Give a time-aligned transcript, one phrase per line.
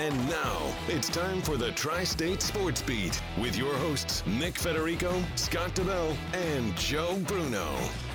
[0.00, 0.56] And now
[0.88, 6.16] it's time for the Tri State Sports Beat with your hosts, Nick Federico, Scott DeBell,
[6.32, 7.66] and Joe Bruno.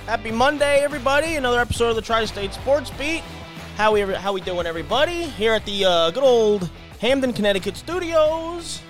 [0.08, 1.36] Happy Monday, everybody!
[1.36, 3.22] Another episode of the Tri-State Sports Beat.
[3.78, 5.26] How we how we doing, everybody?
[5.26, 6.72] Here at the uh, good old
[7.02, 8.82] Hamden, Connecticut studios.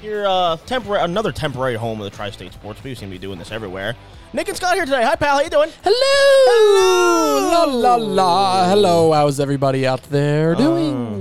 [0.00, 2.88] Here, uh, temporary another temporary home of the Tri-State Sports Beat.
[2.88, 3.96] We seem to be doing this everywhere.
[4.32, 5.02] Nick and Scott here today.
[5.02, 5.36] Hi, pal.
[5.36, 5.68] How you doing?
[5.84, 7.50] Hello!
[7.50, 8.68] La la la.
[8.70, 11.19] Hello, how's everybody out there doing?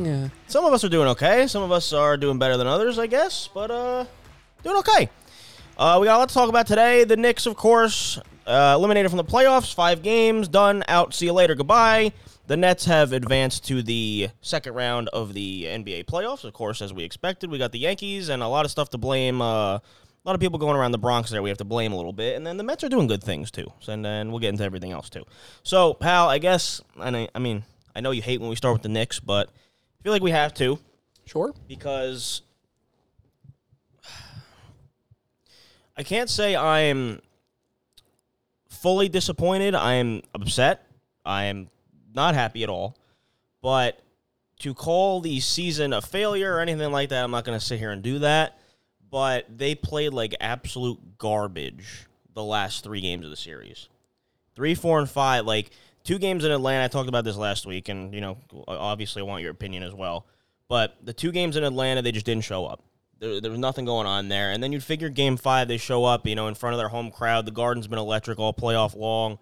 [0.49, 1.45] Some of us are doing okay.
[1.45, 3.47] Some of us are doing better than others, I guess.
[3.53, 4.05] But uh,
[4.63, 5.07] doing okay.
[5.77, 7.03] Uh, we got a lot to talk about today.
[7.03, 8.17] The Knicks, of course,
[8.47, 9.71] uh, eliminated from the playoffs.
[9.71, 10.83] Five games done.
[10.87, 11.13] Out.
[11.13, 11.53] See you later.
[11.53, 12.13] Goodbye.
[12.47, 16.91] The Nets have advanced to the second round of the NBA playoffs, of course, as
[16.91, 17.51] we expected.
[17.51, 19.43] We got the Yankees and a lot of stuff to blame.
[19.43, 19.81] Uh, a
[20.25, 21.43] lot of people going around the Bronx there.
[21.43, 23.51] We have to blame a little bit, and then the Mets are doing good things
[23.51, 23.71] too.
[23.81, 25.25] So, and then we'll get into everything else too.
[25.61, 28.73] So, pal, I guess, and I, I mean, I know you hate when we start
[28.73, 29.51] with the Knicks, but
[29.99, 30.79] I feel like we have to
[31.25, 31.53] Sure.
[31.67, 32.41] because
[35.97, 37.21] I can't say I'm
[38.69, 39.75] fully disappointed.
[39.75, 40.85] I am upset.
[41.25, 41.69] I am
[42.13, 42.95] not happy at all.
[43.61, 43.99] But
[44.59, 47.79] to call the season a failure or anything like that, I'm not going to sit
[47.79, 48.57] here and do that.
[49.11, 53.89] But they played like absolute garbage the last three games of the series.
[54.55, 55.45] Three, four, and five.
[55.45, 55.71] Like
[56.03, 56.85] two games in Atlanta.
[56.85, 59.93] I talked about this last week, and you know, obviously, I want your opinion as
[59.93, 60.25] well.
[60.69, 62.83] But the two games in Atlanta, they just didn't show up.
[63.19, 64.51] There, there was nothing going on there.
[64.51, 66.87] And then you'd figure game five, they show up, you know, in front of their
[66.87, 67.45] home crowd.
[67.45, 69.39] The Garden's been electric all playoff long.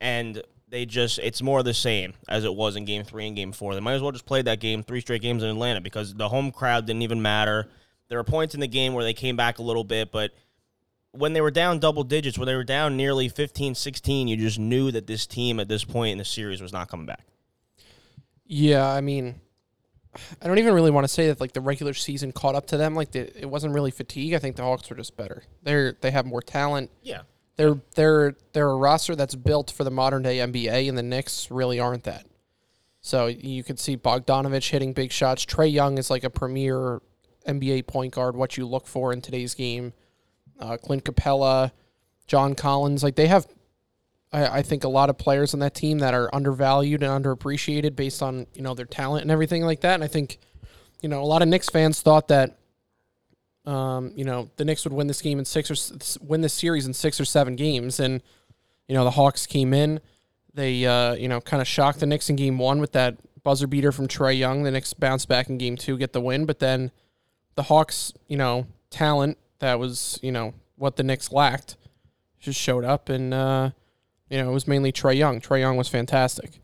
[0.00, 3.52] And they just, it's more the same as it was in game three and game
[3.52, 3.74] four.
[3.74, 6.28] They might as well just play that game three straight games in Atlanta because the
[6.28, 7.68] home crowd didn't even matter.
[8.08, 10.32] There were points in the game where they came back a little bit, but
[11.18, 14.58] when they were down double digits, when they were down nearly 15 16, you just
[14.58, 17.26] knew that this team at this point in the series was not coming back.
[18.46, 19.40] Yeah, I mean,
[20.40, 22.76] I don't even really want to say that like the regular season caught up to
[22.76, 22.94] them.
[22.94, 24.34] Like the, it wasn't really fatigue.
[24.34, 25.42] I think the Hawks were just better.
[25.62, 26.90] They're they have more talent.
[27.02, 27.22] Yeah.
[27.56, 31.50] They're they're they're a roster that's built for the modern day NBA, and the Knicks
[31.50, 32.26] really aren't that.
[33.00, 35.46] So you could see Bogdanovich hitting big shots.
[35.46, 37.00] Trae Young is like a premier
[37.46, 38.36] NBA point guard.
[38.36, 39.92] What you look for in today's game.
[40.58, 41.70] Uh, Clint Capela,
[42.26, 43.46] John Collins, like they have
[44.32, 47.96] I, I think a lot of players on that team that are undervalued and underappreciated
[47.96, 49.94] based on you know their talent and everything like that.
[49.94, 50.38] And I think
[51.00, 52.58] you know a lot of Knicks fans thought that
[53.64, 56.86] um, you know the Knicks would win this game in six or win this series
[56.86, 58.22] in six or seven games, and
[58.88, 60.00] you know the Hawks came in.
[60.54, 63.66] They uh, you know kind of shocked the Knicks in game one with that buzzer
[63.66, 64.64] beater from Trae Young.
[64.64, 66.90] The Knicks bounced back in game two, get the win, but then
[67.54, 71.76] the Hawks you know talent that was you know what the Knicks lacked
[72.40, 73.32] just showed up and.
[73.34, 73.70] Uh,
[74.28, 75.40] you know, it was mainly Trae Young.
[75.40, 76.60] Trae Young was fantastic.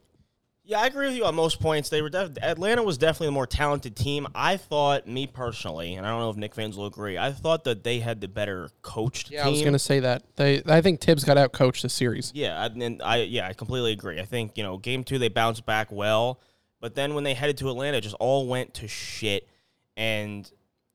[0.65, 1.91] Yeah, I agree with you on most points.
[1.91, 4.27] They were def- Atlanta was definitely the more talented team.
[4.35, 7.17] I thought, me personally, and I don't know if Knick fans will agree.
[7.17, 9.47] I thought that they had the better coached Yeah, team.
[9.47, 10.25] I was going to say that.
[10.35, 12.33] They, I think Thibs got out coached this series.
[12.35, 14.19] Yeah, and- and I yeah, I completely agree.
[14.19, 16.41] I think you know, game two they bounced back well,
[16.81, 19.49] but then when they headed to Atlanta, it just all went to shit.
[19.97, 20.51] And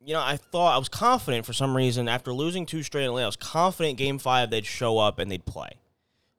[0.07, 3.11] you know, I thought I was confident for some reason after losing two straight in.
[3.11, 5.71] I was confident game five they'd show up and they'd play,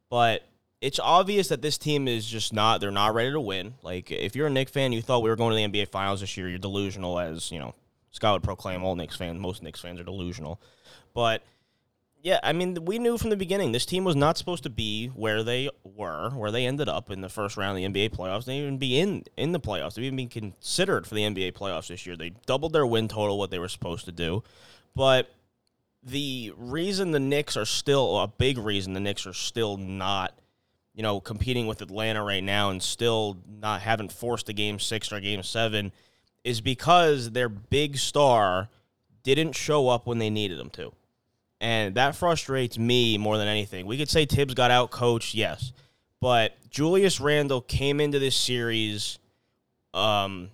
[0.08, 0.42] but
[0.80, 2.80] it's obvious that this team is just not.
[2.80, 3.74] They're not ready to win.
[3.82, 6.20] Like if you're a Knicks fan, you thought we were going to the NBA Finals
[6.20, 6.48] this year.
[6.48, 7.74] You're delusional, as you know.
[8.10, 9.38] Scott would proclaim all Knicks fans.
[9.38, 10.58] Most Knicks fans are delusional,
[11.12, 11.42] but
[12.22, 15.08] yeah, I mean, we knew from the beginning this team was not supposed to be
[15.08, 18.44] where they were, where they ended up in the first round of the NBA playoffs.
[18.44, 19.94] They even be in in the playoffs.
[19.94, 22.16] They even be considered for the NBA playoffs this year.
[22.16, 24.42] They doubled their win total, what they were supposed to do.
[24.96, 25.32] But
[26.02, 30.36] the reason the Knicks are still a big reason the Knicks are still not,
[30.94, 35.12] you know, competing with Atlanta right now and still not haven't forced a game six
[35.12, 35.92] or game seven
[36.42, 38.68] is because their big star
[39.22, 40.92] didn't show up when they needed them to.
[41.60, 43.86] And that frustrates me more than anything.
[43.86, 45.72] We could say Thibs got out coached, yes.
[46.20, 49.18] But Julius Randle came into this series
[49.92, 50.50] um,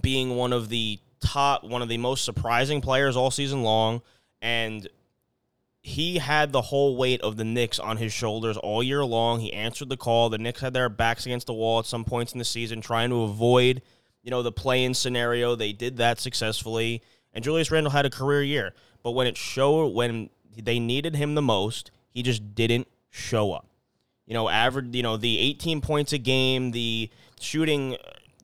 [0.00, 4.02] being one of the top, one of the most surprising players all season long.
[4.40, 4.88] And
[5.80, 9.40] he had the whole weight of the Knicks on his shoulders all year long.
[9.40, 10.30] He answered the call.
[10.30, 13.10] The Knicks had their backs against the wall at some points in the season, trying
[13.10, 13.82] to avoid,
[14.22, 15.56] you know, the play-in scenario.
[15.56, 17.02] They did that successfully,
[17.32, 18.74] and Julius Randle had a career year.
[19.02, 23.66] But when it showed, when they needed him the most, he just didn't show up.
[24.26, 27.10] You know, average, you know, the 18 points a game, the
[27.40, 27.96] shooting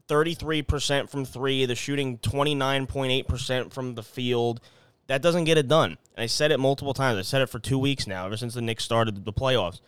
[0.08, 4.60] 33% from three, the shooting 29.8% from the field.
[5.06, 5.96] That doesn't get it done.
[6.16, 7.18] And I said it multiple times.
[7.18, 9.80] I said it for two weeks now, ever since the Knicks started the playoffs.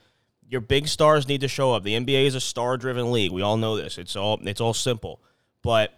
[0.49, 1.83] Your big stars need to show up.
[1.83, 3.33] The NBA is a star-driven league.
[3.33, 3.99] We all know this.
[3.99, 5.21] It's all it's all simple.
[5.63, 5.93] But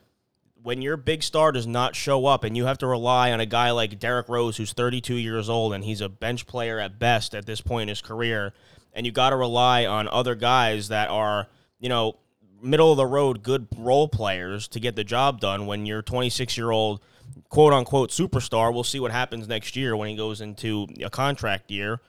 [0.63, 3.47] when your big star does not show up and you have to rely on a
[3.47, 7.35] guy like Derrick Rose who's 32 years old and he's a bench player at best
[7.35, 8.53] at this point in his career
[8.93, 11.49] and you got to rely on other guys that are,
[11.81, 12.17] you know,
[12.61, 16.57] middle of the road good role players to get the job done when your 26
[16.57, 17.01] year old
[17.49, 21.73] quote unquote superstar we'll see what happens next year when he goes into a contract
[21.73, 22.01] year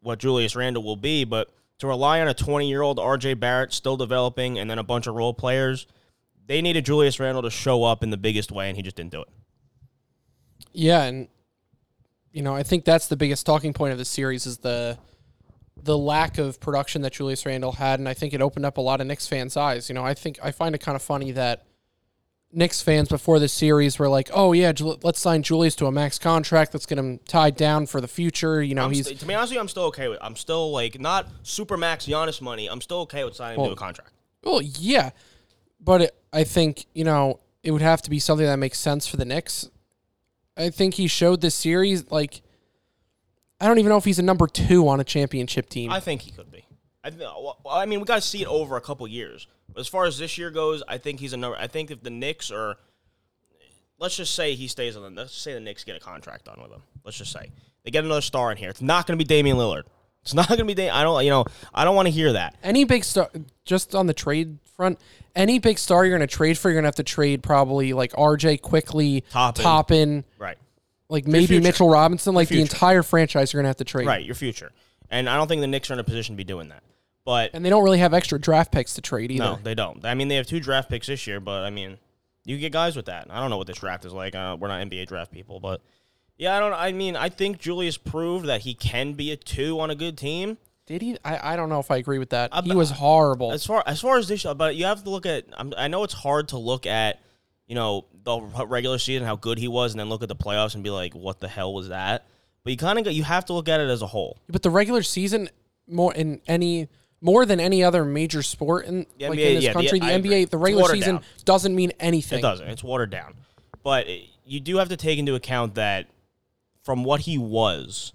[0.00, 1.24] what Julius Randle will be.
[1.24, 4.84] But to rely on a 20 year old RJ Barrett still developing and then a
[4.84, 5.86] bunch of role players
[6.48, 9.12] they needed Julius Randle to show up in the biggest way, and he just didn't
[9.12, 9.28] do it.
[10.72, 11.28] Yeah, and
[12.32, 14.98] you know, I think that's the biggest talking point of the series is the
[15.80, 18.80] the lack of production that Julius Randle had, and I think it opened up a
[18.80, 19.88] lot of Knicks fans' eyes.
[19.88, 21.66] You know, I think I find it kind of funny that
[22.50, 24.72] Knicks fans before the series were like, "Oh yeah,
[25.02, 26.72] let's sign Julius to a max contract.
[26.72, 29.34] Let's get him tied down for the future." You know, I'm he's st- to be
[29.34, 30.18] honest with you, I'm still okay with.
[30.22, 32.68] I'm still like not super max Giannis money.
[32.68, 34.12] I'm still okay with signing well, him to a contract.
[34.42, 35.10] Well, yeah,
[35.80, 39.06] but it, I think you know it would have to be something that makes sense
[39.06, 39.68] for the Knicks.
[40.56, 42.42] I think he showed this series like
[43.60, 45.90] I don't even know if he's a number two on a championship team.
[45.90, 46.64] I think he could be.
[47.02, 49.46] I, well, I mean, we got to see it over a couple years.
[49.72, 51.56] But as far as this year goes, I think he's a number.
[51.56, 52.76] I think if the Knicks are,
[53.98, 55.22] let's just say he stays on the.
[55.22, 56.82] Let's say the Knicks get a contract on with him.
[57.04, 57.50] Let's just say
[57.84, 58.70] they get another star in here.
[58.70, 59.84] It's not going to be Damian Lillard.
[60.28, 60.74] It's not going to be.
[60.74, 60.94] Damian.
[60.94, 61.24] I don't.
[61.24, 61.44] You know.
[61.72, 62.54] I don't want to hear that.
[62.62, 63.30] Any big star,
[63.64, 64.98] just on the trade front,
[65.34, 67.94] any big star you're going to trade for, you're going to have to trade probably
[67.94, 69.62] like RJ Quickley, Toppin.
[69.62, 70.58] Toppin, right?
[71.08, 74.06] Like maybe Mitchell Robinson, like the entire franchise you're going to have to trade.
[74.06, 74.70] Right, your future.
[75.10, 76.82] And I don't think the Knicks are in a position to be doing that.
[77.24, 79.44] But and they don't really have extra draft picks to trade either.
[79.44, 80.04] No, they don't.
[80.04, 81.96] I mean, they have two draft picks this year, but I mean,
[82.44, 83.26] you get guys with that.
[83.30, 84.34] I don't know what this draft is like.
[84.34, 85.80] Uh, we're not NBA draft people, but
[86.38, 86.72] yeah, I don't.
[86.72, 90.16] I mean, I think Julius proved that he can be a two on a good
[90.16, 90.56] team.
[90.86, 91.18] Did he?
[91.24, 92.54] I, I don't know if I agree with that.
[92.64, 93.52] he was horrible.
[93.52, 95.44] As far as far as this, but you have to look at.
[95.56, 97.20] I'm, i know it's hard to look at,
[97.66, 100.74] you know, the regular season how good he was, and then look at the playoffs
[100.74, 102.24] and be like, what the hell was that?
[102.62, 104.38] But you kind of you have to look at it as a whole.
[104.48, 105.50] But the regular season,
[105.88, 106.88] more in any
[107.20, 110.06] more than any other major sport in the like NBA, in this yeah, country, the,
[110.06, 111.24] the NBA, the regular season down.
[111.44, 112.38] doesn't mean anything.
[112.38, 112.68] It doesn't.
[112.68, 113.34] It's watered down.
[113.82, 116.06] But eh, you do have to take into account that
[116.88, 118.14] from what he was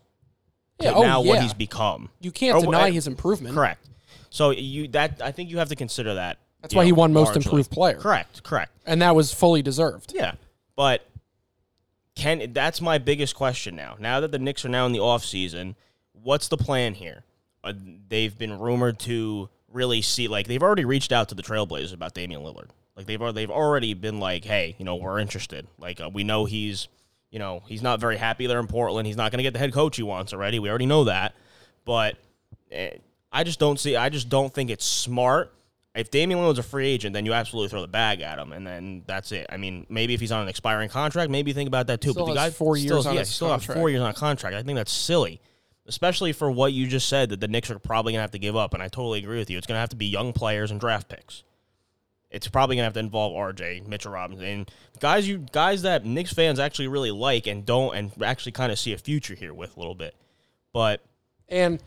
[0.82, 1.30] yeah, oh, now yeah.
[1.30, 2.10] what he's become.
[2.20, 3.54] You can't or, deny his improvement.
[3.54, 3.88] Correct.
[4.32, 6.40] So you that I think you have to consider that.
[6.60, 7.44] That's why know, he won most largely.
[7.44, 7.98] improved player.
[7.98, 8.42] Correct.
[8.42, 8.72] Correct.
[8.88, 10.12] And that was fully deserved.
[10.16, 10.34] Yeah.
[10.76, 11.06] But
[12.16, 13.96] can that's my biggest question now.
[14.00, 15.76] Now that the Knicks are now in the off season,
[16.14, 17.26] what's the plan here?
[17.64, 17.74] Uh,
[18.10, 22.16] they've been rumored to really see like they've already reached out to the Trailblazers about
[22.16, 22.70] Damian Lillard.
[22.98, 25.68] Like they've they've already been like, hey, you know, we're interested.
[25.78, 26.88] Like uh, we know he's
[27.34, 29.08] you know, he's not very happy there in Portland.
[29.08, 30.60] He's not going to get the head coach he wants already.
[30.60, 31.34] We already know that.
[31.84, 32.16] But
[32.72, 32.92] eh,
[33.32, 33.96] I just don't see.
[33.96, 35.52] I just don't think it's smart.
[35.96, 38.66] If Damian Lillard's a free agent, then you absolutely throw the bag at him, and
[38.66, 39.48] then that's it.
[39.50, 42.12] I mean, maybe if he's on an expiring contract, maybe think about that too.
[42.12, 43.80] Still but the guy four years still, on yeah, still contract.
[43.80, 44.56] four years on a contract.
[44.56, 45.42] I think that's silly,
[45.88, 48.56] especially for what you just said that the Knicks are probably gonna have to give
[48.56, 48.76] up.
[48.76, 49.58] And I totally agree with you.
[49.58, 51.44] It's gonna have to be young players and draft picks
[52.34, 56.34] it's probably gonna have to involve RJ, Mitchell Robinson, and guys you guys that Knicks
[56.34, 59.78] fans actually really like and don't and actually kind of see a future here with
[59.78, 60.16] a little bit.
[60.74, 61.02] But
[61.48, 61.82] and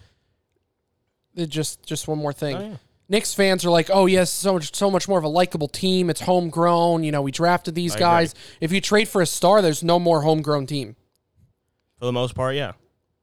[1.36, 2.56] just just one more thing.
[2.56, 2.76] Oh, yeah.
[3.08, 6.08] Knicks fans are like, oh yes, so much so much more of a likable team.
[6.10, 7.02] It's homegrown.
[7.02, 8.32] You know, we drafted these I guys.
[8.32, 8.42] Agree.
[8.60, 10.96] If you trade for a star, there's no more homegrown team.
[11.98, 12.72] For the most part, yeah.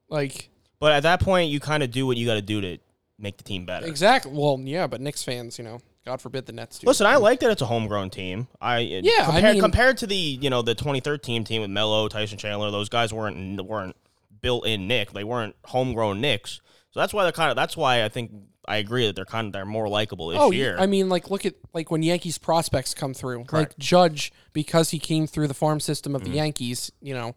[0.08, 2.78] Like, but at that point, you kind of do what you got to do to
[3.18, 3.86] make the team better.
[3.86, 4.32] Exactly.
[4.32, 6.86] Well, yeah, but Knicks fans, you know, God forbid the Nets do.
[6.86, 8.48] Listen, I like that it's a homegrown team.
[8.60, 12.08] I yeah, compared, I mean, compared to the you know the 2013 team with Melo,
[12.08, 13.96] Tyson Chandler, those guys weren't weren't
[14.40, 15.12] built in Nick.
[15.12, 16.60] They weren't homegrown Knicks.
[16.90, 17.56] So that's why they're kind of.
[17.56, 18.30] That's why I think
[18.66, 20.76] I agree that they're kind of they're more likable this oh, year.
[20.78, 23.72] I mean, like look at like when Yankees prospects come through, Correct.
[23.72, 26.32] like Judge because he came through the farm system of mm-hmm.
[26.32, 26.92] the Yankees.
[27.00, 27.34] You know,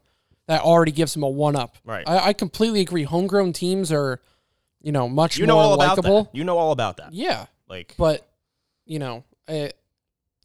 [0.47, 1.77] that already gives him a one up.
[1.85, 2.07] Right.
[2.07, 3.03] I, I completely agree.
[3.03, 4.21] Homegrown teams are,
[4.81, 6.19] you know, much you more know all likable.
[6.19, 6.37] About that.
[6.37, 7.13] You know all about that.
[7.13, 7.45] Yeah.
[7.69, 8.27] Like, but
[8.87, 9.67] you know, uh,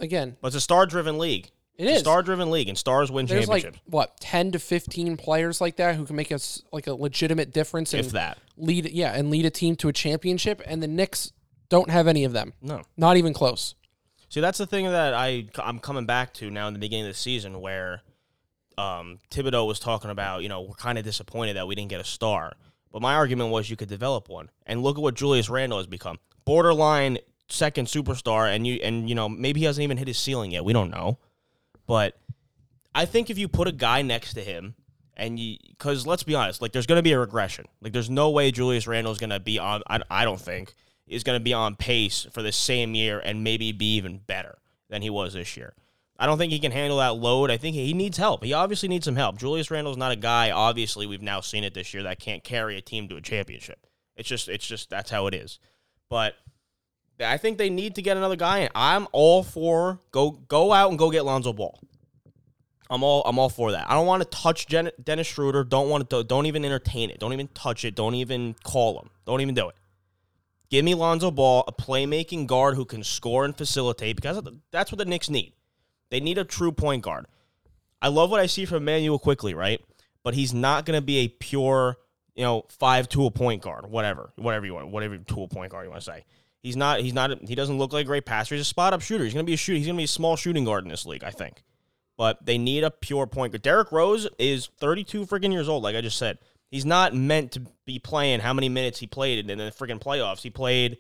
[0.01, 1.51] again, but it's a star-driven league.
[1.79, 3.79] It is star-driven league, and stars win There's championships.
[3.79, 7.53] like what ten to fifteen players like that who can make us like a legitimate
[7.53, 7.95] difference.
[7.95, 10.61] If that lead, yeah, and lead a team to a championship.
[10.67, 11.33] And the Knicks
[11.71, 12.53] don't have any of them.
[12.61, 13.75] No, not even close.
[14.29, 17.13] See, that's the thing that I I'm coming back to now in the beginning of
[17.13, 18.03] the season where
[18.77, 20.43] um, Thibodeau was talking about.
[20.43, 22.53] You know, we're kind of disappointed that we didn't get a star.
[22.93, 24.51] But my argument was you could develop one.
[24.67, 26.19] And look at what Julius Randle has become.
[26.45, 27.19] Borderline
[27.53, 30.65] second superstar, and you and you know maybe he hasn't even hit his ceiling yet.
[30.65, 31.19] We don't know,
[31.87, 32.19] but
[32.95, 34.75] I think if you put a guy next to him,
[35.17, 37.67] and you because let's be honest, like there's going to be a regression.
[37.81, 39.83] Like there's no way Julius Randle is going to be on.
[39.87, 40.75] I, I don't think
[41.07, 44.59] is going to be on pace for the same year and maybe be even better
[44.89, 45.75] than he was this year.
[46.19, 47.51] I don't think he can handle that load.
[47.51, 48.45] I think he needs help.
[48.45, 49.39] He obviously needs some help.
[49.39, 50.51] Julius Randle's not a guy.
[50.51, 53.87] Obviously, we've now seen it this year that can't carry a team to a championship.
[54.17, 55.59] It's just, it's just that's how it is.
[56.09, 56.35] But
[57.23, 58.69] I think they need to get another guy in.
[58.75, 61.79] I'm all for go go out and go get Lonzo Ball.
[62.91, 63.91] I'm all I'm all for that.
[63.91, 65.65] I don't want to touch Jen, Dennis Schroeder.
[65.65, 67.19] Don't want to don't even entertain it.
[67.19, 67.95] Don't even touch it.
[67.95, 69.11] Don't even call him.
[69.25, 69.77] Don't even do it.
[70.73, 74.99] Give me Lonzo Ball, a playmaking guard who can score and facilitate because that's what
[74.99, 75.53] the Knicks need.
[76.11, 77.27] They need a true point guard.
[78.01, 79.81] I love what I see from Immanuel Quickley, right?
[80.25, 81.99] But he's not going to be a pure,
[82.35, 85.91] you know, five tool point guard, whatever, whatever you want, whatever tool point guard you
[85.91, 86.25] want to say.
[86.63, 87.01] He's not.
[87.01, 87.49] He's not.
[87.49, 88.55] He doesn't look like a great passer.
[88.55, 89.25] He's a spot up shooter.
[89.25, 89.79] He's to be a shooter.
[89.79, 91.63] He's to be a small shooting guard in this league, I think
[92.17, 93.63] but they need a pure point guard.
[93.63, 96.39] Derrick Rose is 32 freaking years old, like I just said.
[96.71, 100.43] He's not meant to be playing how many minutes he played in the freaking playoffs.
[100.43, 100.99] He played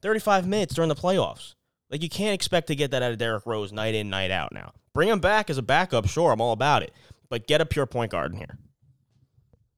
[0.00, 1.54] 35 minutes during the playoffs.
[1.90, 4.52] Like you can't expect to get that out of Derrick Rose night in, night out
[4.52, 4.72] now.
[4.94, 6.92] Bring him back as a backup, sure, I'm all about it.
[7.28, 8.58] But get a pure point guard in here.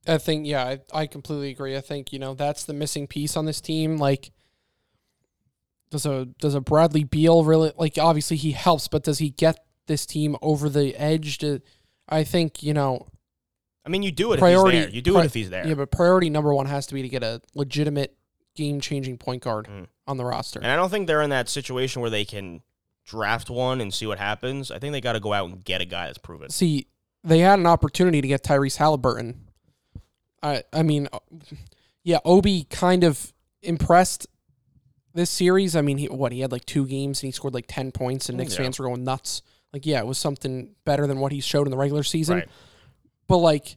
[0.07, 1.75] I think, yeah, I, I completely agree.
[1.75, 3.97] I think, you know, that's the missing piece on this team.
[3.97, 4.31] Like,
[5.91, 9.59] does a does a Bradley Beal really like obviously he helps, but does he get
[9.87, 11.61] this team over the edge to
[12.07, 13.07] I think, you know,
[13.85, 14.95] I mean, you do it priority, if he's there.
[14.95, 15.67] You do pri- it if he's there.
[15.67, 18.15] Yeah, but priority number one has to be to get a legitimate
[18.55, 19.87] game changing point guard mm.
[20.07, 20.59] on the roster.
[20.59, 22.61] And I don't think they're in that situation where they can
[23.05, 24.71] draft one and see what happens.
[24.71, 26.49] I think they got to go out and get a guy that's proven.
[26.49, 26.87] See,
[27.23, 29.47] they had an opportunity to get Tyrese Halliburton.
[30.41, 31.19] I I mean, uh,
[32.03, 34.27] yeah, Obi kind of impressed
[35.15, 35.75] this series.
[35.75, 38.29] I mean, he what he had like two games and he scored like ten points,
[38.29, 38.63] and Knicks yeah.
[38.63, 39.41] fans were going nuts.
[39.73, 42.37] Like, yeah, it was something better than what he showed in the regular season.
[42.37, 42.49] Right.
[43.27, 43.75] But like,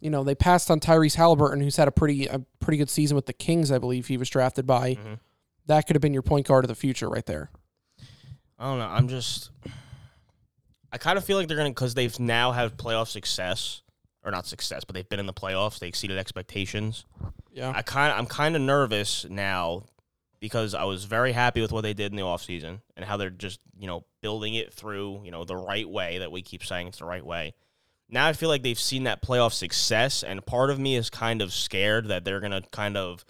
[0.00, 3.14] you know, they passed on Tyrese Halliburton, who's had a pretty a pretty good season
[3.14, 4.94] with the Kings, I believe he was drafted by.
[4.94, 5.14] Mm-hmm.
[5.66, 7.50] That could have been your point guard of the future, right there.
[8.58, 8.86] I don't know.
[8.86, 9.50] I'm just,
[10.90, 13.82] I kind of feel like they're gonna because they've now have playoff success
[14.24, 15.78] or not success, but they've been in the playoffs.
[15.78, 17.04] They exceeded expectations.
[17.52, 17.72] Yeah.
[17.74, 19.84] I kind I'm kind of nervous now
[20.40, 23.30] because I was very happy with what they did in the offseason and how they're
[23.30, 26.88] just, you know, building it through, you know, the right way that we keep saying
[26.88, 27.54] it's the right way.
[28.08, 31.42] Now I feel like they've seen that playoff success, and part of me is kind
[31.42, 33.24] of scared that they're going to kind of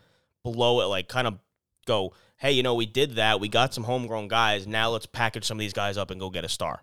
[0.45, 1.39] blow it, like kind of
[1.87, 3.41] go, hey, you know, we did that.
[3.41, 4.67] We got some homegrown guys.
[4.67, 6.83] Now let's package some of these guys up and go get a star.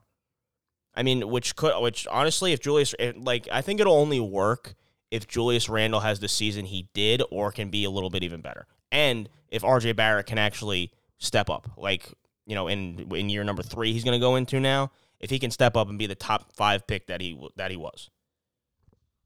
[0.94, 4.76] I mean, which could, which honestly, if Julius, eh, like, I think it'll only work
[5.12, 8.42] if Julius Randle has the season he did or can be a little bit even
[8.42, 12.12] better and if RJ Barrett can actually step up, like
[12.46, 14.92] you know, in in year number three, he's going to go into now.
[15.20, 17.78] If he can step up and be the top five pick that he that he
[17.78, 18.10] was,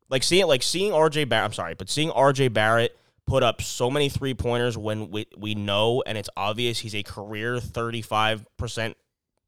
[0.09, 3.91] like seeing like seeing RJ Barrett, I'm sorry, but seeing RJ Barrett put up so
[3.91, 8.97] many three pointers when we we know and it's obvious he's a career 35 percent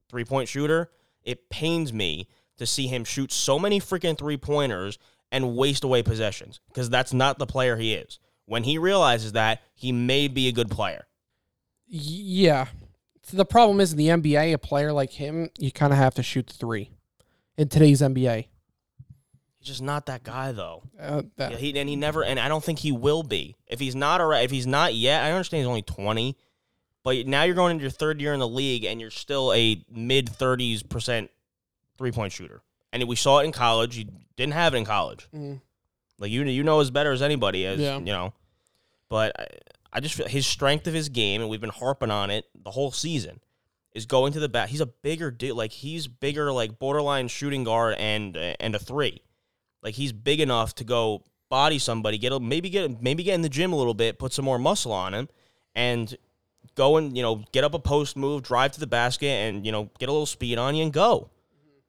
[0.10, 0.90] three point shooter.
[1.24, 2.28] It pains me
[2.58, 4.98] to see him shoot so many freaking three pointers
[5.32, 8.20] and waste away possessions because that's not the player he is
[8.52, 11.08] when he realizes that, he may be a good player.
[11.88, 12.66] Yeah.
[13.32, 16.24] The problem is in the NBA, a player like him, you kind of have to
[16.24, 16.92] shoot three
[17.56, 18.48] in today's NBA.
[19.58, 20.84] He's just not that guy, though.
[21.00, 21.54] Uh, that.
[21.54, 23.56] Yeah, he, and he never, and I don't think he will be.
[23.68, 26.36] If he's not, if he's not yet, I understand he's only twenty,
[27.04, 29.82] but now you're going into your third year in the league, and you're still a
[29.90, 31.32] mid thirties percent
[31.98, 32.62] three point shooter.
[32.92, 33.98] And we saw it in college.
[33.98, 35.30] You didn't have it in college.
[35.34, 35.62] Mm.
[36.20, 37.98] Like you, you know as better as anybody as yeah.
[37.98, 38.34] you know.
[39.12, 39.48] But I,
[39.92, 42.72] I just feel his strength of his game, and we've been harping on it the
[42.72, 43.42] whole season,
[43.94, 44.70] is going to the bat.
[44.70, 45.58] He's a bigger dude.
[45.58, 49.22] Like he's bigger, like borderline shooting guard and and a three.
[49.84, 53.42] Like he's big enough to go body somebody, get a, maybe get maybe get in
[53.42, 55.28] the gym a little bit, put some more muscle on him,
[55.76, 56.16] and
[56.76, 59.74] go and you know get up a post move, drive to the basket, and you
[59.74, 61.30] know get a little speed on you and go.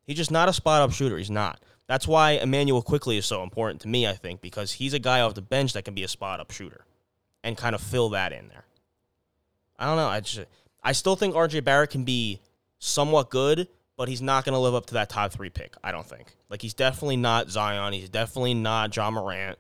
[0.03, 1.19] He's just not a spot up shooter.
[1.19, 1.63] He's not.
[1.87, 4.09] That's why Immanuel Quickley is so important to me.
[4.09, 6.51] I think because he's a guy off the bench that can be a spot up
[6.51, 6.85] shooter
[7.43, 8.65] and kind of fill that in there.
[9.79, 10.09] I don't know.
[10.09, 10.47] I just
[10.83, 12.41] I still think RJ Barrett can be
[12.79, 15.75] somewhat good, but he's not going to live up to that top three pick.
[15.83, 16.35] I don't think.
[16.49, 17.93] Like he's definitely not Zion.
[17.93, 19.59] He's definitely not Ja Morant.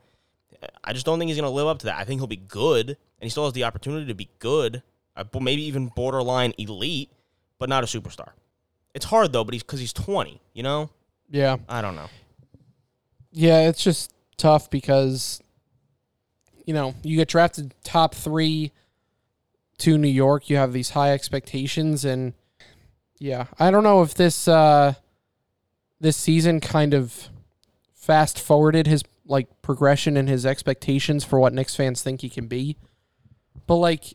[0.84, 1.98] I just don't think he's going to live up to that.
[1.98, 4.82] I think he'll be good, and he still has the opportunity to be good,
[5.16, 7.10] uh, maybe even borderline elite,
[7.58, 8.30] but not a superstar.
[8.94, 10.40] It's hard though, but he's because he's twenty.
[10.52, 10.90] You know.
[11.30, 11.56] Yeah.
[11.68, 12.10] I don't know.
[13.32, 15.40] Yeah, it's just tough because
[16.64, 18.72] you know, you get drafted top three
[19.78, 22.34] to New York, you have these high expectations, and
[23.18, 24.94] yeah, I don't know if this uh,
[26.00, 27.28] this season kind of
[27.94, 32.46] fast forwarded his like progression and his expectations for what Knicks fans think he can
[32.46, 32.76] be,
[33.66, 34.14] but like,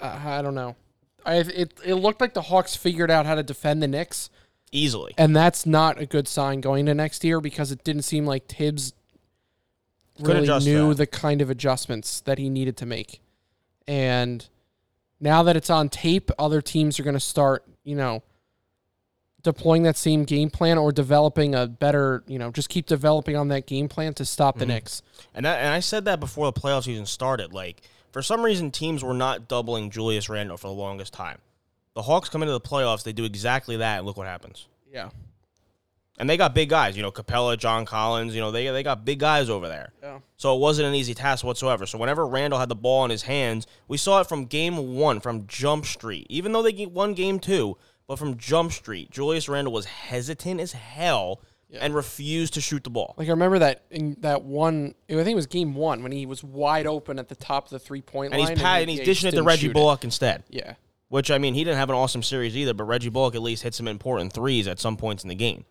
[0.00, 0.76] uh, I don't know.
[1.24, 4.30] I it it looked like the Hawks figured out how to defend the Knicks.
[4.72, 5.14] easily.
[5.16, 8.46] And that's not a good sign going to next year because it didn't seem like
[8.46, 8.92] Thibs
[10.20, 10.96] really knew that.
[10.96, 13.20] the kind of adjustments that he needed to make.
[13.86, 14.46] And
[15.20, 18.22] now that it's on tape, other teams are going to start, you know,
[19.42, 23.48] deploying that same game plan or developing a better, you know, just keep developing on
[23.48, 24.60] that game plan to stop Mm-hmm.
[24.60, 25.02] the Knicks.
[25.34, 27.52] And that, and I said that before the playoff season started.
[27.52, 31.38] Like for some reason, teams were not doubling Julius Randle for the longest time.
[31.94, 34.66] The Hawks come into the playoffs, they do exactly that, and look what happens.
[34.90, 35.10] Yeah.
[36.16, 39.04] And they got big guys, you know, Capela, John Collins, you know, they they got
[39.04, 39.92] big guys over there.
[40.02, 40.18] Yeah.
[40.36, 41.86] So it wasn't an easy task whatsoever.
[41.86, 45.18] So whenever Randle had the ball in his hands, we saw it from game one,
[45.18, 46.26] from Jump Street.
[46.30, 50.72] Even though they won game two, but from Jump Street, Julius Randle was hesitant as
[50.72, 51.40] hell
[51.80, 53.16] and refused to shoot the ball.
[53.18, 56.26] Like I remember that in that one, I think it was game one when he
[56.26, 58.98] was wide open at the top of the three point line, he's pat- and he-
[58.98, 59.74] he's yeah, he dishing it to Reggie shoot it.
[59.74, 60.44] Bullock instead.
[60.48, 60.74] Yeah,
[61.08, 63.64] Which I mean, he didn't have an awesome series either, but Reggie Bullock at least
[63.64, 65.64] hit some important threes at some points in the game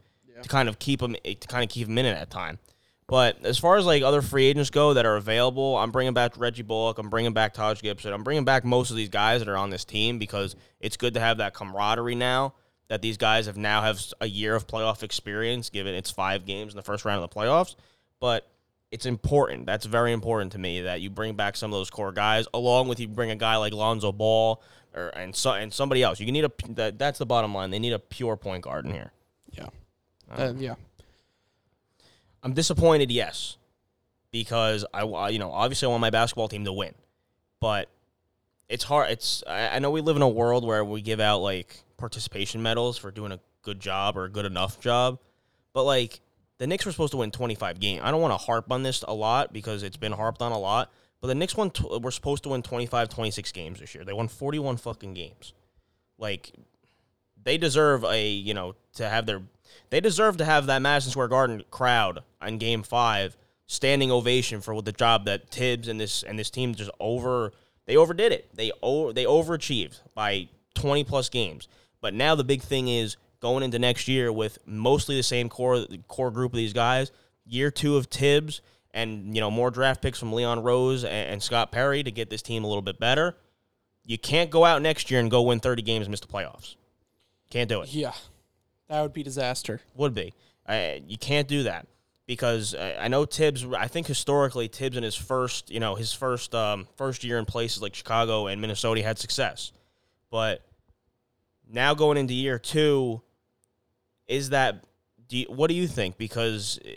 [0.43, 2.59] to kind of keep him eh, to kind of keep him in at that time.
[3.07, 6.37] But as far as like other free agents go that are available, I'm bringing back
[6.37, 6.97] Reggie Bullock.
[6.97, 8.13] I'm bringing back Taj Gibson.
[8.13, 11.13] I'm bringing back most of these guys that are on this team because it's good
[11.15, 12.53] to have that camaraderie now
[12.87, 16.73] that these guys have now have a year of playoff experience, given it's five games
[16.73, 17.75] in the first round of the playoffs.
[18.19, 18.47] But
[18.91, 19.65] it's important.
[19.65, 22.87] That's very important to me that you bring back some of those core guys, along
[22.87, 24.61] with you bring a guy like Lonzo Ball
[24.95, 26.19] or and so and somebody else.
[26.19, 27.71] You need a that, that's the bottom line.
[27.71, 29.11] They need a pure point guard in here.
[30.29, 30.75] Yeah, uh, yeah.
[32.41, 33.57] I'm disappointed, yes,
[34.31, 36.93] because I you know obviously I want my basketball team to win,
[37.61, 37.89] but
[38.67, 39.11] it's hard.
[39.11, 42.61] It's I, I know we live in a world where we give out like participation
[42.61, 45.19] medals for doing a good job or a good enough job,
[45.73, 46.19] but like
[46.57, 48.01] the Knicks were supposed to win 25 games.
[48.03, 50.57] I don't want to harp on this a lot because it's been harped on a
[50.57, 54.03] lot, but the Knicks won tw- were supposed to win 25, 26 games this year.
[54.03, 55.53] They won 41 fucking games.
[56.17, 56.51] Like
[57.41, 59.41] they deserve a you know to have their
[59.89, 64.81] they deserve to have that Madison Square Garden crowd on Game Five standing ovation for
[64.81, 67.53] the job that Thibs and this and this team just over
[67.85, 71.67] they overdid it they o- they overachieved by twenty plus games.
[72.01, 75.85] But now the big thing is going into next year with mostly the same core
[76.07, 77.11] core group of these guys.
[77.45, 78.61] Year two of Thibs
[78.93, 82.29] and you know more draft picks from Leon Rose and, and Scott Perry to get
[82.29, 83.35] this team a little bit better.
[84.05, 86.75] You can't go out next year and go win thirty games and miss the playoffs.
[87.49, 87.93] Can't do it.
[87.93, 88.13] Yeah,
[88.89, 89.81] that would be disaster.
[89.95, 90.33] Would be.
[90.67, 91.87] I, you can't do that
[92.25, 93.65] because I, I know Thibs.
[93.65, 97.45] I think historically Thibs in his first, you know, his first um, first year in
[97.45, 99.71] places like Chicago and Minnesota had success,
[100.29, 100.61] but
[101.69, 103.21] now going into year two,
[104.27, 104.83] is that?
[105.27, 106.17] Do you, what do you think?
[106.17, 106.89] Because uh,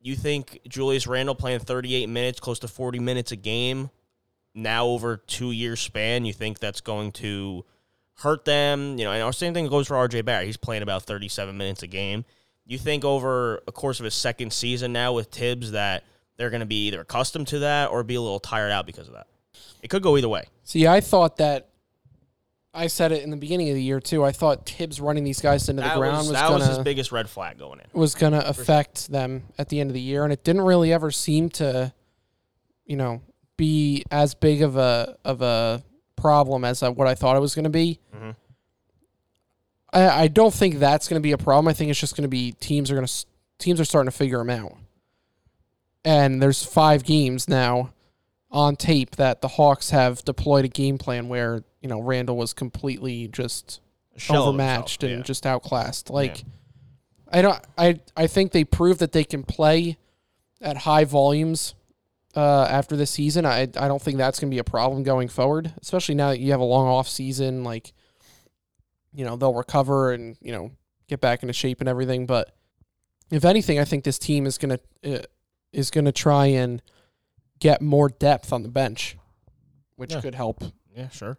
[0.00, 3.90] you think Julius Randle playing 38 minutes, close to 40 minutes a game,
[4.54, 7.64] now over two year span, you think that's going to
[8.20, 8.98] hurt them?
[8.98, 10.46] You know, and our same thing goes for RJ Barrett.
[10.46, 12.24] He's playing about 37 minutes a game.
[12.66, 16.04] You think over a course of his second season now with Thibs that
[16.36, 19.08] they're going to be either accustomed to that or be a little tired out because
[19.08, 19.26] of that?
[19.82, 20.44] It could go either way.
[20.64, 21.66] See, I thought that.
[22.72, 24.24] I said it in the beginning of the year too.
[24.24, 26.68] I thought Thibs running these guys into That the ground was, was, that gonna was
[26.68, 27.86] his biggest red flag going in.
[27.92, 31.10] was gonna affect them at the end of the year, and it didn't really ever
[31.10, 31.92] seem to,
[32.86, 33.22] you know,
[33.56, 35.82] be as big of a of a
[36.14, 37.98] problem as uh, what I thought it was gonna be.
[39.92, 41.68] I, I don't think that's gonna be a problem.
[41.68, 43.08] I think it's just gonna be teams are gonna
[43.58, 44.76] teams are starting to figure them out,
[46.04, 47.92] and there's five games now
[48.50, 52.52] on tape that the Hawks have deployed a game plan where you know Randle was
[52.52, 53.80] completely just
[54.16, 56.10] shell overmatched himself, and just outclassed.
[56.10, 56.44] Like
[57.30, 59.98] I don't I I think they proved that they can play
[60.60, 61.74] at high volumes
[62.36, 63.46] uh, after this season.
[63.46, 66.40] I I don't think that's going to be a problem going forward, especially now that
[66.40, 67.92] you have a long off season like
[69.12, 70.70] you know, they'll recover and, you know,
[71.08, 72.54] get back into shape and everything, but
[73.30, 75.22] if anything, I think this team is going to uh,
[75.72, 76.82] is going to try and
[77.60, 79.16] get more depth on the bench,
[79.96, 80.20] which Yeah.
[80.20, 80.62] could help.
[80.96, 81.38] Yeah, sure.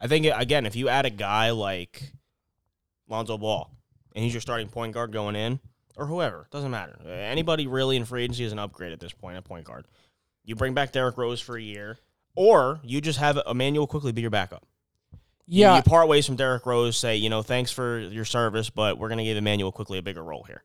[0.00, 2.12] I think again, if you add a guy like
[3.08, 3.70] Lonzo Ball,
[4.14, 5.60] and he's your starting point guard going in,
[5.96, 6.98] or whoever, doesn't matter.
[7.06, 9.86] Anybody really in free agency is an upgrade at this point at point guard.
[10.44, 11.98] You bring back Derrick Rose for a year,
[12.34, 14.66] or you just have Immanuel Quickley be your backup.
[15.52, 16.96] Yeah, you part ways from Derrick Rose.
[16.96, 20.22] Say, you know, thanks for your service, but we're gonna give Immanuel Quickley a bigger
[20.22, 20.62] role here.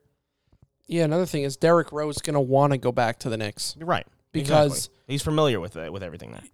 [0.86, 1.02] yeah.
[1.04, 3.74] Another thing is Derrick Rose going to want to go back to the Knicks.
[3.76, 5.02] You're right Because- Exactly.
[5.14, 6.44] he's familiar with it, with everything there.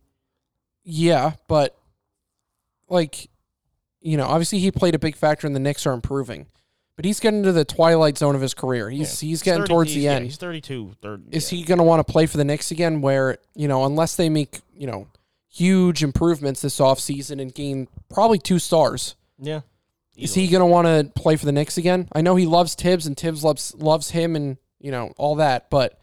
[0.85, 1.77] Yeah, but
[2.89, 3.29] like,
[4.01, 6.47] you know, obviously he played a big factor in the Knicks are improving,
[6.97, 8.89] but he's getting to the twilight zone of his career.
[8.91, 9.29] He's Yeah.
[9.29, 10.25] he's getting 30 towards he's- the yeah, end.
[10.25, 10.93] he's 32.
[11.03, 11.59] Third, Is yeah.
[11.59, 13.01] he going to want to play for the Knicks again?
[13.03, 15.07] Where you know, unless they make you know
[15.53, 19.61] huge improvements this offseason and gain probably two stars, Yeah.
[20.17, 22.09] Is he going to want to play for the Knicks again?
[22.13, 25.71] I know he loves Thibs and Thibs loves loves him and you know all that,
[25.71, 25.99] but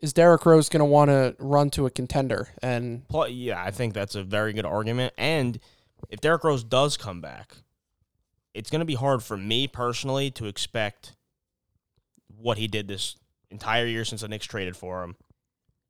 [0.00, 2.48] is Derrick Rose going to want to run to a contender?
[2.62, 5.14] And Yeah, I think that's a very good argument.
[5.16, 5.58] And
[6.08, 7.56] if Derrick Rose does come back,
[8.54, 11.14] it's going to be hard for me personally to expect
[12.36, 13.16] what he did this
[13.50, 15.16] entire year since the Knicks traded for him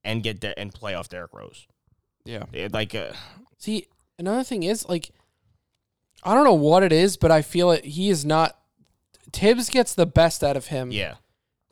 [0.05, 1.67] and get De- and play off Derrick Rose.
[2.29, 3.13] Yeah, It- like, uh,
[3.57, 3.87] see,
[4.19, 5.11] another thing is like
[6.23, 7.85] I don't know what it is, but I feel it.
[7.85, 8.59] He is not.
[9.33, 10.91] Thibs gets the best out of him.
[10.91, 11.15] yeah,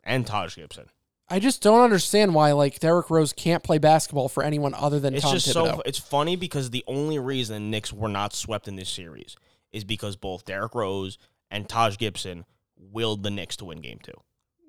[0.03, 0.85] and Taj Gibson.
[1.29, 5.13] I just don't understand why like Derrick Rose can't play basketball for anyone other than
[5.13, 5.75] It's Tom just Thibodeau.
[5.75, 9.35] so it's funny because the only reason Knicks were not swept in this series
[9.73, 11.17] is because both Derrick Rose
[11.51, 12.45] and Taj Gibson
[12.77, 14.13] willed the Knicks to win Game Two.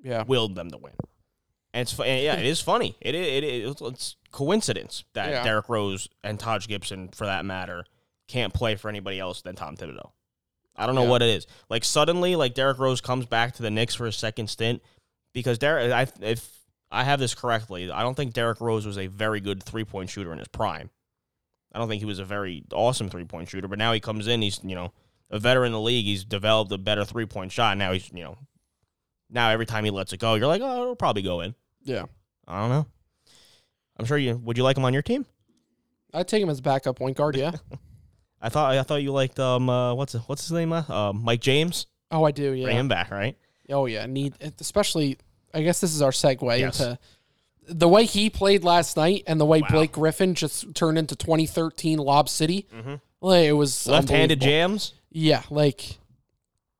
[0.02, 0.94] yeah, willed them to win.
[1.74, 2.96] And it's and yeah, it is funny.
[3.00, 5.44] It it is it's coincidence that Yeah.
[5.44, 7.84] Derrick Rose and Taj Gibson, for that matter,
[8.26, 10.10] can't play for anybody else than Tom Thibodeau.
[10.76, 11.08] I don't know Yeah.
[11.10, 11.46] what it is.
[11.68, 14.82] Like suddenly, like Derrick Rose comes back to the Knicks for a second stint
[15.32, 15.92] because Derrick.
[15.92, 16.50] I if
[16.90, 20.08] I have this correctly, I don't think Derrick Rose was a very good three point
[20.08, 20.88] shooter in his prime.
[21.74, 24.26] I don't think he was a very awesome three point shooter, but now he comes
[24.26, 24.40] in.
[24.40, 24.92] He's you know
[25.30, 26.06] a veteran in the league.
[26.06, 27.76] He's developed a better three point shot.
[27.76, 28.38] Now he's you know
[29.30, 31.54] now every time he lets it go, you're like, oh, it'll probably go in.
[31.84, 32.04] yeah.
[32.46, 32.86] I don't know.
[33.98, 34.56] I'm sure you would.
[34.56, 35.26] You like him on your team?
[36.14, 37.36] I'd take him as a backup point guard.
[37.36, 37.52] Yeah.
[38.40, 41.40] I thought I thought you liked um uh, what's what's his name uh, uh Mike
[41.40, 41.86] James.
[42.10, 42.52] oh, I do.
[42.52, 42.64] Yeah.
[42.66, 43.36] Bring him back, right?
[43.68, 45.18] Oh yeah, need especially.
[45.52, 46.80] I guess this is our segue Yes.
[46.80, 46.98] into
[47.68, 49.68] the way he played last night and the way Wow.
[49.70, 52.66] Blake Griffin just turned into 2013 Lob City.
[52.74, 53.00] Mhm.
[53.20, 54.94] Like it was Left-handed jams.
[55.10, 55.98] Yeah, like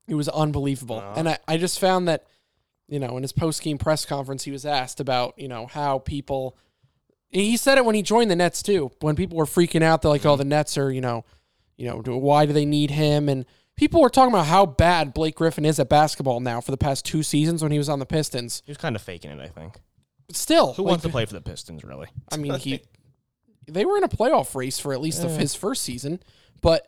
[0.07, 0.97] it was unbelievable.
[0.99, 1.13] Uh-huh.
[1.17, 2.25] And I, I just found that,
[2.89, 5.99] you know, in his post game press conference, he was asked about, you know, how
[5.99, 6.57] people.
[7.29, 8.91] He said it when he joined the Nets too.
[9.01, 11.23] When people were freaking out, they're like, "Oh, the Nets are, you know,
[11.77, 15.35] you know, why do they need him?" And people were talking about how bad Blake
[15.35, 18.05] Griffin is at basketball now for the past two seasons when he was on the
[18.07, 18.63] Pistons.
[18.65, 19.75] He was kind of faking it, I think.
[20.25, 22.07] But still, Who like, wants to play for the Pistons, really?
[22.31, 22.81] I mean, he
[23.67, 25.37] they were in a playoff race for at least of Yeah.
[25.37, 26.21] his first season,
[26.61, 26.87] but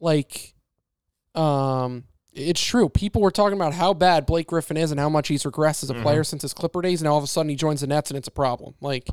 [0.00, 0.52] like,
[1.34, 2.88] um, it's true.
[2.88, 5.90] People were talking about how bad Blake Griffin is and how much he's regressed as
[5.90, 6.02] a Mm-hmm.
[6.02, 8.16] player since his Clipper days, and all of a sudden he joins the Nets and
[8.18, 8.74] it's a problem.
[8.80, 9.08] Like,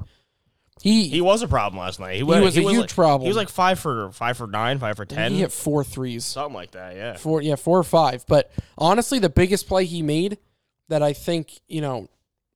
[0.81, 2.15] he He was a problem last night.
[2.15, 3.23] He, went, was a huge like, problem.
[3.23, 6.23] He was like five for five for nine, five for ten, he hit four threes,
[6.23, 6.95] something like that.
[6.95, 7.17] Yeah.
[7.17, 8.23] four yeah, four or five.
[8.27, 10.37] But honestly, the biggest play he made
[10.87, 12.07] that I think you know,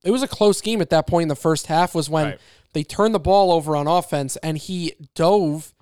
[0.05, 2.39] it was a close game at that point in the first half was when Right.
[2.71, 5.73] they turned the ball over on offense and he dove.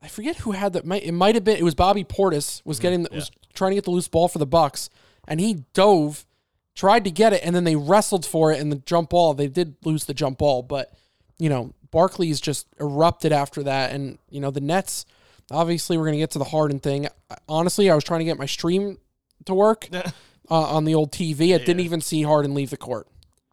[0.00, 0.84] I forget who had that.
[0.86, 1.58] It might have been.
[1.58, 4.38] It was Bobby Portis was getting the, was trying to get the loose ball for
[4.38, 4.90] the Bucks,
[5.26, 6.26] and he dove,
[6.74, 8.60] tried to get it, and then they wrestled for it.
[8.60, 10.92] And the jump ball, they did lose the jump ball, but
[11.38, 15.06] you know Barclays just erupted after that, and you know the Nets.
[15.50, 17.08] Obviously, we're gonna get to the Harden thing.
[17.48, 18.98] Honestly, I was trying to get my stream
[19.44, 20.02] to work uh,
[20.50, 21.54] on the old TV.
[21.54, 23.06] I didn't even see Harden leave the court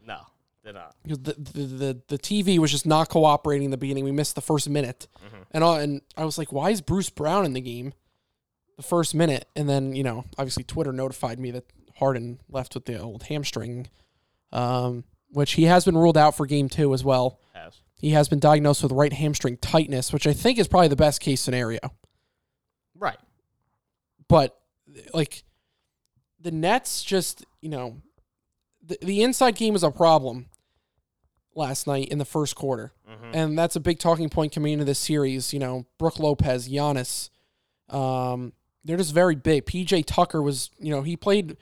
[0.06, 0.20] No,
[0.64, 0.96] they're not.
[1.04, 4.06] because the, the the the TV was just not cooperating in the beginning.
[4.06, 5.08] We missed the first minute,
[5.52, 7.94] and I, and I was like, why is Bruce Brown in the game?
[8.78, 11.66] The first minute, and then you know, obviously Twitter notified me that
[11.98, 13.88] Harden left with the old hamstring,
[14.52, 17.40] um, which he has been ruled out for game two as well.
[17.54, 17.80] Has.
[18.00, 21.22] He has been diagnosed with right hamstring tightness, which I think is probably the best
[21.22, 21.80] case scenario.
[22.96, 23.20] Right.
[24.28, 24.58] But
[25.14, 25.44] like
[26.40, 28.02] the Nets just, you know,
[28.82, 30.48] the, the inside game was a problem
[31.54, 32.94] last night in the first quarter.
[33.34, 35.54] And that's a big talking point coming into this series.
[35.54, 37.30] You know, Brook Lopez, Giannis,
[37.90, 39.66] um, they're just very big.
[39.66, 41.58] PJ Tucker was, you know, he played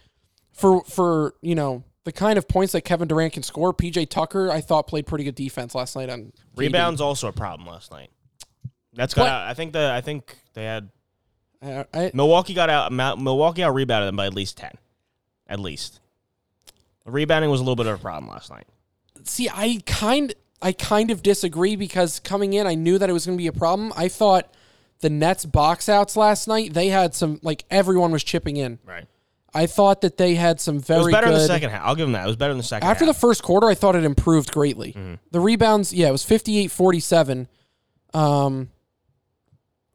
[0.51, 3.73] for for, you know, the kind of points that Kevin Durant can score.
[3.73, 6.31] PJ Tucker, I thought played pretty good defense last night on KD.
[6.55, 8.09] Rebounds also a problem last night.
[8.93, 9.27] That's got.
[9.27, 9.91] out, I think the.
[9.93, 10.89] I think they had
[11.61, 12.91] I, I, Milwaukee got out.
[12.91, 14.71] Milwaukee out rebounded them by at least ten,
[15.47, 15.99] at least.
[17.05, 18.67] Rebounding was a little bit of a problem last night.
[19.23, 23.25] see i kind i kind of disagree because coming in i knew that it was
[23.25, 24.53] going to be a problem i thought
[25.01, 29.05] the nets box outs last night they had some like everyone was chipping in Right.
[29.53, 31.81] i thought that they had some very It was better good in the second half.
[31.85, 32.23] I'll give them that.
[32.23, 32.87] It was better in the second.
[32.89, 34.95] after the first quarter i thought it improved greatly
[35.31, 37.47] the rebounds yeah it was 58-47
[38.13, 38.69] um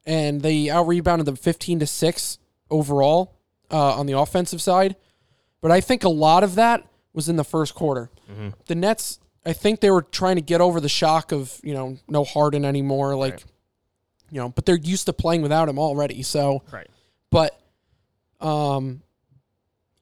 [0.06, 2.38] and they out rebounded them 15 to 6
[2.70, 3.36] overall
[3.70, 4.96] uh, on the offensive side
[5.60, 8.10] but i think a lot of that was in the first quarter
[8.66, 11.98] the nets i think they were trying to get over the shock of you know
[12.08, 13.44] no harden anymore like Right.
[14.34, 16.88] You know but they're used to playing without him already so right.
[17.30, 17.58] but
[18.40, 19.00] um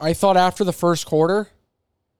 [0.00, 1.50] I thought after the first quarter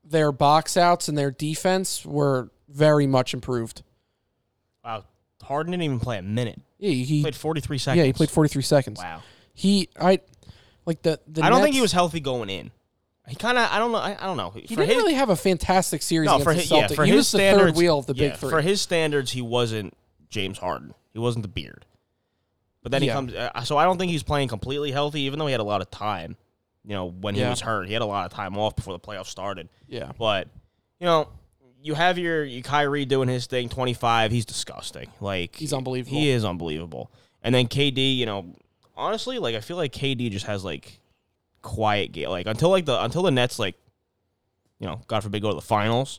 [0.04, 3.82] their box outs and their defense were very much improved.
[4.84, 5.04] Wow.
[5.42, 6.60] Harden didn't even play a minute.
[6.78, 7.98] Yeah, he He played forty three seconds.
[7.98, 9.00] yeah, he played 43 seconds.
[9.00, 9.22] Wow.
[9.54, 10.20] He I
[10.86, 12.70] Like the, the I don't think he was healthy going in.
[13.26, 14.50] He kind of I don't know I, I don't know.
[14.50, 17.10] He didn't really have a fantastic series no against for the his, yeah, for he
[17.10, 18.50] his was the standards, third wheel of the yeah, big three.
[18.50, 19.94] For his standards, he wasn't
[20.28, 20.94] James Harden.
[21.12, 21.84] He wasn't the beard.
[22.82, 23.14] But then he Yeah.
[23.14, 23.32] comes.
[23.34, 25.80] Uh, so I don't think he's playing completely healthy, even though he had a lot
[25.80, 26.36] of time.
[26.84, 28.98] You know, when he was hurt, he had a lot of time off before the
[29.00, 29.68] playoffs started.
[29.86, 30.10] yeah.
[30.18, 30.48] But
[30.98, 31.28] you know,
[31.80, 34.32] you have your, your Kyrie doing his thing, twenty five.
[34.32, 35.08] He's disgusting.
[35.20, 36.16] Like He's unbelievable.
[36.18, 37.10] He is unbelievable.
[37.42, 38.46] And then KD, you know,
[38.96, 41.00] honestly, like I feel like KD just has like
[41.62, 42.30] quiet game.
[42.30, 43.76] Like until like the until the Nets like,
[44.80, 46.18] you know, God forbid go to the finals.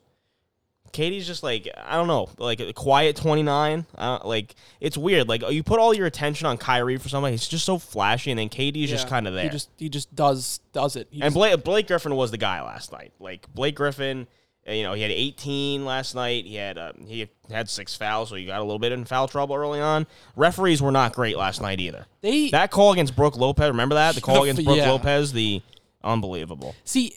[0.94, 3.86] KD's just like I don't know, like a quiet twenty nine.
[3.98, 5.28] Uh, like it's weird.
[5.28, 8.40] Like you put all your attention on Kyrie for somebody, he's just so flashy, and
[8.40, 9.44] then KD's just kind of there.
[9.44, 11.08] He just he just does does it.
[11.12, 13.12] He And just- Blake, Blake Griffin was the guy last night.
[13.20, 14.28] Like Blake Griffin,
[14.68, 16.46] uh, you know, he had 18 last night.
[16.46, 19.28] He had uh, he had six fouls, so he got a little bit in foul
[19.28, 20.08] trouble early on.
[20.36, 22.06] Referees were not great last night either.
[22.22, 24.16] they That call against Brook Lopez, remember that?
[24.16, 24.92] The call against Brook Yeah.
[24.92, 25.62] Lopez, the
[26.04, 26.76] unbelievable.
[26.86, 27.14] see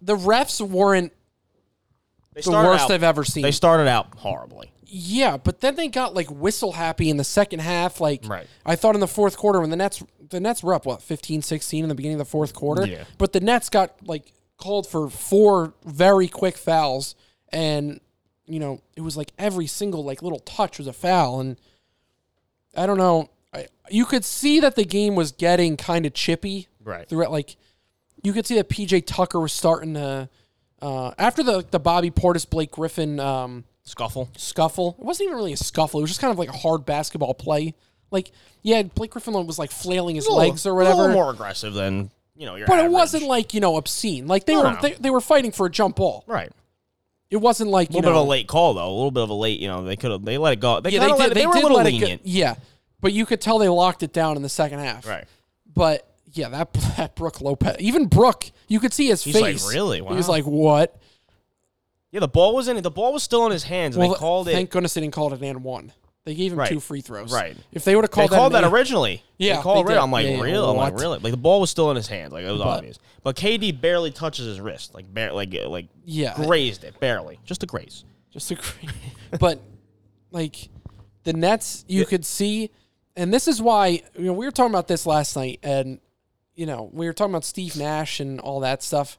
[0.00, 1.12] the refs weren't
[2.34, 3.42] They the worst out- I've ever seen.
[3.42, 4.72] They started out horribly.
[4.86, 8.00] Yeah, but then they got like whistle happy in the second half.
[8.00, 8.46] Like Right.
[8.66, 11.42] I thought in the fourth quarter when the Nets the Nets were up what 15
[11.42, 12.86] 16 in the beginning of the fourth quarter.
[12.86, 13.04] Yeah.
[13.18, 17.14] But the Nets got like called for four very quick fouls
[17.50, 18.00] and
[18.46, 21.56] you know, it was like every single like little touch was a foul and
[22.76, 23.30] I don't know.
[23.54, 27.08] I, you could see that the game was getting kind of chippy Right.
[27.08, 27.56] throughout like
[28.22, 30.28] you could see that PJ Tucker was starting to
[30.82, 34.28] uh, after the the Bobby Portis Blake Griffin um, Scuffle.
[34.36, 34.96] scuffle.
[34.98, 36.00] It wasn't even really a scuffle.
[36.00, 37.74] It was just kind of like a hard basketball play.
[38.10, 38.30] Like,
[38.62, 40.96] yeah, Blake Griffin was like flailing his legs or A whatever.
[40.98, 42.92] little more aggressive than, you know, your but it average.
[42.92, 44.26] wasn't like, you know, obscene.
[44.26, 44.80] Like they No, were no.
[44.82, 46.22] They, they were fighting for a jump ball.
[46.26, 46.52] Right.
[47.30, 48.86] It wasn't like, A you little bit know, of a late call, though.
[48.86, 50.80] A little bit of a late, you know, they could have, they let it go.
[50.80, 52.12] They, yeah, they did, they, were a little let lenient.
[52.12, 52.20] it go.
[52.24, 52.54] Yeah.
[53.00, 55.06] But you could tell they locked it down in the second half.
[55.06, 55.24] Right.
[55.74, 59.68] But yeah, that that Brook Lopez, even Brook, you could see his He's like, face.
[59.72, 59.98] "Really?
[59.98, 60.98] He was like, "What?"
[62.10, 62.82] Yeah, the ball was in it.
[62.82, 63.96] The ball was still in his hands.
[63.96, 64.52] And Well, they called it.
[64.52, 65.92] thank goodness they didn't call it an and one.
[66.24, 66.68] They gave him Right.
[66.68, 67.32] two free throws.
[67.32, 67.56] Right.
[67.72, 69.24] If they would have They called that, called that originally.
[69.38, 69.96] Yeah, they called they.
[69.96, 70.70] I'm like, Yeah, yeah, real.
[70.70, 71.18] I'm like, really?
[71.18, 72.32] Like the ball was still in his hand.
[72.32, 72.98] Like it was But- obvious.
[73.24, 74.94] But KD barely touches his wrist.
[74.94, 76.34] Like, bare, like, uh, like, Yeah.
[76.36, 78.04] grazed it barely, just a graze.
[78.30, 78.88] Just agree.
[79.40, 79.60] but
[80.30, 80.68] like
[81.24, 82.70] the Nets, you could see,
[83.16, 85.98] and this is why you know we were talking about this last night, and
[86.54, 89.18] you know we were talking about Steve Nash and all that stuff.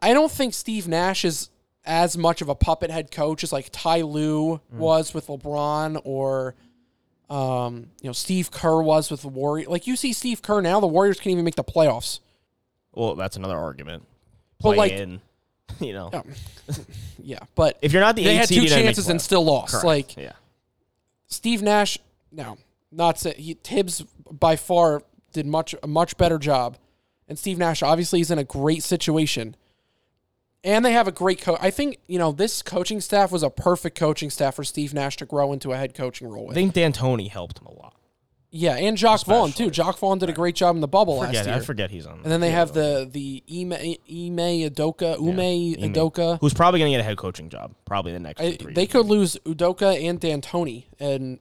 [0.00, 1.48] I don't think Steve Nash is
[1.84, 4.78] as much of a puppet head coach as like Ty Lue Mm.
[4.78, 6.54] was with LeBron or.
[7.30, 9.66] Um, you know, Steve Kerr was with the Warriors.
[9.68, 12.20] Like you see Steve Kerr now, the Warriors can't even make the playoffs.
[12.92, 14.02] Well, that's another argument.
[14.58, 15.20] But, Play like- in,
[15.80, 16.24] you know, Um,
[17.22, 19.42] yeah, but if you're not the they had two you didn't make chances and still
[19.46, 19.72] lost.
[19.72, 19.84] Correct.
[19.86, 20.32] Like yeah,
[21.26, 21.96] Steve Nash,
[22.30, 22.58] no,
[22.90, 26.76] not say, he Thibs by far did much a much better job,
[27.28, 29.56] and Steve Nash obviously is in a great situation,
[30.64, 31.58] and they have a great coach.
[31.60, 35.16] I think you know this coaching staff was a perfect coaching staff for Steve Nash
[35.18, 36.54] to grow into a head coaching role I with.
[36.56, 37.94] think D'Antoni helped him a lot.
[38.50, 39.70] yeah, and Jacque Vaughn too.
[39.70, 41.54] Jacque Vaughn did a great job in the bubble last year.
[41.54, 42.20] I forget he's on.
[42.22, 45.92] And then they yeah, have the the Ime Ime Udoka Ume Ime.
[45.92, 46.38] Udoka.
[46.40, 48.40] who's probably going to get a head coaching job, probably the next.
[48.40, 51.38] I, three they could lose Udoka and D'Antoni, and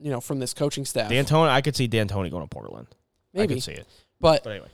[0.00, 1.10] you know from this coaching staff.
[1.10, 2.86] D'Antoni, I could see D'Antoni going to Portland.
[3.34, 3.54] I Maybe.
[3.54, 3.86] could see it.
[4.20, 4.68] but But anyway,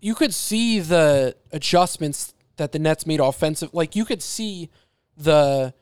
[0.00, 3.70] you could see the adjustments that the Nets made offensive.
[3.72, 4.70] Like you could see
[5.16, 5.74] the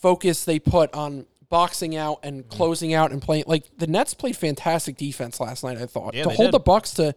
[0.00, 2.56] focus they put on boxing out and Mm-hmm.
[2.56, 3.44] closing out and playing.
[3.46, 5.78] Like the Nets played fantastic defense last night.
[5.78, 6.54] I thought Yeah, to hold did.
[6.54, 7.14] the Bucks to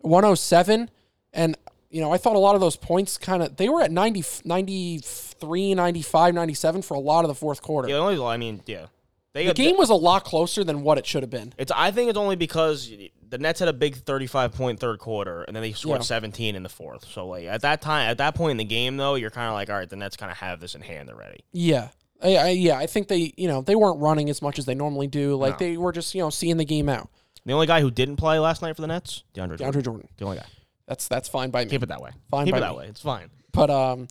[0.00, 0.90] 107,
[1.32, 1.56] and
[1.90, 4.22] you know I thought a lot of those points kind of they were at 90,
[4.44, 7.88] 93, 95, 97 for a lot of the fourth quarter.
[7.88, 8.86] yeah, only, I mean, yeah,
[9.34, 11.52] they the game was a lot closer than what it should have been.
[11.58, 11.72] It's.
[11.74, 12.90] I think it's only because
[13.28, 16.04] the Nets had a big 35 point third quarter, and then they scored Yeah.
[16.04, 17.06] 17 in the fourth.
[17.10, 19.54] So like at that time, at that point in the game, though, you're kind of
[19.54, 21.44] like, all right, the Nets kind of have this in hand already.
[21.52, 21.88] Yeah.
[22.22, 24.74] I, I, yeah, I think they, you know, they weren't running as much as they
[24.74, 25.34] normally do.
[25.34, 25.66] Like No.
[25.66, 27.08] they were just, you know, seeing the game out.
[27.44, 29.58] The only guy who didn't play last night for the Nets, DeAndre.
[29.58, 29.72] Jordan.
[29.72, 30.08] DeAndre Jordan.
[30.18, 30.46] The only guy.
[30.86, 31.70] That's that's fine by me.
[31.70, 32.10] Keep it that way.
[32.30, 32.78] Fine Keep by it that me.
[32.78, 32.86] way.
[32.86, 33.30] It's fine.
[33.52, 34.06] But um,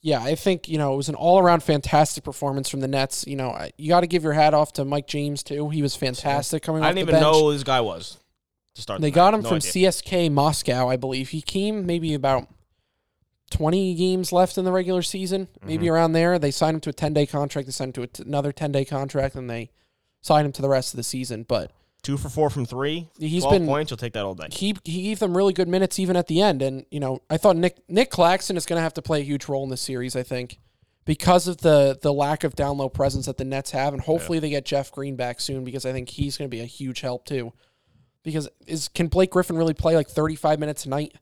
[0.00, 3.24] yeah, I think you know it was an all around fantastic performance from the Nets.
[3.26, 5.68] You know, I, you got to give your hat off to Mike James too.
[5.70, 7.32] He was fantastic coming I off didn't the even bench.
[7.34, 8.18] know who this guy was
[8.74, 9.00] to start.
[9.00, 9.38] They the got night.
[9.38, 9.90] him No from idea.
[9.90, 11.30] CSK Moscow, I believe.
[11.30, 12.46] He came maybe about
[13.50, 15.94] 20 games left in the regular season, maybe Mm-hmm.
[15.94, 16.38] around there.
[16.38, 17.66] They signed him to a 10 day contract.
[17.66, 19.70] They signed him to t- another 10 day contract, and they
[20.20, 21.44] signed him to the rest of the season.
[21.48, 23.08] But Two for four from three.
[23.18, 23.90] He's 12 been- points.
[23.90, 24.46] You'll take that all day.
[24.52, 26.62] he he gave them really good minutes even at the end.
[26.62, 29.24] And you know, I thought Nick Nic Claxton is going to have to play a
[29.24, 30.14] huge role in this series.
[30.16, 30.58] I think
[31.04, 34.38] because of the the lack of down low presence that the Nets have, and hopefully
[34.38, 37.00] they get Jeff Green back soon because I think he's going to be a huge
[37.00, 37.52] help too.
[38.22, 41.14] because is can Blake Griffin really play like 35 minutes a night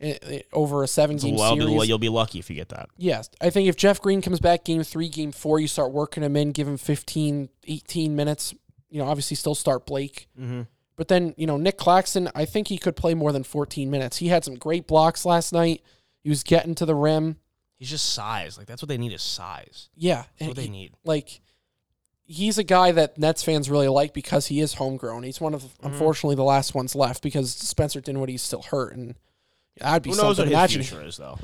[0.00, 1.88] eh, eh, over a seven game Well, series?
[1.88, 2.88] you'll be lucky if you get that.
[2.98, 3.30] Yes.
[3.40, 6.36] I think if Jeff Green comes back game three, game four, you start working him
[6.36, 8.54] in, give him 15, 18 minutes.
[8.90, 10.28] You know, obviously still start Blake.
[10.38, 10.62] Mm-hmm.
[10.96, 14.18] But then, you know, Nic Claxton, I think he could play more than 14 minutes.
[14.18, 15.82] He had some great blocks last night.
[16.22, 17.36] He was getting to the rim.
[17.76, 18.58] He's just size.
[18.58, 19.88] Like that's what they need is size.
[19.94, 20.24] Yeah.
[20.38, 20.92] That's what they need.
[21.04, 21.40] Like,
[22.24, 25.22] he's a guy that Nets fans really like because he is homegrown.
[25.22, 25.86] He's one of, Mm-hmm.
[25.86, 28.94] unfortunately, the last ones left because Spencer Dinwiddie's still hurt.
[28.94, 29.14] And
[29.78, 30.54] that'd be Who knows something.
[30.54, 31.38] what his future is though?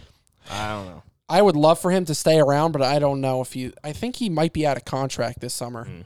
[0.50, 1.02] I don't know.
[1.28, 3.72] I would love for him to stay around, but I don't know if he.
[3.82, 5.86] I think he might be out of contract this summer.
[5.86, 6.04] Mm.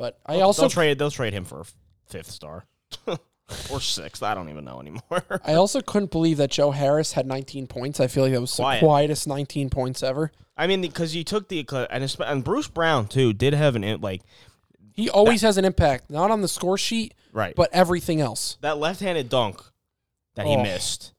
[0.00, 0.98] But I They'll- also they'll trade.
[0.98, 1.64] They'll trade him for a
[2.08, 2.64] fifth star
[3.70, 4.22] or sixth.
[4.22, 5.40] I don't even know anymore.
[5.44, 8.00] I also couldn't believe that Joe Harris had 19 points.
[8.00, 8.80] I feel like that was Quiet.
[8.80, 10.32] the quietest 19 points ever.
[10.56, 14.22] I mean, because you took the and and Bruce Brown too did have an like
[14.94, 18.56] He always has an impact, not on the score sheet, right, but everything else.
[18.62, 19.60] that left-handed dunk
[20.34, 20.62] that he Oh.
[20.62, 21.12] missed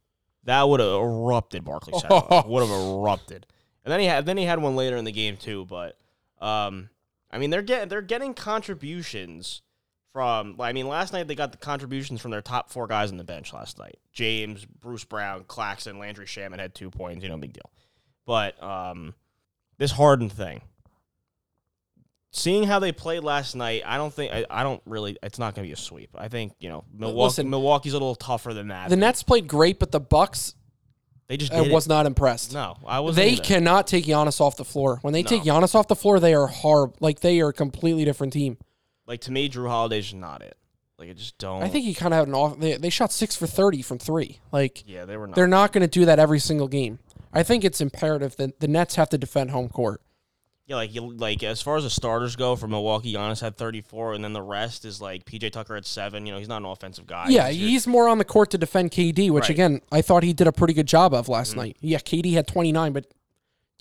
[0.46, 2.44] that would have erupted Barclays Center.
[2.48, 3.46] would have erupted,
[3.86, 5.65] and then he had then he had one later in the game too.
[5.65, 5.98] But
[6.41, 6.89] um,
[7.32, 9.62] I mean, they're getting they're getting contributions
[10.13, 10.60] from.
[10.60, 13.24] I mean, last night they got the contributions from their top four guys on the
[13.24, 17.24] bench last night: James, Bruce Brown, Claxton, Landry Shamet had two points.
[17.24, 17.72] You know, big deal.
[18.26, 19.15] But um,
[19.78, 20.62] this Harden thing.
[22.34, 25.17] Seeing how they played last night, I don't think I, I don't really.
[25.22, 26.12] It's not going to be a sweep.
[26.15, 27.24] I think you know Milwaukee.
[27.24, 28.89] Listen, Milwaukee's a little tougher than that.
[28.89, 30.56] The Nets played great, but the Bucks
[31.32, 31.89] They just I was it.
[31.89, 32.54] not impressed.
[32.54, 33.15] No, I was.
[33.15, 35.00] they cannot take Giannis off the floor.
[35.02, 36.98] When they take Giannis off the floor, they are horrible.
[37.00, 38.58] Like they are a completely different team.
[39.08, 39.48] like to me.
[39.48, 40.58] Jrue Holiday's just not it.
[41.00, 41.63] Like I just don't.
[41.63, 42.60] I think he kind of had an off.
[42.60, 44.41] They, they shot six for 30 from three.
[44.52, 45.38] Like Yeah, they were not.
[45.38, 47.00] they're not going to do that every single game.
[47.32, 50.02] I think it's imperative that the Nets have to defend home court.
[50.67, 54.13] Yeah, like you like as far as the starters go for Milwaukee, Giannis had 34,
[54.13, 56.26] and then the rest is like PJ Tucker at seven.
[56.26, 57.26] You know, he's not an offensive guy.
[57.30, 59.50] Yeah, He's he's more on the court to defend KD, which Right.
[59.50, 61.60] again I thought he did a pretty good job of last Mm-hmm.
[61.60, 61.78] night.
[61.82, 63.06] Yeah, KD had 29, but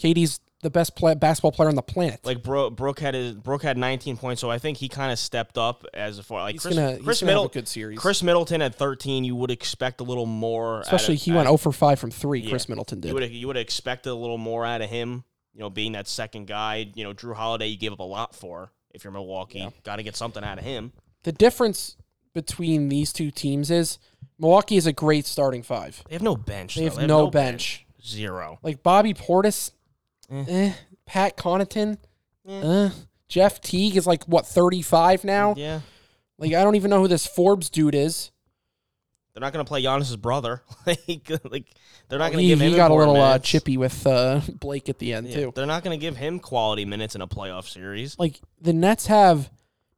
[0.03, 2.21] KD's the best play- basketball player on the planet.
[2.25, 5.19] like Bro, Brook had his, Brook had 19 points, so I think he kind of
[5.19, 7.99] stepped up as a far like he's Khris, gonna, Khris gonna have a good series.
[7.99, 9.25] Khris Middleton at 13.
[9.25, 12.11] You would expect a little more, Especially of- he went of- 0 for 5 from
[12.11, 12.41] three.
[12.41, 12.51] Yeah.
[12.51, 13.15] Khris Middleton You did.
[13.15, 15.25] would you would expect a little more out of him.
[15.55, 16.91] You know, being that second guy.
[16.95, 18.71] You know, Jrue Holiday, you gave up a lot for.
[18.93, 20.93] If you're Milwaukee, got to get something out of him.
[21.23, 21.97] The difference
[22.35, 23.99] between these two teams is
[24.39, 26.03] Milwaukee is a great starting five.
[26.09, 26.75] They have no bench.
[26.77, 26.97] They though.
[26.97, 27.87] have no bench.
[28.05, 28.59] Zero.
[28.63, 29.73] Like Bobby Portis,
[30.31, 30.45] Eh.
[30.49, 30.73] eh,
[31.07, 31.99] Pat Connaughton,
[32.49, 32.87] Eh.
[32.87, 32.91] eh.
[33.29, 35.55] Jeff Teague is like what 35 now.
[35.57, 35.81] Yeah.
[36.39, 38.31] Like I don't even know who this Forbes dude is.
[39.41, 40.63] They're not going to play Giannis's brother.
[40.87, 41.65] like, like
[42.11, 44.91] they're not going to give him he got a little uh, chippy with uh, Blake
[44.91, 45.53] at the end Yeah, too.
[45.55, 48.19] They're not going to give him quality minutes in a playoff series.
[48.19, 49.51] Like the Nets have,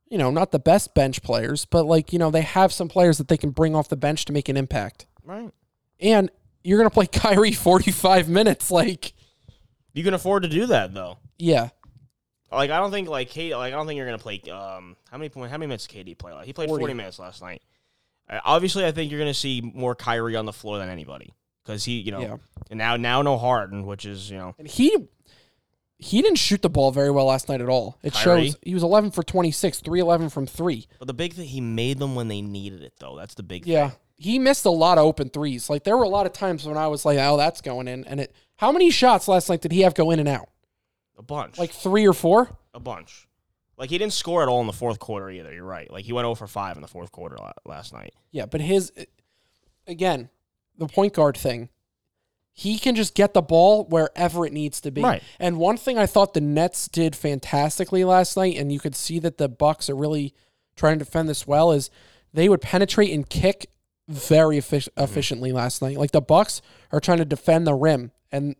[0.08, 3.18] you know, not the best bench players, but like you know they have some players
[3.18, 5.06] that they can bring off the bench to make an impact.
[5.24, 5.50] Right.
[5.98, 6.30] And
[6.62, 9.12] you're gonna play Kyrie 45 minutes, like
[9.92, 11.18] You can afford to do that though.
[11.36, 11.70] yeah.
[12.52, 13.56] Like I don't think like Kate.
[13.56, 14.40] Like I don't think you're going to play.
[14.52, 15.50] Um, how many point?
[15.50, 16.32] How many minutes did KD play?
[16.32, 16.82] Like, he played 40.
[16.82, 17.62] 40 minutes last night.
[18.32, 21.34] Uh, obviously, I think you're going to see more Kyrie on the floor than anybody
[21.64, 22.36] because he, you know, Yeah.
[22.70, 24.96] and now now no Harden, which is you know And he
[25.98, 27.98] he didn't shoot the ball very well last night at all.
[28.02, 28.46] It Kyrie?
[28.48, 30.88] shows he was 11 for 26, 311 from 3.
[30.98, 33.16] But the big thing, he made them when they needed it, though.
[33.16, 33.90] That's the big Yeah.
[33.90, 33.98] thing.
[34.18, 34.32] Yeah.
[34.32, 35.68] He missed a lot of open threes.
[35.70, 38.04] Like there were a lot of times when I was like, "Oh, that's going in."
[38.04, 40.48] And it How many shots last night did he have go in and out?
[41.18, 41.58] A bunch.
[41.58, 42.56] Like 3 or 4?
[42.74, 43.26] a bunch.
[43.82, 45.52] Like, he didn't score at all in the fourth quarter either.
[45.52, 45.90] You're right.
[45.90, 48.14] Like, he went 0 for 5 in the fourth quarter last night.
[48.30, 48.92] Yeah, but his
[49.88, 50.28] again,
[50.78, 51.68] the point guard thing.
[52.52, 55.02] He can just get the ball wherever it needs to be.
[55.02, 55.20] Right.
[55.40, 59.18] And one thing I thought the Nets did fantastically last night, and you could see
[59.18, 60.32] that the Bucks are really
[60.76, 61.90] trying to defend this well, is
[62.32, 63.66] they would penetrate and kick
[64.06, 65.02] very effic- Mm-hmm.
[65.02, 65.96] efficiently last night.
[65.96, 66.62] Like the Bucks
[66.92, 68.54] are trying to defend the rim, and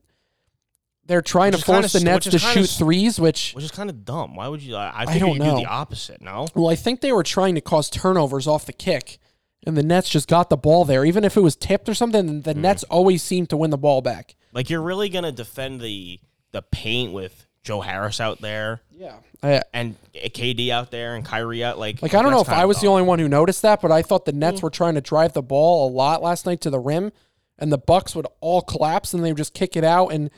[1.07, 2.79] they're trying Which to kinda force the s- Nets which to is kinda shoot s-
[2.79, 4.37] threes, which Which is kind of dumb.
[4.37, 4.77] Why would you?
[4.77, 5.57] I, I think don't you know.
[5.57, 6.47] do the opposite, no?
[6.55, 9.19] Well, I think they were trying to cause turnovers off the kick,
[9.67, 11.05] and the Nets just got the ball there.
[11.05, 12.61] Even if it was tipped or something, the Mm-hmm.
[12.61, 14.35] Nets always seem to win the ball back.
[14.53, 16.21] Like, you're really going to defend the
[16.53, 19.15] the paint with Joe Harris out there Yeah.
[19.43, 21.79] I, and KD out there and Kyrie out.
[21.79, 22.93] Like, like, I don't know that's if kinda I was the dumb.
[22.93, 25.43] only one who noticed that, but I thought the Nets were trying to drive the
[25.43, 27.11] ball a lot last night to the rim,
[27.59, 30.09] and the Bucks would all collapse and they would just kick it out.
[30.09, 30.31] And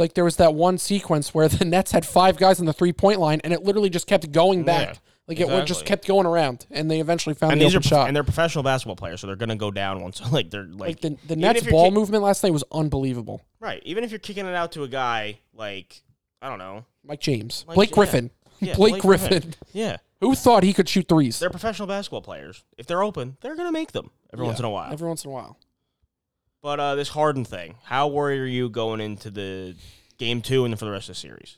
[0.00, 2.92] like there was that one sequence where the Nets had five guys on the three
[2.92, 4.88] point line, and it literally just kept going back.
[4.88, 4.94] Yeah,
[5.28, 7.88] like it just kept going around, and they eventually found And the these are open
[7.88, 8.06] prof- shot.
[8.08, 10.20] and they're professional basketball players, so they're gonna go down once.
[10.32, 13.40] Like they're like, like the, the Nets ball kick- movement last night was unbelievable.
[13.60, 13.80] right.
[13.84, 16.02] Even if you're kicking it out to a guy like
[16.42, 17.92] I don't know, Mike James, Blake.
[17.92, 18.30] Griffin,
[18.60, 19.28] Yeah, Blake, Blake Griffin.
[19.28, 19.54] Griffin.
[19.72, 21.38] yeah, Who thought he could shoot threes?
[21.38, 22.64] They're professional basketball players.
[22.78, 24.92] If they're open, they're gonna make them every once in a while.
[24.92, 25.58] Every once in a while.
[26.62, 29.76] But uh, this Harden thing, how worried are you going into the
[30.18, 31.56] game two and then for the rest of the series?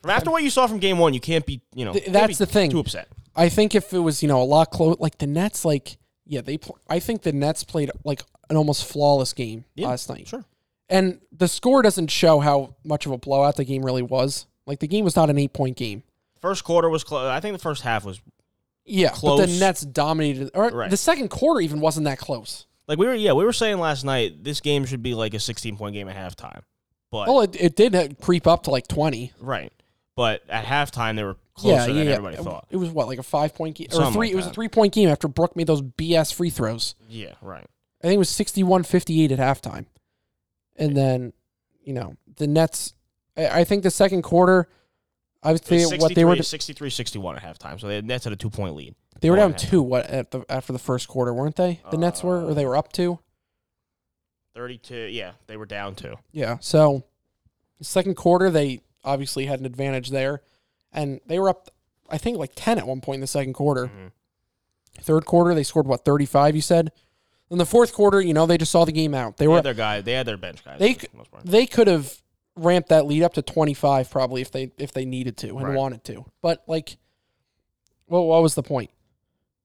[0.00, 2.38] From after what you saw from game one, you can't be, you know, Th- that's
[2.38, 2.70] the thing.
[2.70, 3.08] Too upset.
[3.36, 5.96] I think if it was, you know, a lot close, like the Nets, like,
[6.26, 10.08] yeah, they, pl- I think the Nets played like an almost flawless game Yeah, last
[10.08, 10.26] night.
[10.28, 10.44] Sure.
[10.88, 14.46] And the score doesn't show how much of a blowout the game really was.
[14.66, 16.02] Like the game was not an eight point game.
[16.40, 17.26] First quarter was close.
[17.28, 18.20] I think the first half was
[18.84, 20.50] Yeah, but the Nets dominated.
[20.54, 20.90] Or Right.
[20.90, 22.66] the second quarter even wasn't that close.
[22.86, 23.14] Like we were.
[23.14, 26.08] Yeah, we were saying last night this game should be like a 16 point game
[26.08, 26.62] at halftime.
[27.10, 29.32] But Well, it, it did creep up to like twenty.
[29.40, 29.72] right.
[30.16, 32.12] But at halftime they were closer yeah, than yeah.
[32.12, 32.66] everybody thought.
[32.70, 34.26] It was what like a five point game or Something three.
[34.28, 34.54] like it was a that.
[34.54, 36.94] three point game after Brook made those BS free throws.
[37.08, 37.34] Yeah.
[37.40, 37.66] Right.
[38.02, 39.86] I think it was 61-58 at halftime,
[40.76, 41.32] and then
[41.82, 42.92] you know the Nets.
[43.36, 44.68] I, I think the second quarter.
[45.42, 47.78] I would It was what they were 63 61 at halftime.
[47.80, 48.94] So they Nets had a two point lead.
[49.20, 49.68] They were down at halftime.
[49.70, 51.80] two what at the after the first quarter weren't they?
[51.90, 53.18] The Nets were or they were up two.
[54.54, 54.94] 32.
[55.12, 56.16] Yeah, they were down two.
[56.32, 56.58] Yeah.
[56.60, 57.04] So
[57.80, 60.42] second quarter they obviously had an advantage there,
[60.92, 61.70] and they were up.
[62.08, 63.86] I think like ten at one point in the second quarter.
[63.86, 64.12] Mhm.
[65.00, 66.54] Third quarter they scored what thirty five.
[66.54, 66.92] You said.
[67.50, 69.36] In the fourth quarter, you know they just saw the game out.
[69.36, 70.00] They They were had their guy.
[70.00, 70.78] They had their bench guys.
[70.78, 71.44] They for the most part.
[71.44, 72.20] they could have
[72.56, 75.76] ramped that lead up to 25 probably if they if they needed to and Right.
[75.76, 76.24] wanted to.
[76.40, 76.96] But like
[78.06, 78.90] well what was the point?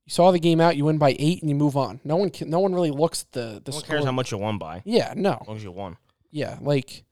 [0.09, 1.99] You saw the game out, you win by 8 and you move on.
[2.03, 3.95] No one can, no one really looks at the the No one score.
[3.95, 5.37] cares how much you won by, yeah, no.
[5.39, 5.97] as long as you won.
[6.31, 7.03] Yeah, like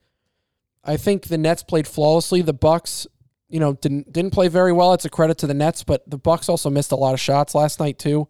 [0.82, 2.42] I think the Nets played flawlessly.
[2.42, 3.06] The Bucks,
[3.48, 4.94] you know, didn't didn't play very well.
[4.94, 7.54] It's a credit to the Nets, but the Bucks also missed a lot of shots
[7.54, 8.26] last night too.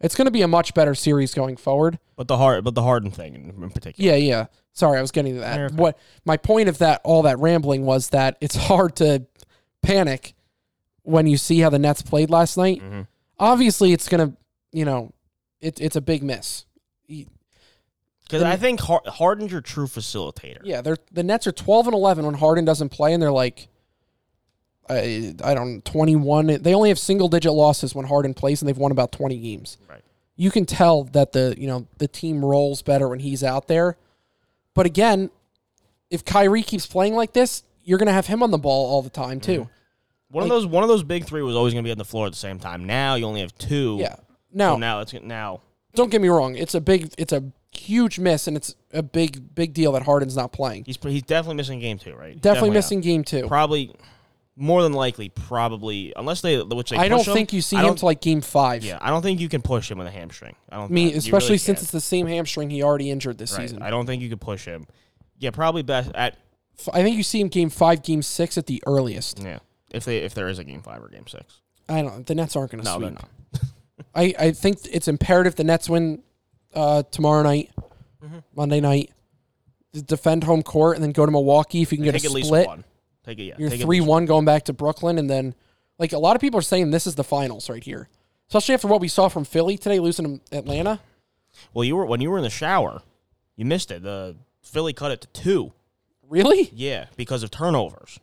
[0.00, 1.98] It's going to be a much better series going forward.
[2.16, 4.10] But the hard, but the Harden thing in, in particular.
[4.10, 4.46] Yeah, yeah.
[4.72, 5.60] Sorry, I was getting to that.
[5.60, 5.74] Okay.
[5.74, 9.26] What my point of that all that rambling was that it's hard to
[9.82, 10.32] panic
[11.02, 12.80] when you see how the Nets played last night.
[12.80, 13.06] Mhm.
[13.42, 14.34] Obviously, it's gonna,
[14.70, 15.12] you know,
[15.60, 16.64] it, it's a big miss.
[17.08, 20.60] Because I think Har- Harden's your true facilitator.
[20.62, 23.66] Yeah, they're the Nets are twelve and eleven when Harden doesn't play, and they're like,
[24.88, 26.46] I, I don't twenty one.
[26.46, 29.76] They only have single digit losses when Harden plays, and they've won about twenty games.
[29.90, 30.02] Right.
[30.36, 33.96] You can tell that the you know the team rolls better when he's out there.
[34.72, 35.30] But again,
[36.10, 39.10] if Kyrie keeps playing like this, you're gonna have him on the ball all the
[39.10, 39.62] time too.
[39.62, 39.81] Mm-hmm.
[40.32, 41.98] One Like- of those, one of those big three was always going to be on
[41.98, 42.84] the floor at the same time.
[42.86, 43.98] Now you only have two.
[44.00, 44.16] Yeah.
[44.16, 44.22] So
[44.54, 45.60] Now, now it's now.
[45.94, 46.56] don't get me wrong.
[46.56, 50.36] It's a big, it's a huge miss, and it's a big, big deal that Harden's
[50.36, 50.84] not playing.
[50.86, 52.40] He's he's definitely missing game two, right?
[52.40, 52.74] Definitely, not.
[52.74, 53.46] missing game two.
[53.46, 53.94] Probably
[54.56, 57.94] more than likely, probably unless they which they I don't him, think you see him
[57.94, 58.84] to like game five.
[58.84, 60.54] Yeah, I don't think you can push him with a hamstring.
[60.70, 60.90] I don't.
[60.90, 61.82] I mean, especially really since can't.
[61.84, 63.62] it's the same hamstring he already injured this right.
[63.68, 63.82] season.
[63.82, 64.86] I don't think you could push him.
[65.38, 66.36] Yeah, probably best at
[66.92, 69.40] I think you see him game five, game six at the earliest.
[69.40, 69.58] yeah.
[69.92, 71.60] If they if there is a game five or game six.
[71.88, 72.26] I don't.
[72.26, 73.28] The Nets aren't going to No, they're not.
[74.14, 76.22] I, I think it's imperative the Nets win
[76.74, 77.70] uh, tomorrow night,
[78.24, 78.38] Mm-hmm.
[78.54, 79.10] Monday night.
[79.92, 82.32] Defend home court and then go to Milwaukee if you can get Take a at
[82.32, 82.66] least split.
[82.66, 82.84] one.
[83.26, 83.42] Take it.
[83.44, 83.54] Yeah.
[83.58, 85.54] You're take at three least one going back to Brooklyn and then
[85.98, 88.08] like a lot of people are saying this is the finals right here,
[88.48, 91.00] especially after what we saw from Philly today losing to Atlanta.
[91.74, 93.02] Well, you were when you were in the shower,
[93.56, 94.02] you missed it.
[94.02, 95.72] The Philly cut it to two.
[96.26, 96.70] Really?
[96.72, 98.18] Yeah, because of turnovers.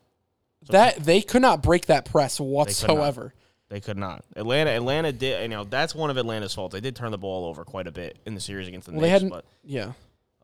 [0.68, 3.34] That they could not break that press whatsoever.
[3.70, 4.26] They could not.
[4.36, 5.42] Atlanta, Atlanta did.
[5.44, 6.74] You know, that's one of Atlanta's faults.
[6.74, 9.02] They did turn the ball over quite a bit in the series against the Well,
[9.02, 9.30] they Knicks, hadn't.
[9.30, 9.84] but yeah.
[9.86, 9.94] Th-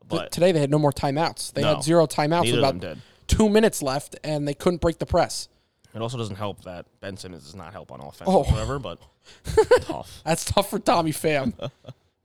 [0.08, 1.52] but today they had no more timeouts.
[1.52, 1.74] They No.
[1.74, 5.48] had zero timeouts with about two minutes left, and they couldn't break the press.
[5.94, 8.38] It also doesn't help that Ben Simmons does not help on offense Oh.
[8.40, 8.98] whatsoever, but
[9.82, 10.22] tough.
[10.24, 11.52] That's tough for Tommy Pham.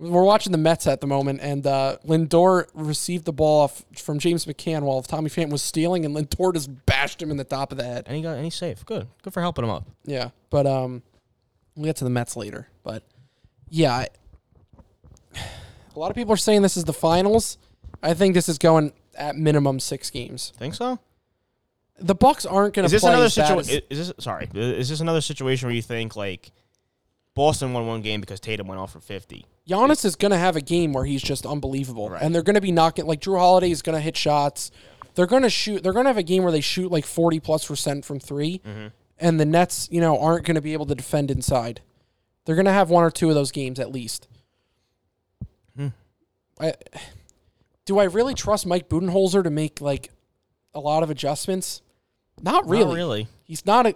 [0.02, 4.18] We're watching the Mets at the moment, and uh, Lindor received the ball off from
[4.18, 7.72] James McCann while Tommy Pham was stealing, and Lindor just bashed him in the top
[7.72, 8.06] of the head.
[8.08, 8.84] And he got and he's safe.
[8.84, 9.08] Good.
[9.22, 9.88] Good for helping him up.
[10.04, 11.04] Yeah, but um,
[11.76, 12.68] we'll get to the Mets later.
[12.82, 13.04] But
[13.70, 14.08] yeah, I,
[15.96, 17.60] a lot of people are saying this is the finals.
[18.02, 20.52] I think this is going at minimum six games.
[20.58, 20.98] Think so?
[22.00, 23.84] The Bucks aren't going Is to this play another situation?
[23.92, 24.50] Is this sorry?
[24.56, 26.52] Is this another situation where you think like
[27.36, 29.46] Boston won one game because Tatum went off for fifty?
[29.72, 32.22] Giannis is going to have a game where he's just unbelievable, Right.
[32.22, 34.70] and they're going to be knocking like Jrue Holiday is going to hit shots.
[35.16, 35.84] They're going to shoot.
[35.84, 38.60] They're going to have a game where they shoot like forty plus percent from 3
[38.66, 38.88] Mm-hmm.
[39.20, 41.82] and the Nets, you know, aren't going to be able to defend inside.
[42.46, 44.28] They're going to have one or two of those games at least.
[45.76, 45.88] Hmm.
[46.60, 46.74] I,
[47.86, 50.10] do I really trust Mike Budenholzer to make like
[50.74, 51.82] a lot of adjustments?
[52.42, 52.86] Not really.
[52.86, 53.28] Not really.
[53.44, 53.96] He's not a.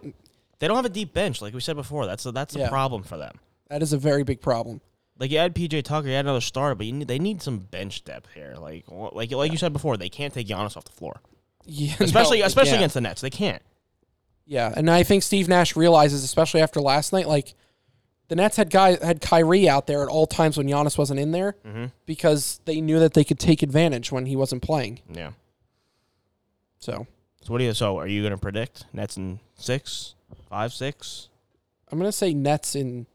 [0.59, 2.05] They don't have a deep bench, like we said before.
[2.05, 2.69] That's a, that's a Yeah.
[2.69, 3.39] problem for them.
[3.69, 4.79] That is a very big problem.
[5.17, 7.59] Like you had PJ Tucker, you had another starter, but you need, they need some
[7.59, 8.55] bench depth here.
[8.59, 11.21] Like like like you said before, they can't take Giannis off the floor,
[11.65, 13.21] Yeah, especially no, especially against the Nets.
[13.21, 13.61] They can't.
[14.45, 17.53] Yeah, and I think Steve Nash realizes, especially after last night, like
[18.27, 21.31] the Nets had guy had Kyrie out there at all times when Giannis wasn't in
[21.31, 21.85] there Mm-hmm.
[22.05, 24.99] because they knew that they could take advantage when he wasn't playing.
[25.11, 25.31] Yeah.
[26.79, 27.07] So
[27.41, 27.73] So what do you?
[27.73, 30.15] So are you going to predict Nets in six,
[30.49, 31.29] five, six?
[31.91, 33.05] I'm gonna say Nets in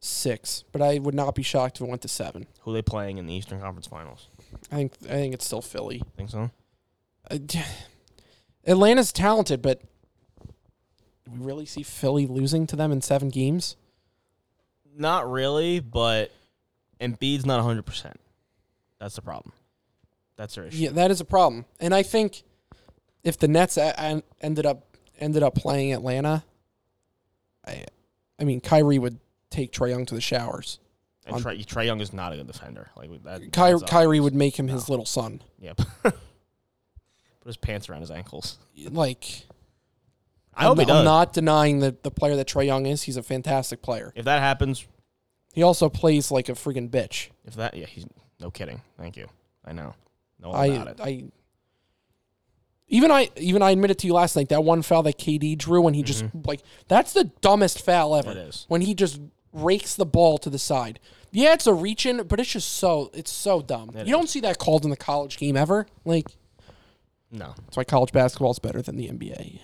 [0.00, 2.46] six, but I would not be shocked if it went to seven.
[2.60, 4.28] Who are they playing in the Eastern Conference Finals?
[4.70, 6.02] I think I think it's still Philly.
[6.16, 6.50] Think so?
[7.30, 7.38] Uh,
[8.66, 9.80] Atlanta's talented, but
[11.24, 13.76] do we really see Philly losing to them in seven games?
[14.96, 16.30] Not really, but
[17.00, 17.84] Embiid's not 100.
[17.84, 18.18] percent
[18.98, 19.52] That's the problem.
[20.36, 20.76] That's their issue.
[20.78, 21.64] Yeah, that is a problem.
[21.80, 22.42] And I think
[23.24, 24.84] if the Nets a- ended up
[25.18, 26.44] ended up playing Atlanta,
[27.66, 27.84] I,
[28.38, 29.18] I mean, Kyrie would
[29.50, 30.78] take Trae Young to the showers.
[31.26, 32.90] And Trae, Trae Young is not a good defender.
[32.96, 33.40] Like that.
[33.52, 35.42] Ky- Kyrie would make him his little son.
[35.60, 35.80] Yep.
[36.02, 36.14] Put
[37.44, 38.58] his pants around his ankles.
[38.90, 39.44] Like,
[40.54, 40.98] I hope I'm, he does.
[40.98, 43.02] I'm not denying the the player that Trae Young is.
[43.02, 44.12] He's a fantastic player.
[44.14, 44.86] if that happens,
[45.52, 47.30] He also plays like a freaking bitch.
[47.44, 48.06] if that, yeah, he's
[48.40, 48.80] no kidding.
[48.98, 49.26] Thank you.
[49.64, 49.94] I know.
[50.40, 51.00] No I it.
[51.00, 51.24] I
[52.88, 55.80] even I even I admitted to you last night that one foul that KD drew
[55.80, 58.30] when he just like that's the dumbest foul ever.
[58.30, 58.38] Mm-hmm.
[58.38, 58.64] It is.
[58.68, 59.20] when he just
[59.56, 61.00] rakes the ball to the side.
[61.32, 63.90] Yeah, it's a reach in, but it's just so it's so dumb.
[63.94, 65.86] It you don't see that called in the college game ever.
[66.04, 66.28] Like
[67.30, 69.60] no, that's why college basketball is better than the NBA.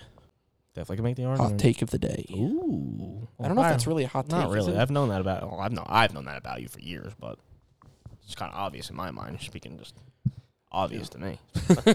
[0.74, 2.26] definitely can make the Hot take of the day.
[2.32, 3.28] Ooh.
[3.40, 4.38] I don't know if that's really a hot take.
[4.38, 4.76] Not really.
[4.76, 5.50] I've known that about.
[5.50, 5.86] Well, I've known.
[5.88, 7.38] I've known that about you for years, but
[8.24, 9.40] it's kind of obvious in my mind.
[9.40, 9.94] Speaking just
[10.70, 11.38] obvious to me.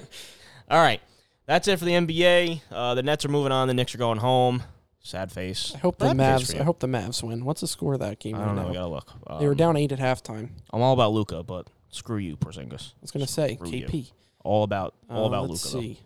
[0.70, 1.02] All right,
[1.46, 2.62] that's it for the NBA.
[2.72, 3.68] Uh, the Nets are moving on.
[3.68, 4.64] The Knicks are going home.
[5.08, 5.72] Sad face.
[5.74, 6.54] I hope the face for Mavs.
[6.54, 6.60] you.
[6.60, 7.46] I hope the Mavs win.
[7.46, 8.62] What's the score of that game I right don't know.
[8.64, 8.68] now?
[8.68, 9.12] We gotta look.
[9.40, 10.50] they were Um, down eight at halftime.
[10.74, 12.90] I'm all about Luka, but screw you, Porzingis.
[12.92, 13.86] I was gonna say Screw you.
[13.88, 14.12] KP.
[14.44, 15.86] All about all Uh, about let's Luka.
[15.88, 16.00] see.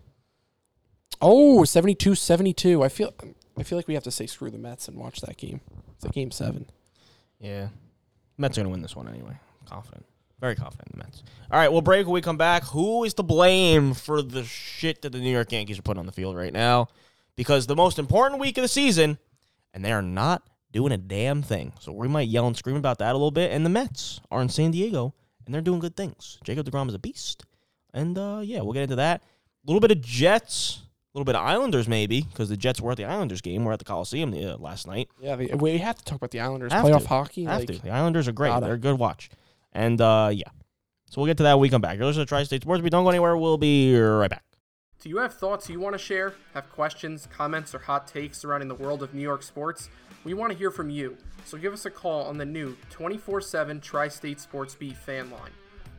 [1.20, 2.84] Oh, 72-72.
[2.84, 3.12] I feel
[3.58, 5.60] I feel like we have to say screw the Mets and watch that game.
[5.96, 6.66] It's like game seven.
[7.40, 7.68] Yeah.
[8.38, 9.36] Mets are going to win this one anyway.
[9.66, 10.06] Confident.
[10.40, 11.22] Very confident in the Mets.
[11.50, 12.64] All right, we'll break when we come back.
[12.64, 16.06] Who is to blame for the shit that the New York Yankees are putting on
[16.06, 16.88] the field right now?
[17.36, 19.18] Because the most important week of the season,
[19.72, 21.72] and they are not doing a damn thing.
[21.80, 23.52] So we might yell and scream about that a little bit.
[23.52, 25.14] And the Mets are in San Diego,
[25.44, 26.38] and they're doing good things.
[26.44, 27.44] Jacob DeGrom is a beast.
[27.94, 29.22] And uh, yeah, we'll get into that.
[29.22, 32.90] A little bit of Jets, a little bit of Islanders maybe, because the Jets were
[32.90, 33.64] at the Islanders game.
[33.64, 35.08] We're at the Coliseum uh, last night.
[35.20, 37.08] Yeah, they, we have to talk about the Islanders Have playoff to.
[37.08, 37.44] hockey.
[37.44, 37.82] Have like, to.
[37.82, 38.48] The Islanders are great.
[38.48, 38.66] gotta.
[38.66, 39.30] They're a good watch.
[39.72, 40.48] And uh, yeah.
[41.10, 41.98] So we'll get to that when we come back.
[41.98, 42.82] You're listening to Tri State Sports.
[42.82, 43.36] We don't go anywhere.
[43.36, 44.44] We'll be right back.
[45.02, 46.32] Do you have thoughts you want to share?
[46.54, 49.90] Have questions, comments, or hot takes surrounding the world of New York sports?
[50.22, 53.40] We want to hear from you, so give us a call on the new 24
[53.40, 55.50] 7 Tri State Sports Beat fan line.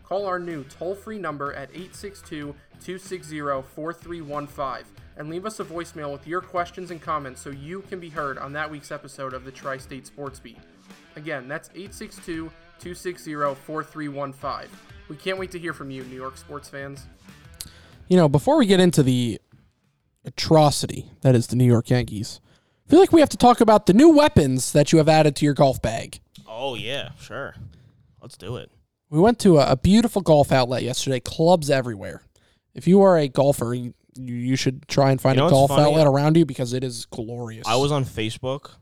[0.04, 4.86] Call our new toll free number at 862 260 4315
[5.18, 8.38] and leave us a voicemail with your questions and comments so you can be heard
[8.38, 10.60] on that week's episode of the Tri State Sports Beat.
[11.18, 12.49] Again, that's 862
[12.80, 14.70] 260 4315.
[15.10, 17.06] We can't wait to hear from you, New York sports fans.
[18.14, 19.41] You know, before we get into the
[20.24, 22.41] atrocity that is the New York Yankees,
[22.86, 25.36] I feel like we have to talk about the new weapons that you have added
[25.38, 26.20] to your golf bag.
[26.47, 27.09] Oh, yeah.
[27.20, 27.55] Sure.
[28.22, 28.70] Let's do it.
[29.09, 32.22] We went to a, a beautiful golf outlet yesterday, clubs everywhere.
[32.76, 35.53] If you are a golfer, you, you should try and find You know a what's
[35.53, 35.89] golf funny?
[35.89, 37.66] outlet around you because it is glorious.
[37.68, 38.76] I was on Facebook.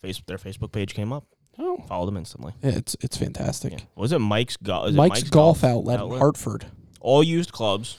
[0.00, 1.24] Face, their Facebook page came up.
[1.58, 2.52] oh, Followed them instantly.
[2.62, 3.72] it's it's fantastic.
[3.72, 3.78] Yeah.
[3.96, 6.66] Was it Mike's, go- is it Mike's, golf, outlet, in Hartford.
[7.00, 7.98] All used clubs.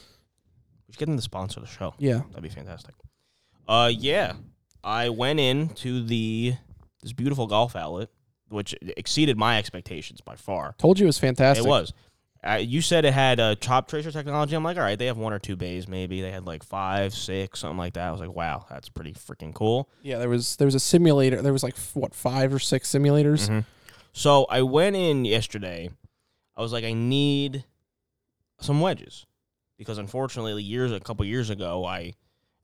[0.93, 1.95] Should get them to sponsor of the show.
[1.97, 2.93] Yeah, That'd be fantastic.
[3.67, 4.33] Uh, yeah,
[4.83, 6.53] I went in to the
[7.01, 8.09] this beautiful golf outlet,
[8.49, 10.75] which exceeded my expectations by far.
[10.77, 11.65] told you it was fantastic.
[11.65, 11.93] It was.
[12.45, 14.55] Uh, you said it had uh, Toptracer technology.
[14.55, 16.21] I'm like, all right, they have one or two bays, maybe.
[16.21, 18.07] They had like five, six, something like that.
[18.07, 19.89] I was like, wow, that's pretty freaking cool.
[20.03, 21.41] Yeah, there was there was a simulator.
[21.41, 23.49] There was like what five or six simulators.
[23.49, 23.65] Mhm.
[24.11, 25.89] So I went in yesterday.
[26.55, 27.63] I was like, I need
[28.59, 29.25] some wedges
[29.77, 32.13] because unfortunately, years a couple years ago, I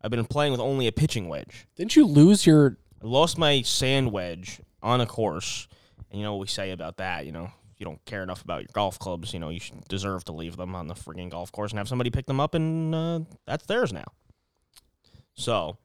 [0.01, 1.67] I've been playing with only a pitching wedge.
[1.75, 2.77] Didn't you lose your?
[3.03, 5.67] I lost my sand wedge on a course,
[6.09, 7.25] and you know what we say about that.
[7.25, 9.85] You know, if you don't care enough about your golf clubs, you know you should
[9.87, 12.53] deserve to leave them on the frigging golf course and have somebody pick them up,
[12.53, 14.05] and uh, that's theirs now.
[15.33, 15.77] So,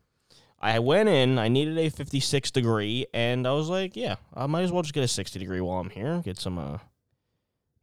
[0.60, 1.38] I went in.
[1.38, 4.94] I needed a 56 degree, and I was like, yeah, I might as well just
[4.94, 6.22] get a 60 degree while I'm here.
[6.24, 6.78] Get some, uh,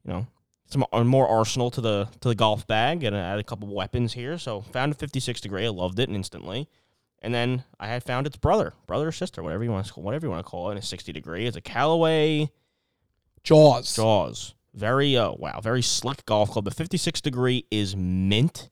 [0.04, 0.28] you know,
[0.72, 4.14] some uh, more arsenal to the to the golf bag, and add a couple weapons
[4.14, 4.38] here.
[4.38, 5.66] So, found a 56 degree.
[5.66, 6.68] I loved it instantly.
[7.24, 10.26] And then I had found its brother, brother or sister, whatever you want to whatever
[10.26, 11.46] you want to call it, in a 60 degree.
[11.46, 12.50] It's a Callaway
[13.44, 13.96] Jaws.
[13.96, 14.56] Jaws.
[14.74, 16.66] Very uh wow, very slick golf club.
[16.66, 18.70] The 56 degree is mint.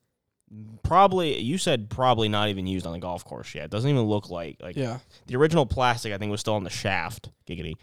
[0.81, 3.65] Probably you said probably not even used on the golf course yet.
[3.65, 4.99] It doesn't even look like like Yeah.
[5.27, 6.11] the original plastic.
[6.13, 7.73] I think was still on the shaft, giggity.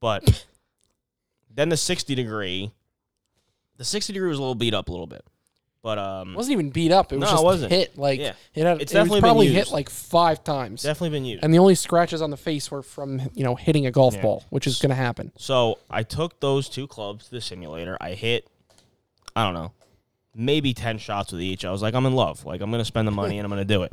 [0.00, 0.44] But
[1.54, 2.72] then the sixty degree,
[3.76, 5.24] the sixty degree was a little beat up a little bit,
[5.82, 7.12] but um, It wasn't even beat up.
[7.12, 7.72] It was No, it just wasn't.
[7.72, 7.98] hit.
[7.98, 8.32] Like Yeah.
[8.54, 8.80] it had.
[8.80, 9.72] It's it was definitely been probably hit used.
[9.72, 10.82] like five times.
[10.82, 11.44] definitely been used.
[11.44, 14.22] And the only scratches on the face were from you know hitting a golf Yeah.
[14.22, 15.32] ball, which is going to happen.
[15.38, 17.96] So I took those two clubs to the simulator.
[18.00, 18.48] I hit,
[19.34, 19.72] I don't know,
[20.34, 21.64] maybe 10 shots with each.
[21.64, 22.44] I was like, I'm in love.
[22.44, 23.92] Like, I'm going to spend the money and I'm going to do it.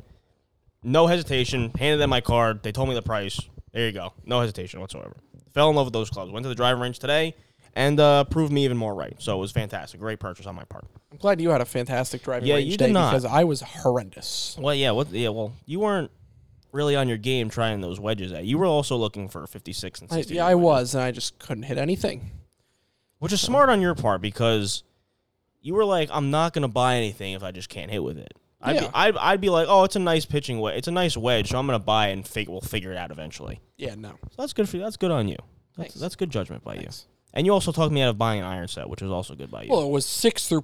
[0.83, 1.71] No hesitation.
[1.77, 2.63] Handed them my card.
[2.63, 3.39] They told me the price.
[3.71, 4.13] There you go.
[4.25, 5.15] No hesitation whatsoever.
[5.53, 6.31] Fell in love with those clubs.
[6.31, 7.35] Went to the driving range today
[7.75, 9.15] and uh, proved me even more right.
[9.19, 9.99] So it was fantastic.
[9.99, 10.85] Great purchase on my part.
[11.11, 13.11] I'm glad you had a fantastic driving Yeah, range you day did not.
[13.11, 14.55] because I was horrendous.
[14.59, 14.91] Well, yeah.
[14.91, 15.11] What?
[15.11, 15.29] Yeah.
[15.29, 16.11] Well, you weren't
[16.71, 18.31] really on your game trying those wedges.
[18.31, 20.33] At you were also looking for 56 and I, 60.
[20.35, 22.31] yeah, I was, and I just couldn't hit anything.
[23.19, 24.83] Which is smart on your part because
[25.61, 28.33] you were like, I'm not gonna buy anything if I just can't hit with it.
[28.61, 28.81] I'd, Yeah.
[28.81, 30.77] be, I'd, I'd be like, oh, it's a nice pitching wedge.
[30.77, 33.11] It's a nice wedge, so I'm gonna buy it and fig- we'll figure it out
[33.11, 33.61] eventually.
[33.77, 34.09] Yeah, no.
[34.09, 34.83] So that's good for you.
[34.83, 35.37] That's good on you.
[35.77, 35.93] That's, Thanks.
[35.95, 37.05] that's good judgment by Thanks.
[37.07, 37.12] you.
[37.33, 39.49] And you also talked me out of buying an iron set, which was also good
[39.49, 39.71] by you.
[39.71, 40.63] Well, it was six through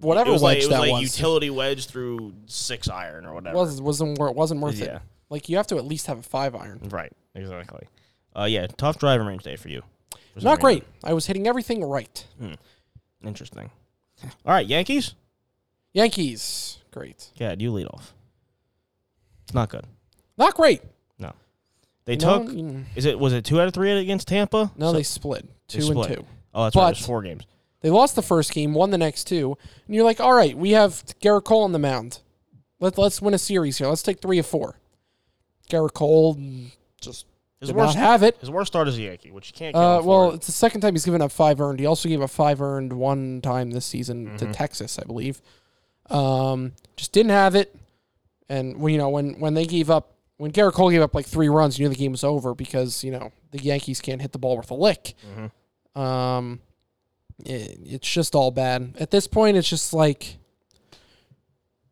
[0.00, 1.02] whatever it was wedge like, it was that like was.
[1.18, 3.56] utility wedge through six iron or whatever.
[3.56, 4.96] was wasn't wor- wasn't worth Yeah.
[4.96, 5.02] it.
[5.28, 6.88] Like you have to at least have a five iron.
[6.90, 7.86] right, exactly.
[8.34, 9.82] Uh, yeah, tough driving range day for you.
[10.34, 10.60] For some Not reason.
[10.62, 10.84] great.
[11.04, 12.24] I was hitting everything right.
[13.24, 13.70] Interesting.
[14.22, 15.14] All right, Yankees.
[15.92, 17.30] Yankees, great.
[17.36, 18.14] Yeah, you lead off.
[19.44, 19.84] It's not good.
[20.36, 20.82] Not great.
[21.18, 21.32] No.
[22.04, 24.70] They No, took mm, Is it was it two out of three against Tampa?
[24.76, 26.06] no, So- they split two split.
[26.10, 26.26] and two.
[26.54, 26.82] Oh, that's right.
[26.82, 27.44] but- It was four games.
[27.80, 29.56] They lost the first game, won the next two,
[29.86, 32.20] and you're like, all right, we have Gerrit Cole on the mound.
[32.80, 33.86] Let let's win a series here.
[33.86, 34.74] Let's take three of four.
[35.70, 37.26] Gerrit Cole mm, just
[37.60, 38.36] His did worst, not have it.
[38.40, 39.74] his worst start is a Yankee, which you can't.
[39.74, 41.78] Count Uh, well, it's the second time he's given up five earned.
[41.78, 45.40] He also gave up five earned one time this season to Texas, I believe.
[46.10, 47.76] Um, just didn't have it,
[48.48, 51.26] and well, you know when when they gave up when Gerrit Cole gave up like
[51.26, 54.32] three runs, you knew the game was over because you know the Yankees can't hit
[54.32, 55.14] the ball worth a lick.
[55.94, 56.60] Um,
[57.44, 59.56] it, it's just all bad at this point.
[59.56, 60.36] It's just like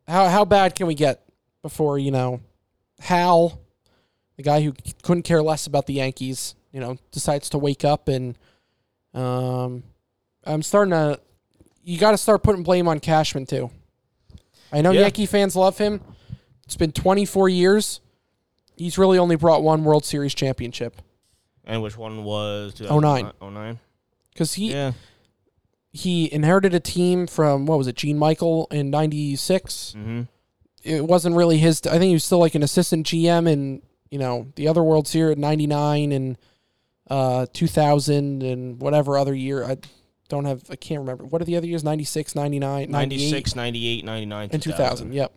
[0.08, 1.22] how how bad can we get
[1.62, 2.40] before you know
[3.00, 3.60] Hal,
[4.36, 4.72] the guy who
[5.02, 8.38] couldn't care less about the Yankees, you know, decides to wake up and
[9.14, 9.82] um,
[10.44, 11.20] I'm starting to.
[11.82, 13.70] You got to start putting blame on Cashman too.
[14.72, 15.02] I know Yeah.
[15.02, 16.00] Yankee fans love him.
[16.64, 18.00] It's been 24 years.
[18.76, 21.00] He's really only brought one World Series championship
[21.64, 23.32] and which one was 09.
[23.40, 23.78] 09?
[24.32, 24.92] because he Yeah,
[25.92, 29.94] he inherited a team from what was it, Gene Michael in '96.
[29.96, 30.22] mm-hmm.
[30.82, 31.82] It wasn't really his.
[31.86, 35.08] I think he was still like an assistant GM in you know the other World
[35.08, 36.38] Series at '99 and
[37.10, 39.64] uh, 2000 and whatever other year.
[39.64, 39.78] I
[40.28, 40.62] don't have.
[40.70, 41.24] I can't remember.
[41.24, 41.82] What are the other years?
[41.82, 45.12] 96, 99, 98, 96, 98, 99, and 2000.
[45.12, 45.32] Yep.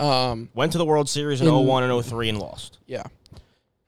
[0.00, 2.78] Um, Went to the World Series in, In- 01 and 03 and lost.
[2.86, 3.04] yeah.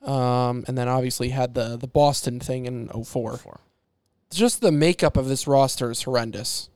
[0.02, 3.36] Um, and then obviously had the the Boston thing in 04.
[3.36, 3.60] Four.
[4.32, 6.68] just the makeup of this roster is horrendous.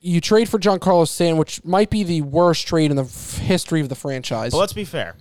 [0.00, 3.80] You trade for Giancarlo Stanton, which might be the worst trade in the f- history
[3.80, 4.50] of the franchise.
[4.50, 5.14] But let's be fair.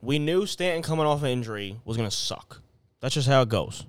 [0.00, 2.62] We knew Stanton coming off an injury was going to suck.
[3.00, 3.84] That's just how it goes.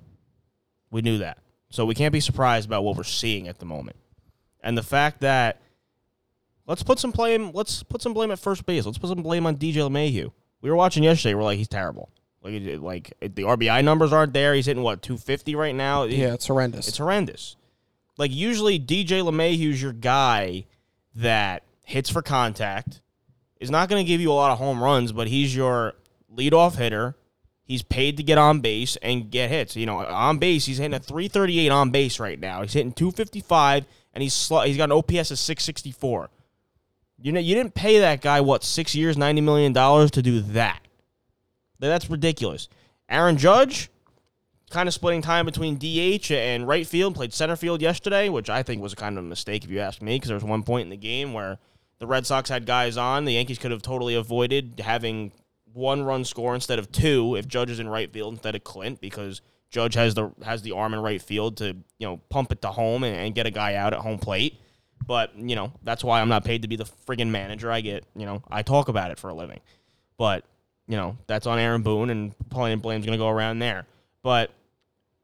[0.90, 1.38] We knew that.
[1.70, 3.96] So we can't be surprised about what we're seeing at the moment.
[4.62, 5.60] And the fact that
[6.68, 8.86] let's put some blame let's put some blame at first base.
[8.86, 10.30] Let's put some blame on DJ LeMahieu.
[10.60, 12.10] We were watching yesterday, we're like he's terrible.
[12.42, 14.54] Like like the RBI numbers aren't there.
[14.54, 16.04] He's hitting what 250 right now.
[16.04, 16.86] yeah, it's horrendous.
[16.86, 17.56] It's horrendous.
[18.16, 20.66] Like usually DJ LeMahieu's your guy
[21.16, 23.00] that hits for contact,
[23.60, 25.94] is not going to give you a lot of home runs, but he's your
[26.32, 27.16] leadoff hitter.
[27.64, 29.76] He's paid to get on base and get hits.
[29.76, 32.62] You know, on base, he's hitting a 338 on base right now.
[32.62, 36.30] He's hitting 255, and he's sl- he's got an OPS of 664.
[37.20, 40.40] You know, you didn't pay that guy what six years, 90 million dollars to do
[40.40, 40.80] that.
[41.80, 42.68] That's ridiculous.
[43.08, 43.90] Aaron Judge,
[44.70, 47.14] kind of splitting time between DH and right field.
[47.14, 50.02] Played center field yesterday, which I think was kind of a mistake if you ask
[50.02, 51.58] me, because there was one point in the game where
[51.98, 53.24] the Red Sox had guys on.
[53.24, 55.32] The Yankees could have totally avoided having
[55.72, 59.00] one run score instead of two if Judge is in right field instead of Clint,
[59.00, 59.40] because
[59.70, 62.68] Judge has the has the arm in right field to you know pump it to
[62.68, 64.60] home and, and get a guy out at home plate.
[65.08, 67.72] But you know that's why I'm not paid to be the friggin' manager.
[67.72, 69.60] I get you know I talk about it for a living,
[70.18, 70.44] but
[70.86, 73.86] you know that's on Aaron Boone and plenty of blame's gonna go around there.
[74.22, 74.50] But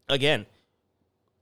[0.09, 0.47] again,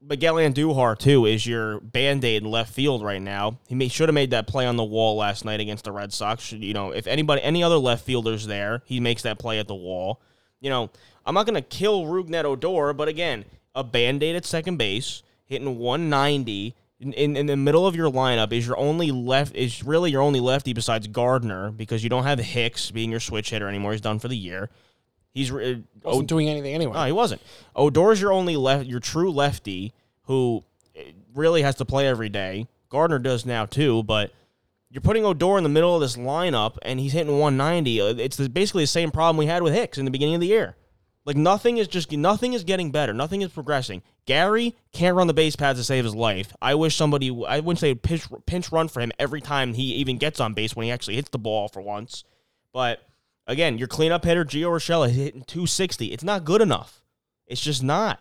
[0.00, 3.60] Miguel Andujar too is your band aid in left field right now.
[3.68, 6.50] He should have made that play on the wall last night against the Red Sox.
[6.50, 9.76] You know, if anybody, any other left fielders there, he makes that play at the
[9.76, 10.20] wall.
[10.60, 10.90] You know,
[11.24, 15.78] I'm not gonna kill Rougned Odor, but again, a band aid at second base, hitting
[15.78, 20.22] 190, in, in, the middle of your lineup is your only left is really your
[20.22, 23.92] only lefty besides Gardner because you don't have Hicks being your switch hitter anymore.
[23.92, 24.70] He's done for the year.
[25.32, 26.94] He's re- Wasn't doing anything anyway.
[26.94, 27.40] no, he wasn't.
[27.74, 29.92] Odor's your only left, your true lefty
[30.24, 30.62] who
[30.94, 32.68] eh, really has to play every day.
[32.88, 34.32] Gardner does now too, but
[34.90, 38.00] you're putting Odor in the middle of this lineup and he's hitting 190.
[38.00, 40.40] Uh, It's the, basically the same problem we had with Hicks in the beginning of
[40.42, 40.76] the year.
[41.24, 43.12] Like nothing is just nothing is getting better.
[43.12, 44.02] Nothing is progressing.
[44.26, 46.52] Gary can't run the base paths to save his life.
[46.60, 47.28] I wish somebody.
[47.46, 50.74] I wouldn't say pinch pinch run for him every time he even gets on base
[50.74, 52.24] when he actually hits the ball for once.
[52.72, 53.06] But
[53.46, 56.06] again, your cleanup hitter Gio Urshela is hitting 260.
[56.06, 57.02] It's not good enough.
[57.46, 58.18] It's just not.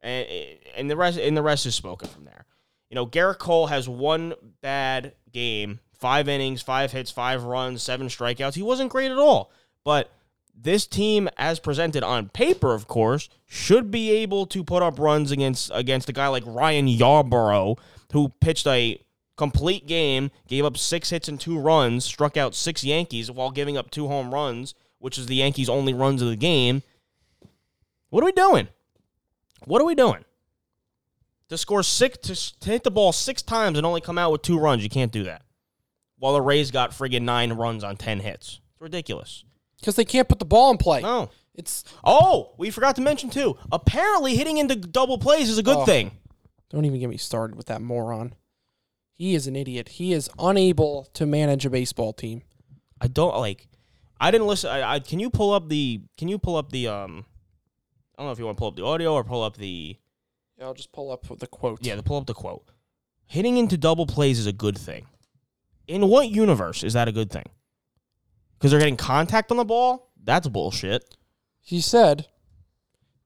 [0.00, 0.28] And,
[0.76, 2.46] and the rest and the rest is spoken from there.
[2.88, 8.06] You know, Gerrit Cole has one bad game, five innings, five hits, five runs, seven
[8.06, 8.54] strikeouts.
[8.54, 9.50] He wasn't great at all.
[9.82, 10.12] But
[10.56, 15.30] this team, as presented on paper, of course, should be able to put up runs
[15.30, 17.78] against against a guy like Ryan Yarbrough,
[18.12, 19.00] who pitched a
[19.36, 23.76] complete game, gave up six hits and two runs, struck out six Yankees while giving
[23.76, 26.82] up two home runs, which is the Yankees' only runs of the game.
[28.10, 28.68] What are we doing?
[29.64, 30.24] What are we doing?
[31.48, 34.42] To score six, to, to hit the ball six times and only come out with
[34.42, 35.42] two runs, you can't do that.
[36.18, 39.44] While the Rays got friggin' nine runs on ten hits, it's ridiculous.
[39.84, 41.02] Because they can't put the ball in play.
[41.02, 41.28] No.
[41.54, 43.58] It's Oh, we forgot to mention too.
[43.70, 45.84] Apparently, hitting into double plays is a good Oh.
[45.84, 46.12] thing.
[46.70, 48.34] don't even get me started with that moron.
[49.12, 49.90] He is an idiot.
[49.90, 52.40] He is unable to manage a baseball team.
[52.98, 53.68] I don't like.
[54.18, 54.70] I didn't listen.
[54.70, 56.00] I, I can you pull up the?
[56.16, 56.88] Can you pull up the?
[56.88, 57.26] Um,
[58.16, 59.98] I don't know if you want to pull up the audio or pull up the.
[60.58, 61.80] Yeah, I'll just pull up the quote.
[61.84, 62.64] Yeah, to pull up the quote.
[63.26, 65.06] Hitting into double plays is a good thing.
[65.86, 67.44] In what universe is that a good thing?
[68.64, 70.10] Because they're getting contact on the ball.
[70.24, 71.16] That's bullshit.
[71.60, 72.28] He said,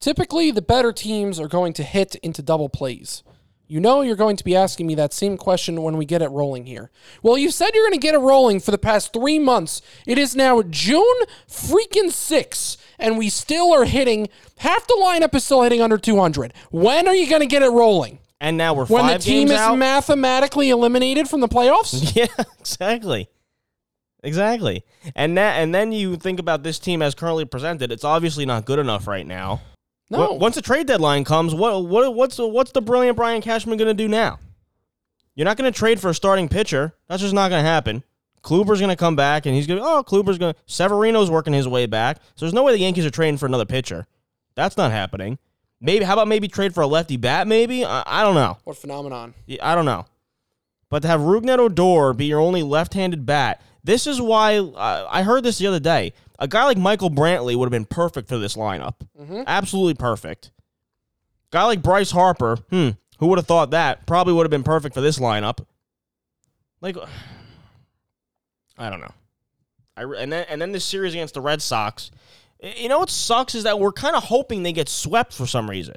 [0.01, 3.23] typically the better teams are going to hit into double plays.
[3.69, 6.31] You know you're going to be asking me that same question when we get it
[6.31, 6.91] rolling here.
[7.23, 9.81] Well, you said you're going to get it rolling for the past three months.
[10.09, 11.05] It is now June
[11.49, 16.53] freaking 6, and we still are hitting, half the lineup is still hitting under 200.
[16.73, 18.19] When are you going to get it rolling?
[18.41, 19.79] And now we're When the team is out.
[19.79, 22.13] mathematically eliminated from the playoffs?
[22.17, 22.27] Yeah,
[22.59, 23.29] exactly.
[24.23, 24.85] Exactly.
[25.15, 28.65] And that and then you think about this team as currently presented, it's obviously not
[28.65, 29.61] good enough right now.
[30.11, 30.33] No.
[30.33, 33.77] Wa- Once the trade deadline comes, what what what's the, what's the brilliant Brian Cashman
[33.79, 34.39] going to do now?
[35.35, 36.95] You're not going to trade for a starting pitcher.
[37.09, 38.03] That's just not going to happen.
[38.43, 41.53] Kluber's going to come back and he's going to oh, Kluber's going to Severino's working
[41.53, 42.17] his way back.
[42.35, 44.07] So there's no way the Yankees are trading for another pitcher.
[44.57, 45.39] That's not happening.
[45.81, 47.85] Maybe how about maybe trade for a lefty bat maybe?
[47.85, 48.59] I, I don't know.
[48.65, 49.35] What phenomenon?
[49.47, 50.07] Yeah, I don't know.
[50.91, 55.23] But to have Rougned Odor be your only left-handed bat, this is why uh, I
[55.23, 56.13] heard this the other day.
[56.39, 58.97] A guy like Michael Brantley would have been perfect for this lineup.
[59.47, 60.51] Absolutely perfect.
[61.51, 64.05] Guy like Bryce Harper, hmm, who would have thought that?
[64.05, 65.65] Probably would have been perfect for this lineup.
[66.83, 66.97] Like,
[68.79, 69.15] I don't know.
[69.97, 72.11] I and then and then this series against the Red Sox.
[72.61, 75.71] You know what sucks is that we're kind of hoping they get swept for some
[75.71, 75.95] reason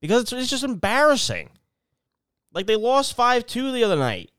[0.00, 1.50] because it's, it's just embarrassing.
[2.54, 4.30] Like they lost five two the other night.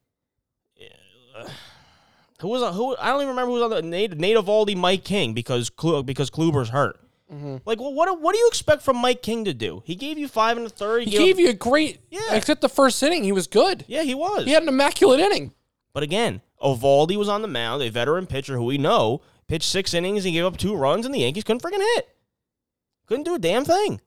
[2.42, 2.96] Who was on- who?
[2.98, 6.30] I don't even remember who was on the Nate, Nate Eovaldi, Mike King because because
[6.30, 6.98] Kluber's hurt.
[7.32, 7.58] Mm-hmm.
[7.66, 9.82] Like, well, what what do you expect from Mike King to do?
[9.86, 11.04] He gave you five and a third.
[11.04, 12.34] He gave you a great, Yeah.
[12.34, 13.86] except the first inning, he was good.
[13.88, 14.46] yeah, he was.
[14.46, 15.54] He had an immaculate inning.
[15.94, 19.94] But again, Eovaldi was on the mound, a veteran pitcher who we know pitched six
[19.94, 22.10] innings and gave up two runs, and the Yankees couldn't freaking hit.
[23.08, 24.02] Couldn't do a damn thing.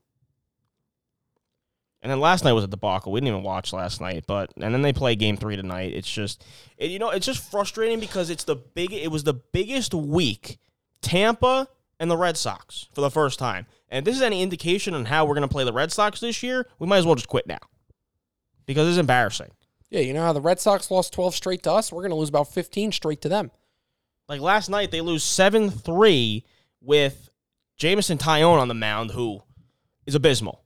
[2.05, 3.13] And then last night was a debacle.
[3.13, 5.95] We didn't even watch last night, but and then they play game three tonight.
[5.95, 6.45] It's just,
[6.77, 8.93] it, you know, it's just frustrating because it's the big.
[8.93, 10.59] It was the biggest week,
[11.01, 11.67] Tampa
[11.99, 13.65] and the Red Sox for the first time.
[13.89, 16.21] And if this is any indication on how we're going to play the Red Sox
[16.21, 17.59] this year, we might as well just quit now
[18.67, 19.53] because it's embarrassing.
[19.89, 21.91] Yeah, you know how the Red Sox lost 12 straight to us?
[21.91, 23.51] We're going to lose about 15 straight to them.
[24.29, 26.45] Like last night, they lose 7 3
[26.83, 27.31] with
[27.79, 29.41] Jameson Taillon on the mound, who
[30.05, 30.64] is abysmal.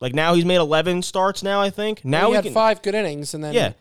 [0.00, 2.04] Like now he's made 11 starts now, I think.
[2.04, 3.72] Now he had can, five good innings, and then Yeah.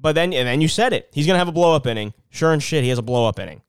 [0.00, 1.08] But then, and then you said it.
[1.12, 2.14] He's going to have a blow up inning.
[2.30, 3.62] Sure and shit, he has a blow up inning.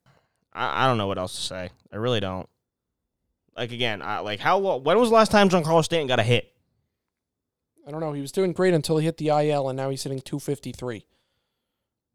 [0.52, 1.70] I, I don't know what else to say.
[1.92, 2.48] I really don't.
[3.56, 6.22] Like, again, I, like, how lo- when was the last time Giancarlo Stanton got a
[6.22, 6.52] hit?
[7.86, 8.12] I don't know.
[8.12, 11.04] He was doing great until he hit the IL, and now he's hitting 253.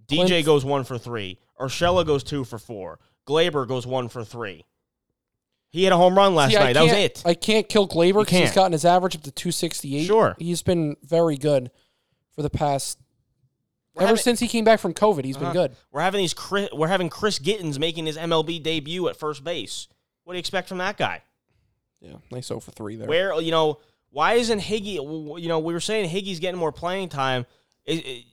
[0.08, 1.40] DJ Clint- goes one for three.
[1.60, 3.00] Urshela goes two for four.
[3.28, 4.66] Gleyber goes one for three.
[5.76, 6.74] He had a home run last See, night.
[6.74, 7.22] That was it.
[7.26, 8.56] I can't kill Gleyber because he's can't.
[8.56, 10.06] gotten his average up to 268.
[10.06, 10.36] Sure.
[10.40, 11.70] He's been very good
[12.34, 12.98] for the past.
[13.98, 15.46] Ever having- since he came back from COVID, he's Uh-huh.
[15.46, 15.76] been good.
[15.92, 16.34] We're having these.
[16.34, 19.88] Chris, we're having Chris Gittens making his MLB debut at first base.
[20.24, 21.24] What do you expect from that guy?
[22.02, 23.08] Yeah, nice 0 for 3 there.
[23.08, 23.80] Where you know
[24.12, 24.94] why isn't Higgy?
[25.42, 27.46] You know we were saying Higgy's getting more playing time.
[27.86, 28.26] it, it-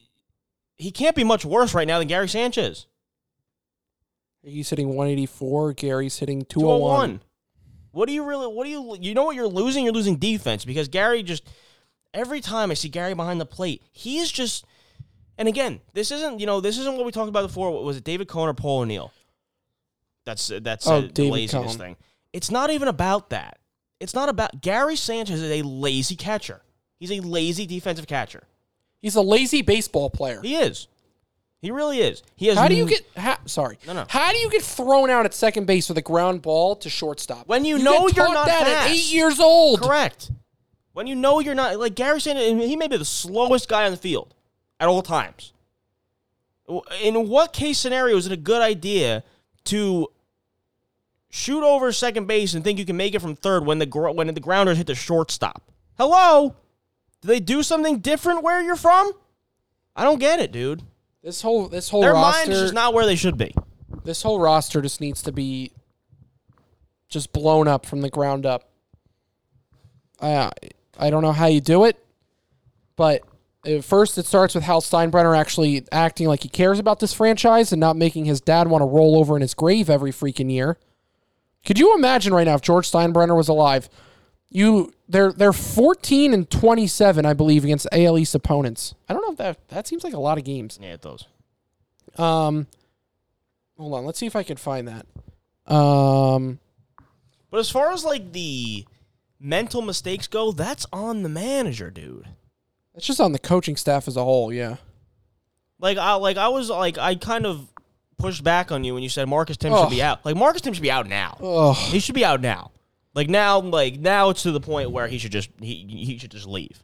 [0.76, 2.86] he can't be much worse right now than Gary Sanchez.
[4.42, 5.72] He's hitting 184.
[5.74, 7.20] Gary's hitting 201.
[7.20, 7.20] 201.
[7.92, 9.84] What do you really what do you you know what you're losing?
[9.84, 11.48] You're losing defense because Gary just
[12.12, 14.66] every time I see Gary behind the plate, he is just
[15.38, 17.70] and again, this isn't, you know, this isn't what we talked about before.
[17.72, 19.12] What was it David Cone or Paul O'Neill?
[20.24, 21.78] That's that's Oh, uh, the laziness Cone.
[21.78, 21.96] thing.
[22.32, 23.58] It's not even about that.
[23.98, 26.62] It's not about Gary Sanchez is a lazy catcher.
[26.98, 28.44] He's a lazy defensive catcher.
[29.00, 30.40] He's a lazy baseball player.
[30.42, 30.86] He is.
[31.62, 32.24] He really is.
[32.34, 33.06] He has How do you get?
[33.16, 33.78] How, sorry.
[33.86, 34.04] No, no.
[34.08, 37.46] How do you get thrown out at second base with a ground ball to shortstop?
[37.46, 38.88] When you know get you're not that fast.
[38.88, 39.80] at eight years old.
[39.80, 40.32] Correct.
[40.92, 43.92] When you know you're not like Gary Sanders, he may be the slowest guy on
[43.92, 44.34] the field
[44.80, 45.52] at all times.
[47.00, 49.22] In what case scenario is it a good idea
[49.66, 50.08] to
[51.30, 54.26] shoot over second base and think you can make it from third when the when
[54.26, 55.62] the grounders hit the shortstop?
[55.96, 56.56] Hello,
[57.20, 59.12] do they do something different where you're from?
[59.94, 60.82] I don't get it, dude.
[61.22, 63.54] This whole this whole Their roster, mind is just not where they should be.
[64.04, 65.72] this whole roster just needs to be
[67.08, 68.68] just blown up from the ground up.
[70.20, 70.50] I
[70.98, 71.96] I don't know how you do it,
[72.96, 73.22] but
[73.82, 77.78] first it starts with Hal Steinbrenner actually acting like he cares about this franchise and
[77.80, 80.76] not making his dad want to roll over in his grave every freaking year.
[81.64, 83.88] Could you imagine right now if George Steinbrenner was alive?
[84.54, 88.94] You they're they're 14 and 27, I believe, against AL East opponents.
[89.08, 90.78] I don't know if that that seems like a lot of games.
[90.80, 91.26] Yeah, it does.
[92.18, 92.66] Um,
[93.78, 94.04] hold on.
[94.04, 95.06] Let's see if I can find that.
[95.72, 96.58] Um,
[97.50, 98.84] But as far as like the
[99.40, 102.26] mental mistakes go, that's on the manager, dude.
[102.94, 104.52] it's just on the coaching staff as a whole.
[104.52, 104.76] Yeah.
[105.78, 107.66] Like I like I was like I kind of
[108.18, 109.88] pushed back on you when you said Marcus Thames Ugh.
[109.88, 110.24] should be out.
[110.26, 111.38] Like Marcus Thames should be out now.
[111.42, 111.74] Ugh.
[111.76, 112.70] He should be out now.
[113.14, 116.30] Like now, like now it's to the point where he should just he he should
[116.30, 116.82] just leave.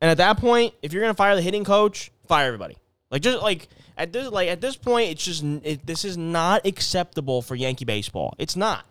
[0.00, 2.76] And at that point, if you're gonna fire the hitting coach, fire everybody.
[3.10, 6.66] Like just like at this like at this point, it's just it, this is not
[6.66, 8.34] acceptable for Yankee baseball.
[8.38, 8.84] It's not.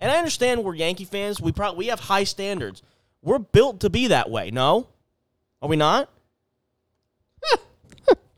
[0.00, 1.40] And I understand we're Yankee fans.
[1.40, 2.82] We probably we have high standards.
[3.22, 4.50] We're built to be that way.
[4.50, 4.88] No,
[5.60, 6.10] are we not?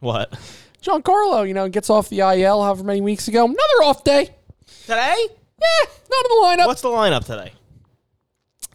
[0.00, 0.38] what
[0.82, 3.46] Giancarlo, you know, gets off the IL however many weeks ago.
[3.46, 4.34] Another off day.
[4.82, 5.28] today?
[5.60, 6.66] Yeah, not in the lineup.
[6.66, 7.52] What's the lineup today?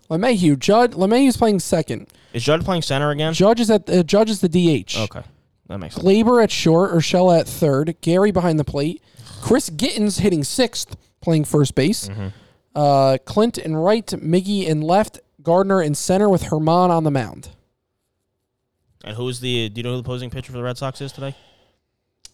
[0.10, 0.94] LeMahieu, Judd.
[0.94, 2.08] LeMahieu's playing second.
[2.34, 3.34] Is Judd playing center again?
[3.34, 4.98] Judge is at uh, Judge is the DH.
[4.98, 5.22] Okay,
[5.68, 6.06] that makes sense.
[6.06, 9.04] Gleyber at short, Urshela at third, Gary behind the plate,
[9.42, 12.10] Chris Gittens hitting sixth, playing first base.
[12.10, 12.28] Mm-hmm.
[12.76, 17.50] Uh, Clint in right, Miggy in left, Gardner in center with Germán on the mound.
[19.04, 19.70] And who's the?
[19.70, 21.36] Do you know who the opposing pitcher for the Red Sox is today?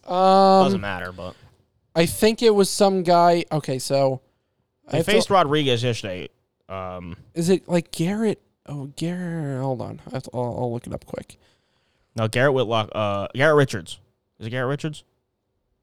[0.04, 1.34] Um, Doesn't matter, but
[1.94, 3.44] I think it was some guy.
[3.50, 4.20] Okay, so
[4.88, 6.28] I they to- faced Rodriguez yesterday.
[6.68, 8.40] Um, is it like Garrett?
[8.66, 9.60] Oh, Garrett.
[9.62, 11.36] Hold on, I to, I'll, I'll look it up quick.
[12.16, 12.90] no, Garrett Whitlock.
[12.92, 13.98] Uh, Garrett Richards.
[14.40, 15.04] Is it Garrett Richards?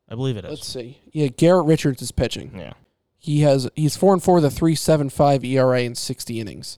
[0.10, 0.50] I believe it is.
[0.52, 1.00] Let's see.
[1.12, 2.52] Yeah, Garrett Richards is pitching.
[2.58, 2.74] yeah,
[3.18, 6.78] He has he's four and four with a three seven five ERA in sixty innings.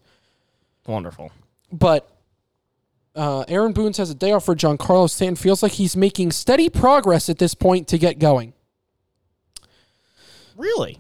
[0.86, 1.32] wonderful.
[1.72, 2.08] But
[3.16, 6.70] uh, Aaron Boone has a day off for Giancarlo Stanton feels like he's making steady
[6.70, 8.54] progress at this point to get going.
[10.56, 11.00] Really?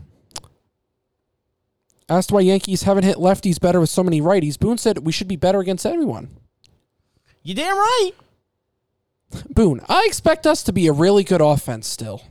[2.07, 5.27] Asked why Yankees haven't hit lefties better with so many righties, Boone said we should
[5.27, 6.29] be better against everyone.
[7.41, 8.11] You damn right.
[9.49, 12.23] Boone, I expect us to be a really good offense still.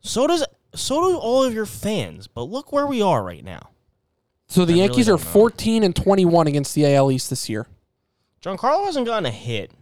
[0.00, 0.44] So does
[0.74, 2.28] so do all of your fans.
[2.28, 3.70] But look where we are right now.
[4.48, 7.66] So the I really Yankees are 14 and 21 against the AL East this year.
[8.42, 9.72] Giancarlo hasn't gotten a hit.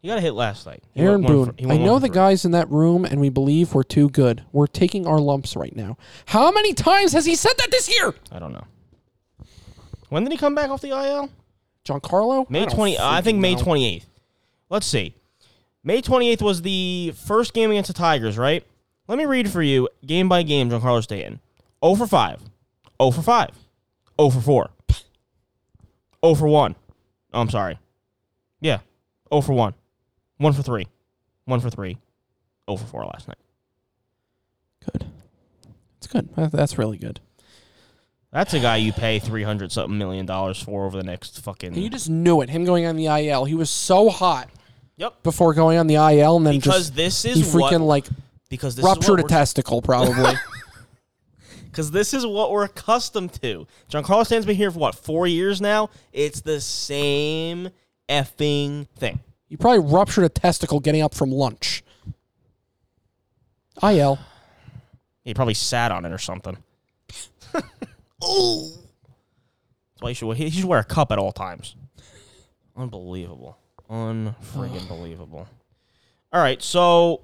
[0.00, 0.82] He got a hit last night.
[0.94, 3.82] He Aaron Boone, for- I know the guys in that room, and we believe we're
[3.82, 4.44] too good.
[4.52, 5.96] We're taking our lumps right now.
[6.26, 8.14] How many times has he said that this year?
[8.30, 8.64] I don't know.
[10.08, 11.30] When did he come back off the IL?
[11.84, 12.48] Giancarlo?
[12.48, 12.98] May I twenty.
[12.98, 13.62] I think May know.
[13.62, 14.06] twenty eighth.
[14.70, 15.14] Let's see.
[15.82, 18.64] May twenty eighth was the first game against the Tigers, right?
[19.08, 20.70] Let me read for you game by game.
[20.70, 21.40] John Giancarlo Stanton.
[21.82, 22.40] 0 for five.
[23.00, 23.50] 0 for five.
[24.20, 24.70] 0 for four.
[26.24, 26.74] 0 for one.
[27.32, 27.78] Oh, I'm sorry.
[28.60, 28.80] Yeah.
[29.32, 29.74] 0 for one.
[30.38, 30.86] One for three.
[31.44, 31.98] One for three.
[32.70, 33.38] 0 for four last night.
[34.84, 35.06] Good.
[35.98, 36.28] It's good.
[36.36, 37.20] That's really good.
[38.30, 41.72] That's a guy you pay three hundred something million dollars for over the next fucking.
[41.72, 42.50] And you just knew it.
[42.50, 43.44] Him going on the IL.
[43.46, 44.50] He was so hot
[44.98, 45.22] Yep.
[45.22, 48.04] before going on the IL, and then Because just this he is freaking what.
[48.04, 48.06] like
[48.50, 50.34] Because this is ruptured what a we're- testicle, probably.
[51.70, 53.66] Because this is what we're accustomed to.
[53.90, 55.90] Giancarlo Stanton's been here for what, four years now?
[56.12, 57.68] It's the same
[58.08, 59.20] effing thing.
[59.48, 61.82] You probably ruptured a testicle getting up from lunch.
[63.82, 64.18] IL.
[65.24, 66.56] He probably sat on it or something.
[68.20, 68.68] Oh.
[69.94, 71.76] That's why you should, he should wear a cup at all times.
[72.76, 73.58] Unbelievable.
[73.90, 75.48] Unfriggin' believable.
[76.32, 77.22] All right, so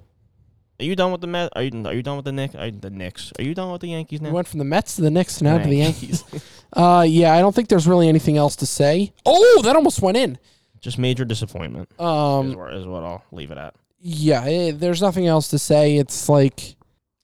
[0.80, 1.52] are you done with the Met?
[1.54, 2.54] Are you are you done with the Knick?
[2.54, 3.32] Are you, the Knicks?
[3.38, 5.50] Are you done with the Yankees We went from the Mets to the Knicks and
[5.50, 6.24] now to the Yankees.
[6.72, 9.12] uh, yeah, I don't think there's really anything else to say.
[9.26, 10.38] Oh, that almost went in.
[10.84, 13.74] Just major disappointment is, Um, where, is what I'll leave it at.
[14.00, 15.96] yeah, eh, there's nothing else to say.
[15.96, 16.76] It's like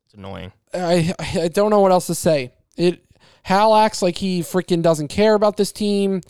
[0.06, 0.52] It's annoying.
[0.72, 2.52] I I don't know what else to say.
[2.76, 3.04] It
[3.42, 6.22] Hal acts like he freaking doesn't care about this team.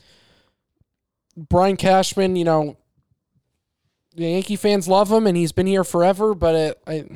[1.36, 2.76] Brian Cashman, you know,
[4.16, 7.10] the Yankee fans love him and he's been here forever, but it, I, it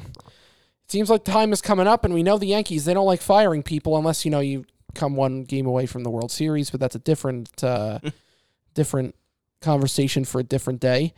[0.89, 3.62] seems like time is coming up and we know the Yankees, they don't like firing
[3.65, 6.95] people unless, you know, you come one game away from the World Series, but that's
[6.95, 7.99] a different uh
[8.75, 9.15] different
[9.61, 11.13] conversation for a different day.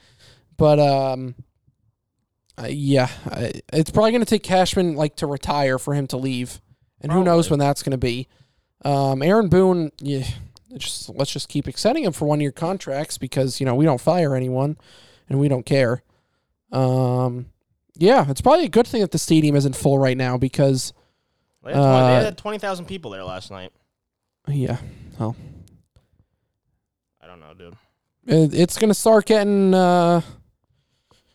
[0.57, 1.35] But um
[2.59, 6.17] uh, yeah, I, it's probably going to take Cashman like to retire for him to
[6.17, 6.63] leave,
[7.03, 8.29] and who knows when that's going to be.
[8.83, 10.27] Um, Aaron Boone, yeah,
[10.79, 14.01] just let's just keep extending him for one year contracts because you know we don't
[14.01, 14.79] fire anyone,
[15.29, 16.03] and we don't care.
[16.73, 17.51] Um,
[17.95, 20.95] yeah, it's probably a good thing that the stadium isn't full right now because
[21.63, 23.71] They had, 20 they Uh, had twenty thousand people there last night.
[24.49, 24.79] yeah,
[25.21, 25.37] well,
[27.21, 27.77] I don't know, dude.
[28.27, 30.21] It, it's going to start getting uh,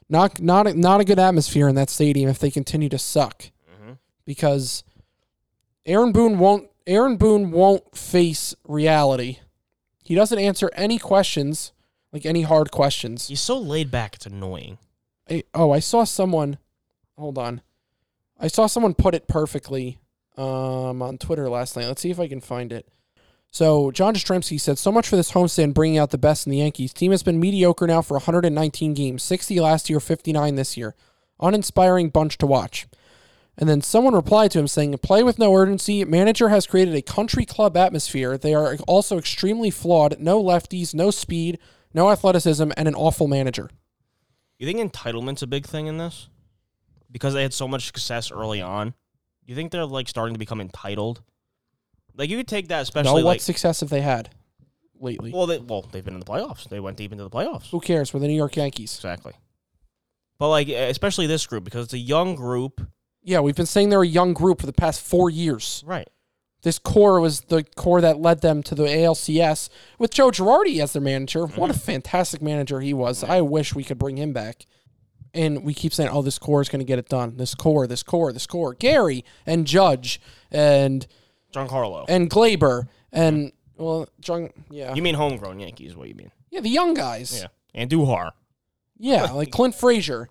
[0.10, 3.46] not not a- not a good atmosphere in that stadium if they continue to suck.
[3.82, 3.94] hmm
[4.26, 4.84] because
[5.86, 9.39] Aaron Boone won't Aaron Boone won't face reality.
[10.04, 11.72] He doesn't answer any questions,
[12.12, 13.28] like any hard questions.
[13.30, 14.16] He's so laid back.
[14.16, 14.78] It's annoying.
[15.30, 16.58] I- oh, I saw someone.
[17.18, 17.62] Hold on,
[18.39, 20.00] I saw someone put it perfectly
[20.38, 21.86] um, on Twitter last night.
[21.88, 22.88] Let's see if I can find it.
[23.52, 26.60] So John Jastrzemski said, "So much for this homestand bringing out the best in the
[26.60, 26.93] Yankees.
[26.93, 30.95] Team has been mediocre now for 119 games, 60 last year, 59 this year.
[31.41, 32.88] Uninspiring bunch to watch."
[33.58, 36.06] And then someone replied to him saying, "Play with no urgency.
[36.06, 38.38] Manager has created a country club atmosphere.
[38.38, 40.18] They are also extremely flawed.
[40.18, 41.60] No lefties, no speed,
[41.93, 43.70] no athleticism, and an awful manager."
[44.58, 46.30] You think entitlement's a big thing in this?
[47.12, 48.93] Because they had so much success early on.
[49.45, 51.22] You think they're like starting to become entitled?
[52.16, 53.09] Like you could take that, especially.
[53.09, 54.30] No, what like success have they had
[54.99, 55.32] lately?
[55.32, 56.68] well, they well they've been in the playoffs.
[56.70, 57.70] They went deep into the playoffs.
[57.70, 58.14] Who cares?
[58.14, 58.95] We're the New York Yankees.
[58.95, 59.34] Exactly.
[60.38, 62.82] But like especially this group because it's a young group.
[63.24, 65.84] Yeah, we've been saying they're a young group for the past four years.
[65.86, 66.07] Right.
[66.64, 70.93] This core was the core that led them to the ALCS with Joe Girardi as
[70.93, 71.45] their manager.
[71.45, 71.80] What a mm-hmm.
[71.80, 73.24] fantastic manager he was.
[73.24, 74.66] I wish we could bring him back.
[75.34, 77.38] And we keep saying, oh, this core is going to get it done.
[77.38, 78.74] This core, this core, this core.
[78.74, 80.20] Gary and Judge
[80.51, 81.07] and
[81.52, 82.06] Giancarlo.
[82.08, 84.93] and Glaber and, well, John, yeah.
[84.93, 85.95] You mean homegrown Yankees?
[85.95, 86.32] What you mean?
[86.49, 87.39] Yeah, the young guys.
[87.41, 87.47] Yeah.
[87.74, 88.32] And Duhar.
[88.97, 90.30] Yeah, like Clint Frazier.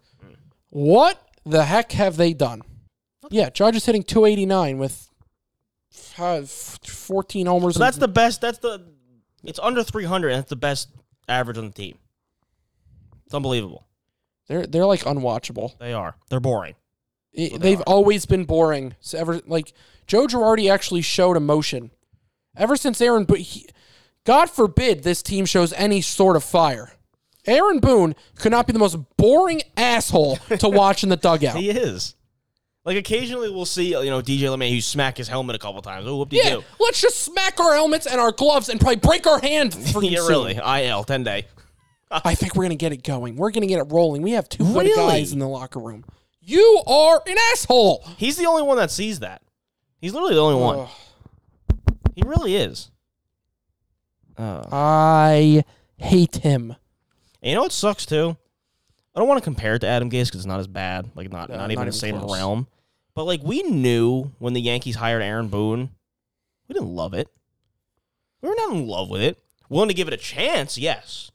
[0.69, 2.63] What the heck have they done?
[3.31, 5.09] Yeah, is hitting 289 with
[6.19, 7.75] uh, 14 homers.
[7.75, 8.41] So that's the best.
[8.41, 8.87] That's the.
[9.43, 10.91] It's under 300, and it's the best
[11.29, 11.99] average on the team.
[13.27, 13.87] It's unbelievable.
[14.49, 15.79] they're they're like unwatchable.
[15.79, 16.17] They are.
[16.29, 16.75] They're boring.
[17.33, 17.85] It- they they've are.
[17.85, 18.95] always been boring.
[19.01, 19.73] So ever like
[20.07, 21.91] Joe Girardi actually showed emotion.
[22.57, 23.67] Ever since Aaron, but he,
[24.25, 26.93] God forbid this team shows any sort of fire.
[27.47, 31.57] Aaron Boone could not be the most boring asshole to watch in the dugout.
[31.57, 32.15] He is.
[32.85, 36.07] Like occasionally we'll see, you know, DJ LeMay who smack his helmet a couple times.
[36.09, 39.27] Oh, whoop de Yeah, let's just smack our helmets and our gloves and probably break
[39.27, 39.73] our hand.
[39.73, 40.57] freaking Yeah, really.
[40.57, 41.47] IL ten day.
[42.11, 43.37] I think we're gonna get it going.
[43.37, 44.23] We're gonna get it rolling.
[44.23, 44.97] We have two good Really?
[44.97, 46.05] guys in the locker room.
[46.41, 48.05] You are an asshole.
[48.17, 49.43] He's the only one that sees that.
[50.01, 50.89] He's literally the only one.
[52.15, 52.91] He really is.
[54.39, 55.65] Uh, I
[55.99, 56.75] hate him.
[57.43, 58.37] and you know what sucks too?
[59.15, 61.11] I don't want to compare it to Adam Gase because it's not as bad.
[61.15, 62.33] Like not No, not not even the even same close.
[62.39, 62.67] realm.
[63.15, 65.91] But like we knew when the Yankees hired Aaron Boone,
[66.69, 67.29] we didn't love it.
[68.41, 69.37] We were not in love with it.
[69.69, 71.30] Willing to give it a chance, yes.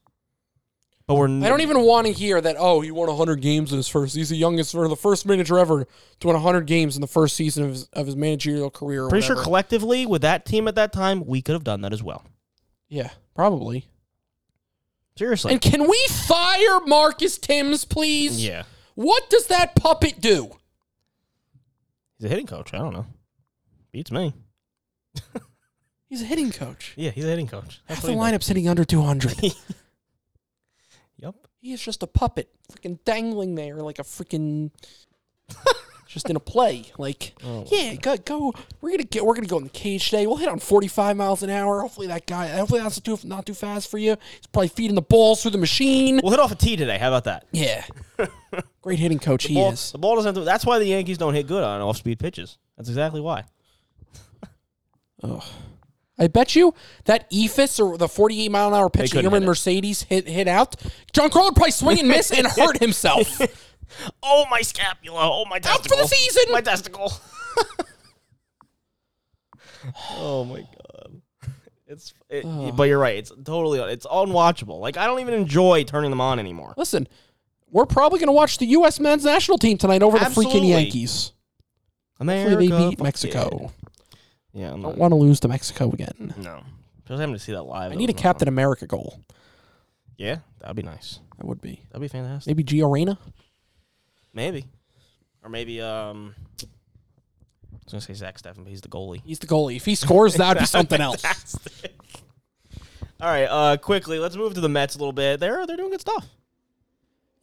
[1.08, 2.56] But we're I don't even want to hear that.
[2.58, 4.16] Oh, he won 100 games in his first.
[4.16, 5.86] He's the youngest or the first manager ever
[6.20, 9.03] to win 100 games in the first season of his, of his managerial career.
[9.03, 11.93] Or Pretty sure collectively with that team at that time, we could have done that
[11.93, 12.26] as well.
[12.89, 13.86] yeah, probably.
[15.18, 15.53] Seriously.
[15.53, 18.43] And can we fire Marcus Timms, please?
[18.43, 18.64] yeah.
[18.95, 20.58] What does that puppet do?
[22.18, 22.74] He's a hitting coach.
[22.74, 23.06] I don't know.
[23.91, 24.34] Beats me.
[26.10, 26.93] He's a hitting coach.
[26.97, 27.82] Yeah, he's a hitting coach.
[27.86, 29.36] Half That's the what he lineup's hitting under 200.
[31.66, 34.70] He is just a puppet, freaking dangling there like a freaking,
[36.07, 36.91] just in a play.
[36.99, 37.66] Like, Oh.
[37.72, 38.53] yeah, go, go.
[38.82, 39.26] We're gonna get.
[39.26, 40.28] We're gonna go in the cage today.
[40.28, 41.82] We'll hit on forty five miles an hour.
[41.82, 42.49] Hopefully that guy.
[42.49, 44.16] Hopefully that's too not too fast for you.
[44.36, 46.20] He's probably feeding the balls through the machine.
[46.22, 46.99] We'll hit off a tee today.
[46.99, 47.47] How about that?
[47.51, 47.84] Yeah,
[48.84, 49.91] great hitting coach he ball, is.
[49.91, 52.59] The ball doesn't that's why the Yankees don't hit good on off speed pitches.
[52.78, 53.45] That's exactly why.
[55.24, 55.43] Ugh.
[56.18, 56.74] I bet you
[57.05, 59.43] that Ephus or the 48 mile an hour pitch couldn't hit.
[59.43, 60.76] Mercedes hit hit out.
[61.11, 63.41] John Carl would probably swing and miss and hurt himself.
[64.24, 65.22] Oh my scapula!
[65.22, 65.97] Oh my Out testicle!
[65.97, 66.43] for the season.
[66.51, 67.13] My testicle!
[70.11, 71.22] oh my god!
[71.88, 72.72] It's it, oh.
[72.72, 73.18] but you're right.
[73.18, 74.80] It's totally it's unwatchable.
[74.80, 76.74] Like I don't even enjoy turning them on anymore.
[76.78, 77.07] Listen,
[77.70, 78.99] we're probably going to watch the U.S.
[78.99, 80.70] men's national team tonight over the freaking Absolutely.
[80.70, 81.32] Yankees.
[82.20, 83.59] America, Hopefully they beat fuck Mexico.
[83.61, 83.85] Yeah,
[84.56, 86.34] yeah I'm Don't not, want to lose to Mexico again.
[86.38, 86.64] no.
[87.08, 87.91] Just having to see that live.
[87.91, 88.47] I need a not Captain.
[88.47, 89.20] America goal.
[90.18, 91.20] Yeah, that'd be nice.
[91.38, 92.47] That would be That'd be fantastic.
[92.49, 93.20] maybe Gio Reyna.
[94.34, 94.66] Maybe,
[95.43, 96.34] or maybe um.
[96.64, 96.66] I
[97.86, 99.22] was gonna say Zach Steffen, but he's the goalie.
[99.24, 99.76] He's the goalie.
[99.76, 101.22] If he scores, that'd be something else.
[101.22, 101.93] Fantastic.
[103.22, 105.39] All right, uh, quickly, let's move to the Mets a little bit.
[105.39, 106.26] They're they're doing good stuff.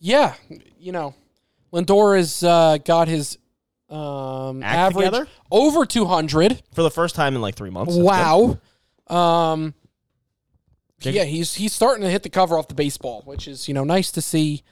[0.00, 0.34] Yeah,
[0.78, 1.14] you know,
[1.72, 3.38] Lindor has uh, got his
[3.92, 5.28] um, Act average together?
[5.50, 6.62] over 200.
[6.74, 7.94] for the first time in like three months.
[7.96, 8.58] That's Wow.
[9.08, 9.74] Um,
[11.00, 13.74] Jacob- yeah, he's he's starting to hit the cover off the baseball, which is you
[13.74, 14.62] know nice to see.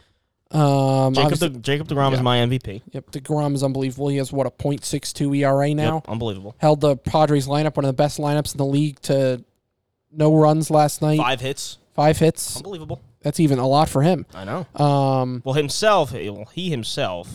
[0.52, 1.14] Um, good.
[1.14, 2.82] Jacob obviously- De, Jacob Degrom is my MVP.
[2.92, 4.08] yep, Degrom is unbelievable.
[4.08, 5.96] He has what a .62 ERA now.
[5.96, 6.54] Yep, unbelievable.
[6.58, 9.44] Held the Padres lineup, one of the best lineups in the league, to
[10.12, 11.18] no runs last night.
[11.18, 12.56] Five hits, Five hits.
[12.56, 13.00] unbelievable.
[13.22, 14.24] That's even a lot for him.
[14.34, 14.66] I know.
[14.84, 17.28] Um, Well, himself, well, he himself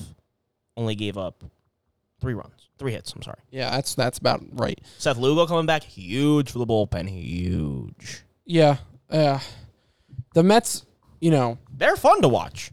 [0.76, 1.44] only gave up
[2.26, 3.14] three runs, three hits.
[3.14, 3.38] I'm sorry.
[3.52, 4.80] yeah, that's that's about right.
[4.98, 8.24] Seth Lugo coming back, huge for the bullpen, huge.
[8.46, 8.78] Yeah,
[9.12, 9.40] uh,
[10.34, 10.86] the Mets,
[11.22, 12.72] you know, They're fun to watch.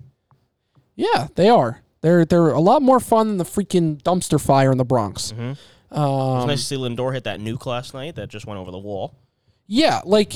[0.96, 1.82] yeah, they are.
[2.00, 5.32] They're they're a lot more fun than the freaking dumpster fire in the Bronx.
[5.32, 5.58] Was
[5.90, 8.78] Um, nice to see Lindor hit that nuke last night that just went over the
[8.78, 9.14] wall.
[9.66, 10.34] yeah, like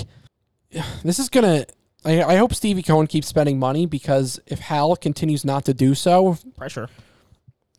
[1.02, 1.64] this is gonna.
[2.04, 5.94] I, I hope Stevie Cohen keeps spending money because if Hal continues not to do
[5.96, 6.88] so, Pressure.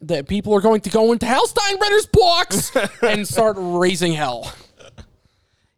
[0.02, 2.72] That people are going to go into Hal Steinbrenner's blocks
[3.02, 4.54] and start raising hell.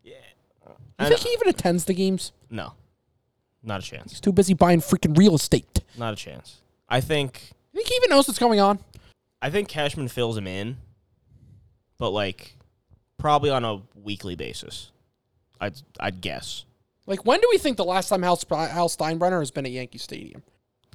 [0.04, 0.14] Yeah.
[0.66, 2.32] You I think he even attends the games?
[2.50, 2.74] No,
[3.64, 4.12] not a chance.
[4.12, 5.82] He's too busy buying freaking real estate.
[5.98, 6.58] Not a chance.
[6.90, 8.80] I think You think he even knows what's going on?
[9.42, 10.78] I think Cashman fills him in,
[11.98, 12.56] but like
[13.18, 14.92] probably on a weekly basis.
[15.62, 16.66] I'd I'd guess.
[17.06, 19.72] Like, when do we think the last time Hal, Sp- Hal Steinbrenner has been at
[19.72, 20.44] Yankee Stadium?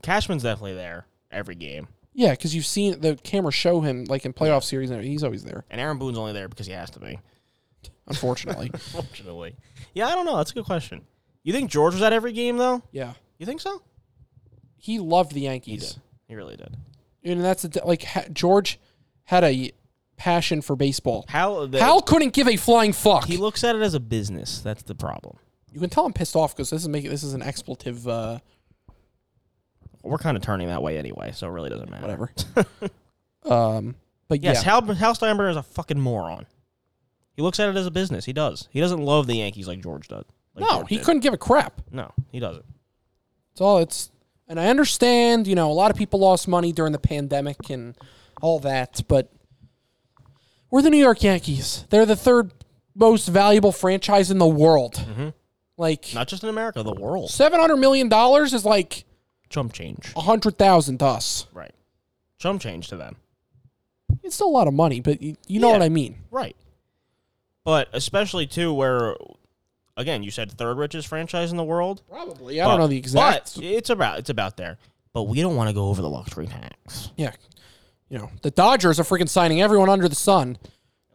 [0.03, 4.33] Cashman's definitely there every game, Yeah, because you've seen the camera show him like in
[4.33, 4.91] playoff series.
[4.91, 5.65] and He's always there.
[5.69, 7.19] and Aaron Boone's only there because he has to be.
[8.07, 9.57] Unfortunately, Unfortunately,
[9.95, 10.37] yeah, I don't know.
[10.37, 11.03] That's a good question.
[11.43, 12.83] You think George was at every game though?
[12.93, 13.83] yeah, You think so?
[14.77, 16.03] he loved the He Yankees, did.
[16.29, 16.77] He really did.
[17.25, 18.79] and that's the, like ha- George
[19.25, 19.73] had a
[20.17, 21.25] passion for baseball.
[21.29, 23.25] How the, Hal couldn't give a flying fuck.
[23.25, 24.61] he looks at it as a business.
[24.61, 25.39] That's the problem.
[25.73, 28.07] you can tell I'm pissed off because this is making this is an expletive.
[28.07, 28.39] Uh,
[30.05, 32.03] We're kind of turning that way anyway, so it really doesn't matter.
[32.07, 32.31] whatever.
[33.45, 33.95] um,
[34.29, 36.47] but Yes, yeah, Hal, Hal Steinbrenner is a fucking moron.
[37.37, 38.25] He looks at it as a business.
[38.25, 38.69] He does.
[38.71, 40.25] He doesn't love the Yankees like George does.
[40.55, 41.05] Like no, George he did.
[41.05, 41.81] couldn't give a crap.
[41.91, 42.65] No, he doesn't.
[43.53, 44.11] It's all it's,
[44.47, 45.47] and I understand.
[45.47, 47.97] You know, a lot of people lost money during the pandemic and
[48.41, 49.33] all that, but
[50.71, 51.87] we're the New York Yankees.
[51.91, 52.53] They're the third
[52.95, 54.95] most valuable franchise in the world.
[54.95, 55.29] Mm-hmm.
[55.77, 57.31] Like Not just in America, the world.
[57.31, 59.05] seven hundred million dollars is like
[59.55, 60.13] Chump change.
[60.17, 61.47] a hundred thousand to us.
[61.55, 61.73] Right.
[62.39, 63.17] Chump change to them.
[64.23, 65.75] It's still a lot of money, but you, you know Yeah.
[65.75, 66.17] what I mean.
[66.31, 66.57] Right.
[67.65, 69.17] But especially too where
[69.97, 72.03] again, you said third richest franchise in the world.
[72.11, 72.61] Probably.
[72.61, 73.55] I don't know the exact.
[73.55, 74.77] But it's about it's about there.
[75.13, 77.11] But we don't want to go over the luxury tax.
[77.17, 77.31] yeah,
[78.09, 80.59] you know the Dodgers are freaking signing everyone under the sun.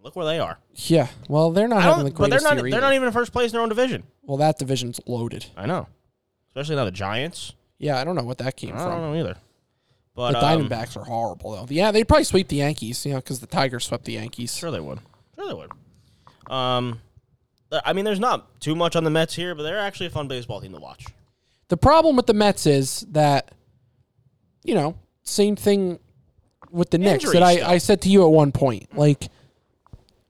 [0.02, 0.58] Look where they are.
[0.76, 2.82] Yeah, well they're not I having the don't, but they're not year they're either.
[2.82, 4.04] not even in first place in their own division.
[4.24, 5.46] well, that division's loaded.
[5.58, 5.88] I know.
[6.48, 7.54] Especially now the Giants.
[7.80, 8.80] Yeah, I don't know what that came from.
[8.80, 8.92] I from.
[8.92, 9.36] don't know either.
[10.16, 11.66] But The um, Diamondbacks are horrible though.
[11.70, 14.56] Yeah, they'd probably sweep the Yankees, you know, because the Tigers swept the Yankees.
[14.56, 15.00] Sure they would.
[15.36, 15.72] Sure they would.
[16.52, 17.00] Um,
[17.72, 20.12] th- I mean, there's not too much on the Mets here, but they're actually a
[20.12, 21.06] fun baseball team to watch.
[21.70, 23.52] The problem with the Mets is that,
[24.64, 26.00] you know, same thing
[26.72, 28.96] with the Knicks that I, I said to you at one point.
[28.98, 29.30] Like,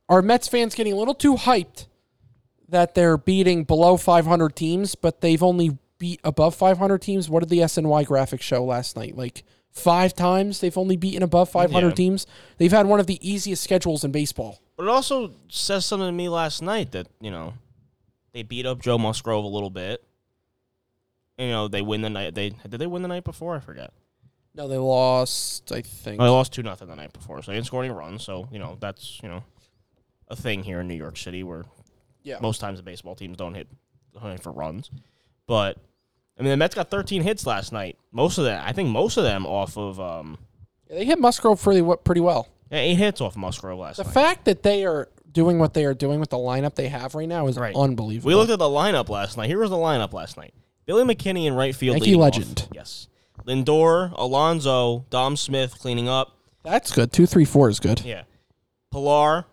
[0.08, 1.88] are Mets fans getting a little too hyped
[2.68, 7.30] that they're beating below 500 teams, but they've only beat above 500 teams?
[7.30, 9.16] What did the SNY graphic show last night?
[9.16, 11.94] Like five times they've only beaten above 500 Yeah.
[11.94, 12.26] teams.
[12.58, 14.60] They've had one of the easiest schedules in baseball.
[14.78, 17.54] But it also says something to me last night that you know
[18.34, 20.04] they beat up Joe Musgrove a little bit.
[21.38, 22.34] You know they win the night.
[22.34, 23.56] They did they win the night before?
[23.56, 23.92] I forget.
[24.56, 26.20] No, they lost, I think.
[26.20, 28.24] Oh, they lost two nothing the night before, so they didn't score any runs.
[28.24, 29.44] So you know that's you know
[30.28, 31.66] a thing here in New York City where
[32.24, 32.38] yeah.
[32.42, 33.68] most times the baseball teams don't hit
[34.14, 34.90] don't hit for runs.
[35.48, 35.78] But
[36.40, 37.98] I mean the Mets got 13 hits last night.
[38.14, 40.38] Most of that, I think, most of them off of um
[40.90, 42.48] They hit Musgrove pretty, pretty well.
[42.72, 44.07] yeah, eight hits off Musgrove last The night.
[44.07, 47.14] The fact that they are doing what they are doing with the lineup they have
[47.14, 47.76] right now is Right.
[47.76, 48.30] unbelievable.
[48.30, 49.48] We looked at the lineup last night.
[49.48, 50.53] Here was the lineup last night.
[50.86, 51.95] Billy McKinney in right field.
[51.98, 52.26] Yankee leading off.
[52.38, 52.68] legend.
[52.74, 53.07] Yes.
[53.45, 56.36] Lindor, Alonzo, Dom Smith cleaning up.
[56.64, 57.11] That's good.
[57.11, 58.02] Two, three, four is good.
[58.02, 58.24] Yeah.
[58.91, 59.45] Pilar,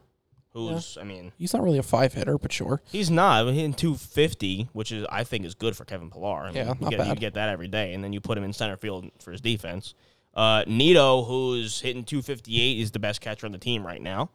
[0.57, 2.81] who's I mean, He's not really a five hitter, but sure.
[2.91, 6.45] he's not hitting 250, which is I think is good for Kevin Pilar.
[6.45, 8.37] I mean, Yeah, you not get, you get that every day, and then you put
[8.39, 9.95] him in center field for his defense.
[10.35, 14.29] Uh, Nito, who's hitting 258, is the best catcher on the team right now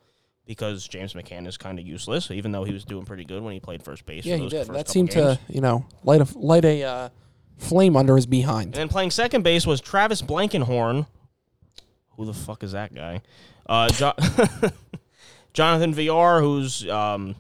[0.48, 3.53] because James McCann is kind of useless, even though he was doing pretty good when
[3.53, 4.26] he played first base.
[4.26, 4.68] Yeah, he did.
[4.68, 5.38] That seemed games.
[5.38, 7.10] to, you know, light a light a uh,
[7.57, 8.73] flame under his And behind.
[8.73, 11.06] then playing second base was Travis Blankenhorn.
[12.18, 13.22] Who the fuck is that guy?
[13.68, 14.14] Uh, jo-
[15.53, 17.36] Jonathan VR, who's um,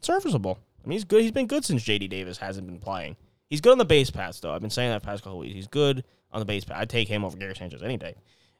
[0.00, 0.58] serviceable.
[0.82, 1.22] I mean, he's good.
[1.22, 3.16] He's been good since JD Davis hasn't been playing.
[3.48, 4.52] He's good on the base paths, though.
[4.52, 5.54] I've been saying that past couple weeks.
[5.54, 6.78] He's good on the base path.
[6.80, 8.14] I'd take him over Gary Sanchez any day.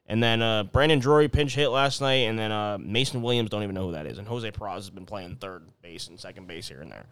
[0.05, 3.63] And then uh, Brandon Drury pinch hit last night, and then uh, Mason Williams don't
[3.63, 6.47] even know who that is, and Jose Praz has been playing third base and second
[6.47, 7.05] base here and there.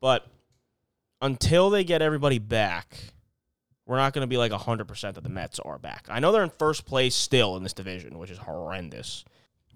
[0.00, 0.26] But
[1.20, 2.96] until they get everybody back,
[3.86, 6.06] we're not going to be like 100% that the Mets are back.
[6.08, 9.24] I know they're in first place still in this division, which is horrendous.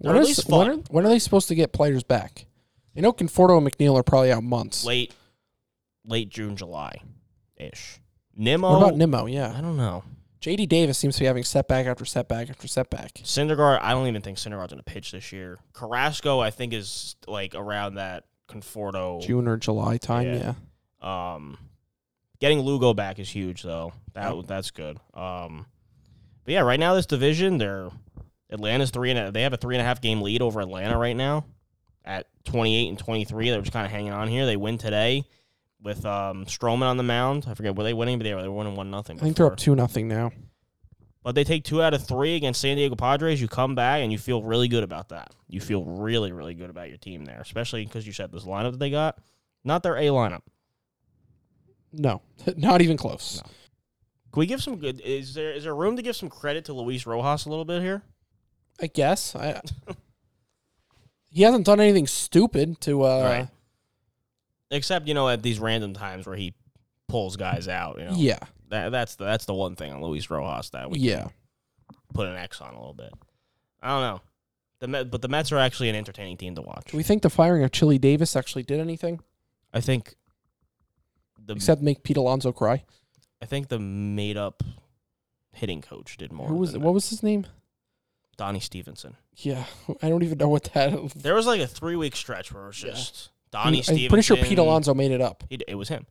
[0.01, 2.45] When is- when are, when are they supposed to get players back?
[2.93, 4.83] You know, Conforto and McNeil are probably out months.
[4.83, 5.13] Late,
[6.05, 7.01] late June, July
[7.55, 7.99] ish.
[8.35, 8.69] Nimmo.
[8.71, 9.25] What about Nimmo?
[9.27, 9.53] Yeah.
[9.55, 10.03] I don't know.
[10.41, 13.13] JD Davis seems to be having setback after setback after setback.
[13.23, 15.59] Syndergaard, I don't even think Syndergaard's going to pitch this year.
[15.73, 19.21] Carrasco, I think, is like around that Conforto.
[19.21, 20.53] June or July time, Yeah.
[21.03, 21.33] yeah.
[21.35, 21.57] Um,
[22.39, 23.93] getting Lugo back is huge, though.
[24.13, 24.97] That that's good.
[25.13, 25.67] Um,
[26.43, 27.89] but yeah, right now this division, they're
[28.51, 30.97] Atlanta's three and a, they have a three and a half game lead over Atlanta
[30.97, 31.45] right now
[32.03, 33.49] at twenty eight and twenty three.
[33.49, 34.45] They're just kind of hanging on here.
[34.45, 35.23] They win today
[35.81, 37.45] with um Stroman on the mound.
[37.47, 39.19] I forget were they winning, but they were they were winning one nothing.
[39.19, 40.31] I think they're up two nothing now.
[41.23, 43.39] But they take two out of three against San Diego Padres.
[43.39, 45.31] You come back and you feel really good about that.
[45.47, 48.71] You feel really, really good about your team there, especially because you said this lineup
[48.71, 49.19] that they got,
[49.63, 50.41] not their A lineup.
[51.93, 52.21] No,
[52.57, 53.41] not even close.
[53.43, 53.51] No.
[54.31, 55.01] Can we give some good?
[55.01, 57.81] Is there is there room to give some credit to Luis Rojas a little bit
[57.81, 58.01] here?
[58.79, 59.35] I guess.
[59.35, 59.61] I,
[61.31, 63.03] he hasn't done anything stupid to.
[63.03, 63.47] Uh, Right.
[64.73, 66.53] Except you know at these random times where he
[67.09, 67.99] pulls guys out.
[67.99, 68.39] You know, Yeah,
[68.69, 71.23] that, that's the that's the one thing on Luis Rojas that we yeah.
[71.23, 71.31] can
[72.13, 73.11] put an X on a little bit.
[73.81, 74.21] I don't know.
[74.79, 76.85] The Met, but the Mets are actually an entertaining team to watch.
[76.91, 79.19] Do we think the firing of Chili Davis actually did anything
[79.73, 80.15] I think
[81.37, 82.83] the except make Pete Alonso cry?
[83.41, 84.63] I think the made up
[85.51, 86.47] hitting coach did more.
[86.47, 86.73] Who was?
[86.73, 87.45] than What was his name?
[88.41, 89.17] Donnie Stevenson?
[89.37, 89.65] Yeah,
[90.01, 91.11] I don't even know what that.
[91.15, 92.89] There was like a three week stretch where it was Yeah.
[92.89, 94.09] just Donnie I'm Stevenson.
[94.09, 95.43] pretty sure Pete Alonso made it up.
[95.47, 96.07] He, it was him.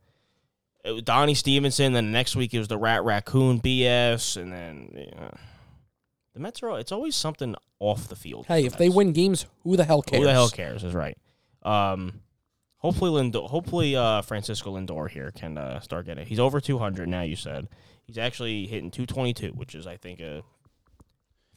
[0.85, 1.91] It was Donnie Stevenson.
[1.91, 5.31] Then the next week it was the Rat Raccoon BS, and then yeah.
[6.33, 6.79] the Mets are.
[6.79, 8.45] It's always something off the field.
[8.45, 10.21] Hey, with if the they win games, who the hell cares?
[10.21, 10.85] who the hell cares?
[10.85, 11.17] Is right.
[11.63, 12.21] Um,
[12.77, 13.49] hopefully Lindor.
[13.49, 16.25] Hopefully uh, Francisco Lindor here can uh, start getting.
[16.25, 17.23] He's over two hundred now.
[17.23, 17.67] You said
[18.03, 20.43] he's actually hitting two twenty two, which is I think a.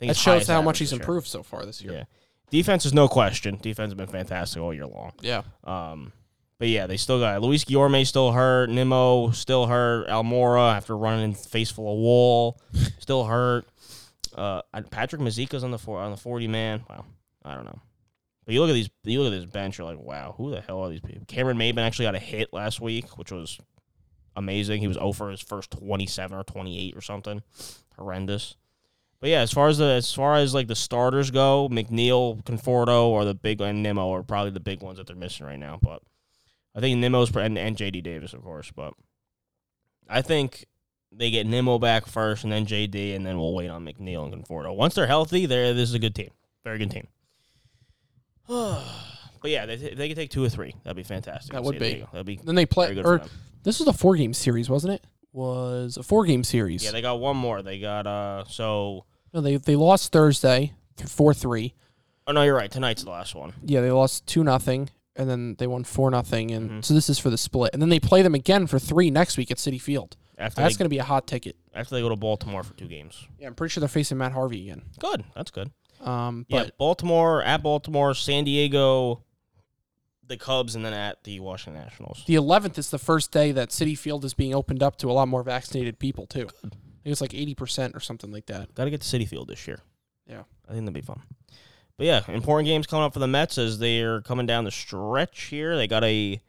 [0.01, 1.93] That shows how much he's improved so far this year.
[1.93, 2.05] Yeah.
[2.51, 3.59] Defense is no question.
[3.61, 5.13] Defense has been fantastic all year long.
[5.23, 5.43] Yeah.
[5.65, 6.13] Um,
[6.59, 11.25] but yeah, they still got Luis Guillorme still hurt, Nimmo still hurt, Almora after running
[11.25, 12.61] in face full of wall,
[12.99, 13.67] still hurt.
[14.35, 16.85] Uh, Patrick Mazika's on the four, on the forty man.
[16.89, 17.05] Wow,
[17.45, 17.81] I don't know.
[18.45, 20.61] But you look at these, you look at this bench, you're like, wow, who the
[20.61, 21.25] hell are these people?
[21.27, 23.59] Cameron Maben actually got a hit last week, which was
[24.37, 24.81] amazing.
[24.81, 27.43] He was over his first twenty seven or twenty eight or something,
[27.97, 28.57] horrendous.
[29.21, 33.07] But yeah, as far as the as far as like the starters go, McNeil, Conforto,
[33.07, 35.79] or the big and Nimmo are probably the big ones that they're missing right now.
[35.81, 36.03] But
[36.75, 38.71] I think Nimmo's and, and JD Davis, of course.
[38.75, 38.95] But
[40.09, 40.67] I think
[41.11, 44.45] they get Nimmo back first, and then JD, and then we'll wait on McNeil and
[44.45, 44.75] Conforto.
[44.75, 46.31] Once they're healthy, they're this is a good team,
[46.65, 47.07] very good team.
[48.47, 50.75] but yeah, they, they could take two or three.
[50.85, 51.53] That'd be fantastic.
[51.53, 52.05] That would be.
[52.13, 53.01] That'd be Then they play.
[53.03, 53.23] Or
[53.63, 55.05] this was a four game series, wasn't it?
[55.35, 56.85] Was a four game series.
[56.85, 57.61] Yeah, they got one more.
[57.61, 59.05] They got uh, so.
[59.33, 60.73] no, they they lost Thursday
[61.07, 61.75] four three.
[62.27, 62.71] Oh no, you're right.
[62.71, 63.53] Tonight's the last one.
[63.65, 66.85] Yeah, they lost two nothing, and then they won four nothing, and Mhm.
[66.85, 67.71] so this is for the split.
[67.73, 70.17] And then they play them again for three next week at City Field.
[70.39, 71.57] After That's going to be a hot ticket.
[71.75, 73.27] after they go to Baltimore for two games.
[73.39, 74.83] Yeah, I'm pretty sure they're facing Matt Harvey again.
[75.01, 75.25] Good.
[75.35, 75.71] That's good.
[76.01, 79.23] Um, Yeah, but Baltimore at Baltimore, San Diego,
[80.27, 82.25] the Cubs, and then at the Washington Nationals.
[82.27, 85.13] the 11th is the first day that City Field is being opened up to a
[85.13, 86.49] lot more vaccinated people too.
[86.65, 88.75] I think it's like 80 percent or something like that.
[88.75, 89.81] Got to get to City Field this year.
[90.27, 90.43] Yeah.
[90.69, 91.23] I think that'd be fun.
[91.97, 95.43] But yeah, important games coming up for the Mets as they're coming down the stretch
[95.45, 95.77] here.
[95.77, 96.41] They got a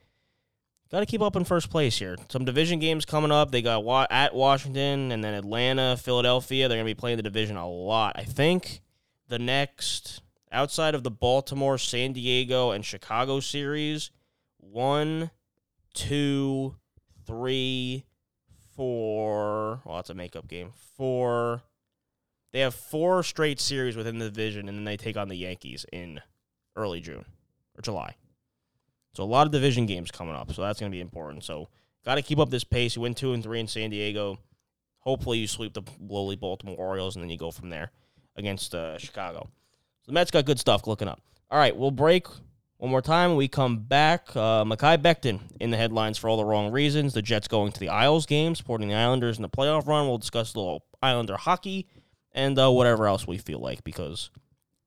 [0.92, 2.16] got to keep up in first place here.
[2.30, 3.52] Some division games coming up.
[3.52, 6.68] They got wa- at Washington and then Atlanta, Philadelphia.
[6.68, 8.14] They're gonna be playing the division a lot.
[8.18, 8.82] I think
[9.28, 10.22] the next
[10.56, 14.10] outside of the Baltimore, San Diego, and Chicago series,
[14.58, 15.30] one,
[15.94, 16.76] two,
[17.28, 18.06] three,
[18.76, 19.82] four.
[19.86, 20.72] Well, that's a makeup game.
[20.98, 21.62] Four.
[22.54, 25.86] They have four straight series within the division, and then they take on the Yankees
[25.92, 26.22] in
[26.76, 27.26] early June
[27.78, 28.16] or July.
[29.14, 30.52] So a lot of division games coming up.
[30.54, 31.44] So that's going to be important.
[31.44, 31.70] So
[32.06, 32.96] got to keep up this pace.
[32.96, 34.40] You win two and three in San Diego.
[35.00, 37.92] Hopefully you sweep the lowly Baltimore Orioles, and then you go from there
[38.38, 39.50] against uh, Chicago.
[40.06, 41.20] So the Mets got good stuff looking up.
[41.50, 42.28] All right, we'll break
[42.78, 43.36] one more time.
[43.36, 44.30] We come back.
[44.36, 47.16] Uh, Mekhi Becton in the headlines for all the wrong reasons.
[47.16, 50.08] The Jets going to the Isles game, supporting the Islanders in the playoff run.
[50.08, 51.88] We'll discuss a little Islander hockey
[52.34, 54.30] and uh, whatever else we feel like because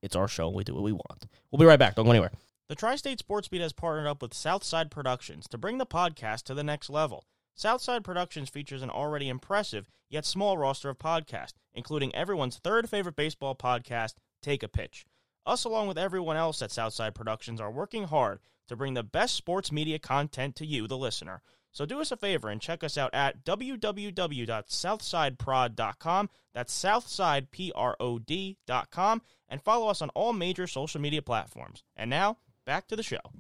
[0.03, 0.51] it's our show.
[0.51, 1.27] We do what we want.
[1.51, 1.97] We'll be right back.
[1.97, 2.31] Don't go anywhere.
[2.69, 6.45] The Tri State Sports Beat has partnered up with Southside Productions to bring the podcast
[6.45, 7.25] to the next level.
[7.57, 13.17] Southside Productions features an already impressive yet small roster of podcasts, including everyone's third favorite
[13.17, 15.07] baseball podcast, Take a Pitch.
[15.47, 19.35] Us, along with everyone else at Southside Productions, are working hard to bring the best
[19.35, 21.41] sports media content to you, the listener.
[21.73, 26.31] So do us a favor and check us out at www.southsideprod.com.
[26.55, 29.23] That's southsideprod.com.
[29.51, 31.83] And follow us on all major social media platforms.
[31.97, 32.37] And now,
[32.67, 33.17] back to the show.
[33.25, 33.33] All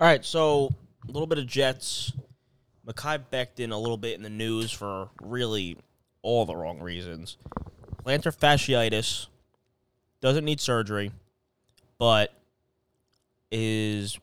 [0.00, 0.74] right, so
[1.08, 2.12] a little bit of Jets.
[2.86, 5.78] Mekhi Becton a little bit in the news for really
[6.20, 7.38] all the wrong reasons.
[8.04, 9.28] Plantar fasciitis
[10.24, 11.12] doesn't need surgery,
[11.98, 12.32] but
[13.50, 14.18] is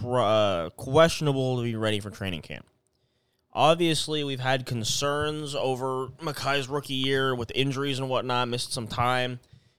[0.00, 2.66] pr- uh, questionable to be ready for training camp.
[3.52, 9.38] Obviously, we've had concerns over Mackay's rookie year with injuries and whatnot, missed some time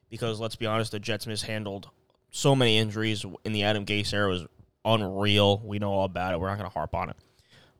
[0.09, 1.89] because let's be honest, the Jets mishandled
[2.31, 4.45] so many injuries in the Adam Gase era was
[4.85, 5.57] unreal.
[5.59, 6.39] We know all about it.
[6.39, 7.17] We're not going to harp on it.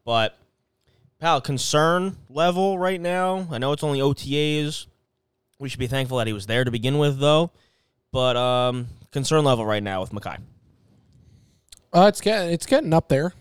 [0.04, 0.38] But
[1.22, 3.48] pal, concern level right now.
[3.50, 4.88] I know it's only OTAs.
[5.60, 7.52] We should be thankful that he was there to begin with, though.
[8.16, 10.38] But um, concern level right now with Mekhi.
[11.92, 13.34] Uh, it's getting it's getting up there.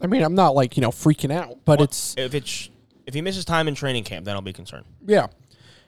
[0.00, 2.70] I mean, I'm not like you know freaking out, but it's if it's
[3.06, 4.86] if he misses time in training camp, then I'll be concerned.
[5.06, 5.26] yeah.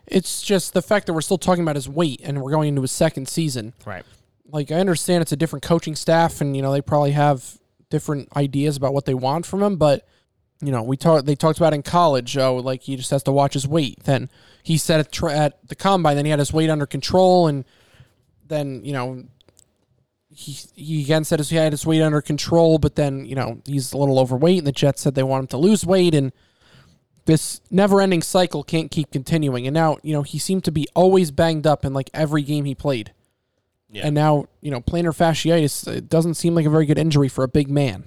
[0.07, 2.83] It's just the fact that we're still talking about his weight and we're going into
[2.83, 3.73] his second season.
[3.87, 4.05] Right.
[4.47, 7.57] Like I understand it's a different coaching staff and you know they probably have
[7.89, 10.07] different ideas about what they want from him, but
[10.61, 12.37] you know we talked they talked about in college.
[12.37, 14.05] Oh, like he just has to watch his weight.
[14.05, 14.29] Then
[14.63, 17.65] he said at, tra- at the combine, then he had his weight under control, and
[18.47, 19.25] then you know
[20.31, 23.93] he he again said he had his weight under control, but then you know he's
[23.93, 26.33] a little overweight, and the Jets said they want him to lose weight, and
[27.27, 29.67] this never-ending cycle can't keep continuing.
[29.67, 32.65] And now you know he seemed to be always banged up in like every game
[32.65, 33.13] he played,
[33.91, 34.07] Yeah.
[34.07, 37.45] and now you know plantar fasciitis it doesn't seem like a very good injury for
[37.45, 38.05] a big man.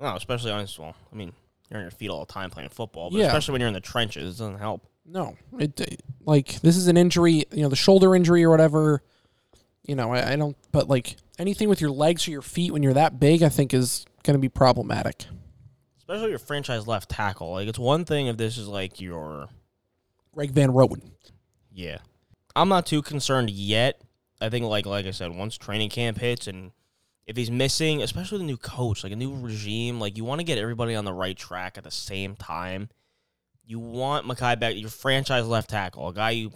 [0.00, 1.32] No, especially on his well, I mean,
[1.70, 3.26] you're on your feet all the time playing football, but Yeah.
[3.26, 4.82] especially when you're in the trenches, it doesn't help.
[5.04, 9.02] No, it it- like this is an injury, you know, the shoulder injury or whatever.
[9.84, 12.82] You know, I, I don't, but like anything with your legs or your feet when
[12.82, 15.26] you're that big, I think is going to be problematic.
[15.98, 17.52] Especially your franchise left tackle.
[17.52, 19.48] Like it's one thing if this is like your
[20.32, 21.12] Greg Van Roten.
[21.72, 21.98] Yeah.
[22.56, 24.00] I'm not too concerned yet.
[24.40, 26.72] I think like like I said, once training camp hits and
[27.26, 30.44] if he's missing, especially the new coach, like a new regime, like you want to
[30.44, 32.90] get everybody on the right track at the same time.
[33.66, 36.52] You want Makai back, your franchise left tackle, a guy you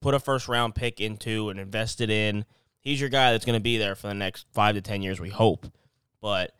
[0.00, 2.44] put a first round pick into and invested in.
[2.82, 5.20] He's your guy that's going to be there for the next five to ten years,
[5.20, 5.66] we hope.
[6.20, 6.52] But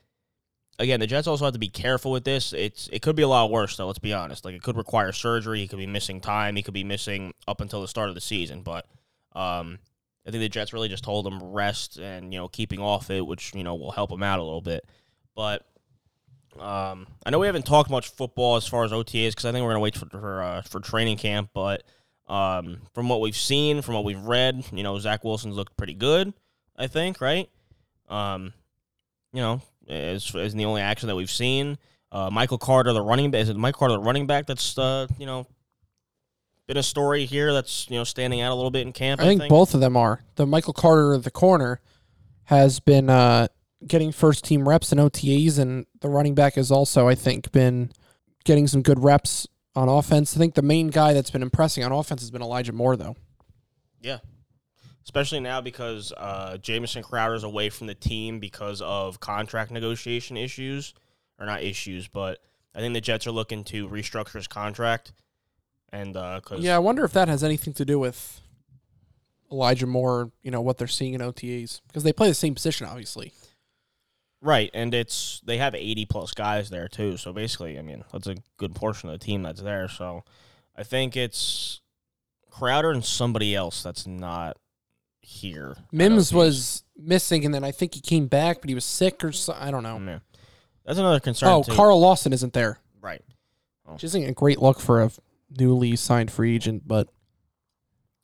[0.79, 2.53] again, the Jets also have to be careful with this.
[2.53, 3.87] It's it could be a lot worse though.
[3.87, 4.45] Let's be honest.
[4.45, 5.61] Like it could require surgery.
[5.61, 6.57] He could be missing time.
[6.57, 8.63] He could be missing up until the start of the season.
[8.63, 8.87] But
[9.35, 9.79] um,
[10.27, 13.27] I think the Jets really just told him rest and you know keeping off it,
[13.27, 14.85] which you know will help him out a little bit.
[15.35, 15.67] But
[16.59, 19.65] um, I know we haven't talked much football as far as OTAs because I think
[19.65, 21.51] we're gonna wait for for, uh, for training camp.
[21.55, 21.85] But
[22.29, 25.95] um, from what we've seen, from what we've read, you know Zach Wilson's looked pretty
[25.95, 26.33] good.
[26.77, 27.49] I think right.
[28.09, 28.53] Um,
[29.33, 31.79] you know, as as the only action that we've seen.
[32.11, 34.47] Uh, Michael Carter, the running back, is it Mike Carter, the running back?
[34.47, 35.47] That's uh, you know,
[36.67, 37.53] been a story here.
[37.53, 39.21] That's you know standing out a little bit in camp.
[39.21, 40.23] I think, both of them are.
[40.37, 41.81] The Michael Carter, the corner,
[42.45, 43.49] has been uh,
[43.87, 47.93] getting first team reps in OTAs, and the running back has also, I think, been
[48.45, 50.37] getting some good reps on offense.
[50.37, 53.17] I think the main guy that's been impressing on offense has been Elijah Moore, though.
[54.01, 54.19] Yeah.
[55.05, 60.95] Especially now because uh, Jamison is away from the team because of contract negotiation issues.
[61.39, 62.39] Or not issues, but
[62.73, 65.13] I think the Jets are looking to restructure his contract.
[65.91, 68.41] And because Yeah, I wonder if that has anything to do with
[69.51, 71.81] Elijah Moore, you know, what they're seeing in OTAs.
[71.89, 73.33] Because they play the same position, obviously.
[74.45, 77.17] Right, and it's they have eighty plus guys there too.
[77.17, 79.87] So basically, I mean, that's a good portion of the team that's there.
[79.89, 80.25] So
[80.77, 81.81] I think it's
[82.51, 84.57] Crowder and somebody else that's not
[85.21, 85.77] here.
[85.93, 89.31] Mims was missing, and then I think he came back, but he was sick or
[89.31, 89.99] so, I don't know.
[90.05, 90.19] Yeah.
[90.85, 91.49] That's another concern.
[91.49, 91.73] Oh, too.
[91.73, 93.23] Carl Lawson isn't there, Right.
[93.87, 93.93] Oh.
[93.93, 95.11] which isn't a great look for a
[95.57, 97.09] newly signed free agent, but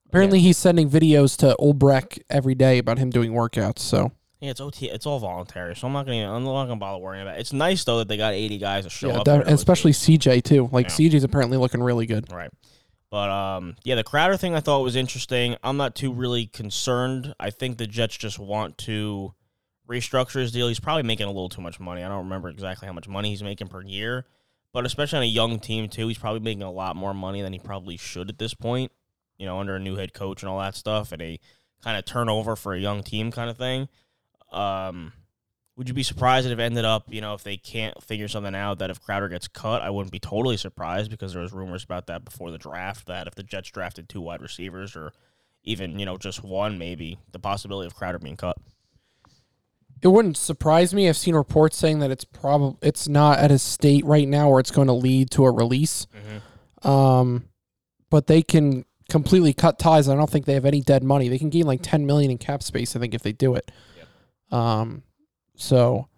[0.06, 3.78] apparently he's sending videos to Olbrecht every day about him doing workouts.
[3.78, 4.10] So
[4.40, 4.88] Yeah, it's OT.
[4.88, 6.32] It's all voluntary, so I'm not gonna.
[6.32, 7.36] I'm not gonna bother worrying about.
[7.38, 7.40] it.
[7.40, 9.92] It's nice though that they got 80 guys to show yeah, up, that- and especially
[9.92, 10.68] CJ too.
[10.70, 11.08] Like Yeah.
[11.10, 12.32] CJ's apparently looking really good.
[12.32, 12.50] Right.
[13.10, 15.56] But um, yeah, the Crowder thing I thought was interesting.
[15.64, 17.34] I'm not too really concerned.
[17.40, 19.34] I think the Jets just want to
[19.88, 20.68] restructure his deal.
[20.68, 22.04] He's probably making a little too much money.
[22.04, 24.26] I don't remember exactly how much money he's making per year,
[24.74, 27.52] but especially on a young team too, he's probably making a lot more money than
[27.54, 28.92] he probably should at this point.
[29.38, 31.40] You know, under a new head coach and all that stuff, and a
[31.82, 33.88] kind of turnover for a young team kind of thing.
[34.52, 35.12] Um,
[35.76, 38.54] would you be surprised if it ended up, you know, if they can't figure something
[38.54, 41.84] out that if Crowder gets cut, I wouldn't be totally surprised because there was rumors
[41.84, 45.12] about that before the draft that if the Jets drafted two wide receivers or
[45.62, 48.56] even, you know, just one maybe, the possibility of Crowder being cut.
[50.02, 51.08] It wouldn't surprise me.
[51.08, 54.60] I've seen reports saying that it's probably it's not at a state right now where
[54.60, 56.06] it's going to lead to a release.
[56.88, 57.44] Um,
[58.10, 60.08] but they can completely cut ties.
[60.08, 61.28] I don't think they have any dead money.
[61.28, 62.94] They can gain like ten million in cap space.
[62.94, 63.70] I think if they do it.
[64.50, 65.02] Um,
[65.56, 66.08] so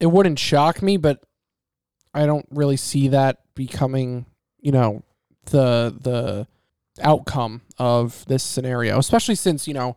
[0.00, 1.22] it wouldn't shock me, but
[2.14, 4.26] I don't really see that becoming,
[4.60, 5.02] you know,
[5.46, 6.46] the the
[7.00, 9.96] outcome of this scenario, especially since you know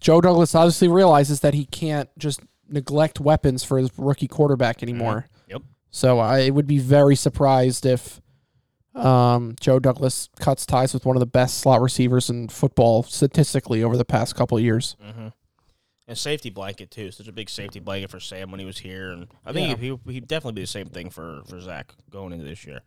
[0.00, 5.26] Joe Douglas obviously realizes that he can't just neglect weapons for his rookie quarterback anymore.
[5.48, 5.62] Yep.
[5.90, 8.20] So I would be very surprised if
[8.94, 13.82] um, Joe Douglas cuts ties with one of the best slot receivers in football statistically
[13.82, 14.96] over the past couple of years.
[15.04, 15.28] Mm-hmm.
[16.08, 17.10] And safety blanket too.
[17.10, 19.88] Such a big safety blanket for Sam when he was here, and I think he
[20.06, 22.80] he he'd definitely be the same thing for for Zach going into this year.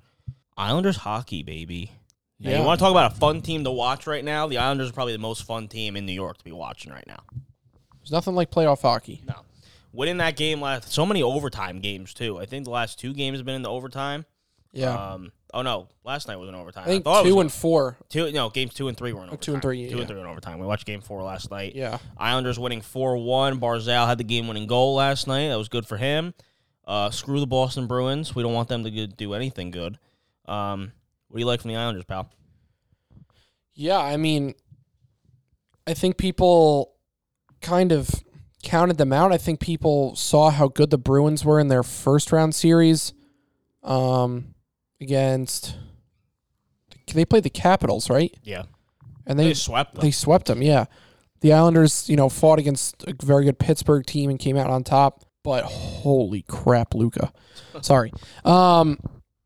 [0.55, 1.91] Islanders hockey, baby.
[2.37, 2.51] Yeah.
[2.51, 2.59] Yeah.
[2.59, 4.47] You want to talk about a fun team to watch right now?
[4.47, 7.03] The Islanders are probably the most fun team in New York to be watching right
[7.07, 7.19] now.
[7.97, 9.21] There's nothing like playoff hockey.
[9.27, 9.35] No.
[9.91, 12.39] Winning that game last so many overtime games too.
[12.39, 14.25] I think the last two games have been in the overtime.
[14.71, 14.93] Yeah.
[14.93, 16.83] Um oh no, last night was in overtime.
[16.83, 17.97] I think it two and four.
[18.09, 19.39] two no, games two and three were in overtime.
[19.39, 20.59] two and three, Two and three in overtime.
[20.59, 21.75] We watched game four last night.
[21.75, 21.97] Yeah.
[22.17, 23.59] Islanders winning 4 1.
[23.59, 25.49] Barzal had the game winning goal last night.
[25.49, 26.33] That was good for him.
[26.85, 28.33] Uh, screw the Boston Bruins.
[28.35, 29.99] We don't want them to do anything good.
[30.45, 30.91] Um,
[31.27, 32.29] what do you like from the Islanders, pal?
[33.73, 34.55] Yeah, I mean,
[35.85, 36.95] I think people
[37.61, 38.09] kind of
[38.63, 39.31] counted them out.
[39.31, 43.13] I think people saw how good the Bruins were in their first round series
[43.83, 44.53] um,
[45.01, 45.75] against.
[47.13, 48.35] They played the Capitals, right?
[48.43, 48.63] Yeah.
[49.25, 50.01] And They, they swept them.
[50.01, 50.61] they swept them.
[50.61, 50.85] Yeah,
[51.41, 54.83] the Islanders, you know, fought against a very good Pittsburgh team and came out on
[54.83, 55.23] top.
[55.43, 57.31] But holy crap, Luca!
[57.81, 58.11] Sorry.
[58.43, 58.99] Um,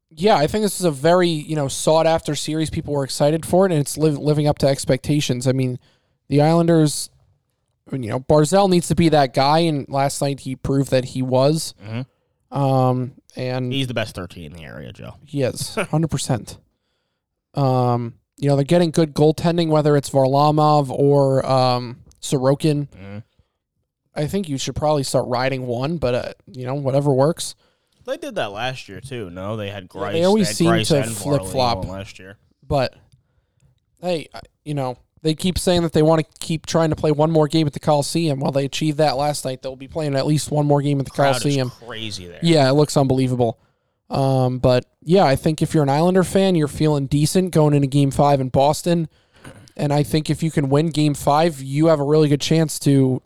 [0.09, 2.69] yeah, I think this is a very you know sought after series.
[2.69, 5.47] People were excited for it, and it's li- living up to expectations.
[5.47, 5.79] I mean,
[6.29, 7.09] the Islanders.
[7.91, 11.21] You know, Barzell needs to be that guy, and last night he proved that he
[11.21, 11.73] was.
[11.85, 12.05] Mhm.
[12.53, 15.15] Um, and He's the best 13 in the area, Joe.
[15.25, 16.57] he is hundred percent.
[17.55, 22.87] Um, you know they're getting good goaltending, whether it's Varlamov or um, Sorokin.
[22.89, 23.23] Mhm.
[24.15, 27.55] I think you should probably start riding one, but uh, you know whatever works.
[28.05, 29.29] They did that last year, too.
[29.29, 30.13] No, they had Grice.
[30.13, 31.85] they always seem Grice to flip-flop.
[31.85, 32.37] last year.
[32.67, 32.93] But
[34.01, 34.27] hey,
[34.65, 37.47] you know they keep saying that they want to keep trying to play one more
[37.47, 38.39] game at the Coliseum.
[38.41, 39.61] Well, they achieved that last night.
[39.61, 41.69] They'll be playing at least one more game at the Crowd Coliseum.
[41.69, 42.39] is crazy there.
[42.43, 43.57] Yeah, it looks unbelievable.
[44.09, 47.87] Um, but yeah, I think if you're an Islander fan, you're feeling decent going into
[47.87, 49.07] Game Five in Boston,
[49.77, 52.77] and I think if you can win Game Five, you have a really good chance
[52.79, 53.21] to,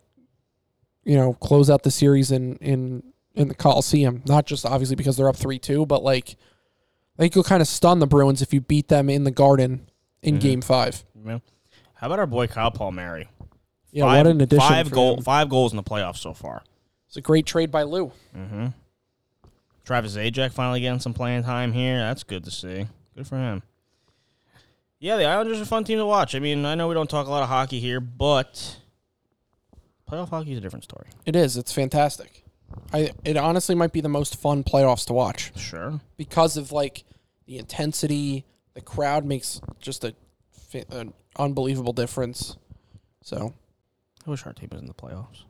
[1.03, 3.03] you know, close out the series in in
[3.33, 4.21] in the Coliseum.
[4.27, 6.37] Not just obviously because they're up three two, but like
[7.17, 9.89] I think you'll kind of stun the Bruins if you beat them in the Garden
[10.21, 11.03] in Game Five.
[11.25, 11.39] Yeah.
[11.99, 13.27] How about our boy Kyle Palmieri?
[13.91, 14.67] Yeah, five, what an addition!
[14.67, 15.23] Five goal, him.
[15.23, 16.63] five goals in the playoffs so far.
[17.07, 18.11] It's a great trade by Lou.
[18.35, 18.67] Mm-hmm.
[19.85, 21.97] Travis Zajac finally getting some playing time here.
[21.97, 22.87] That's good to see.
[23.15, 23.63] Good for him.
[24.99, 26.35] Yeah, the Islanders are a fun team to watch.
[26.35, 28.77] I mean, I know we don't talk a lot of hockey here, but
[30.09, 31.07] playoff hockey is a different story.
[31.25, 31.55] It is.
[31.55, 32.43] It's fantastic.
[32.91, 35.57] I it honestly might be the most fun playoffs to watch.
[35.57, 35.99] Sure.
[36.17, 37.05] because of like
[37.45, 40.13] the intensity, the crowd makes just a
[40.91, 42.57] an unbelievable difference.
[43.23, 43.53] So
[44.25, 45.43] I wish our team was in the playoffs.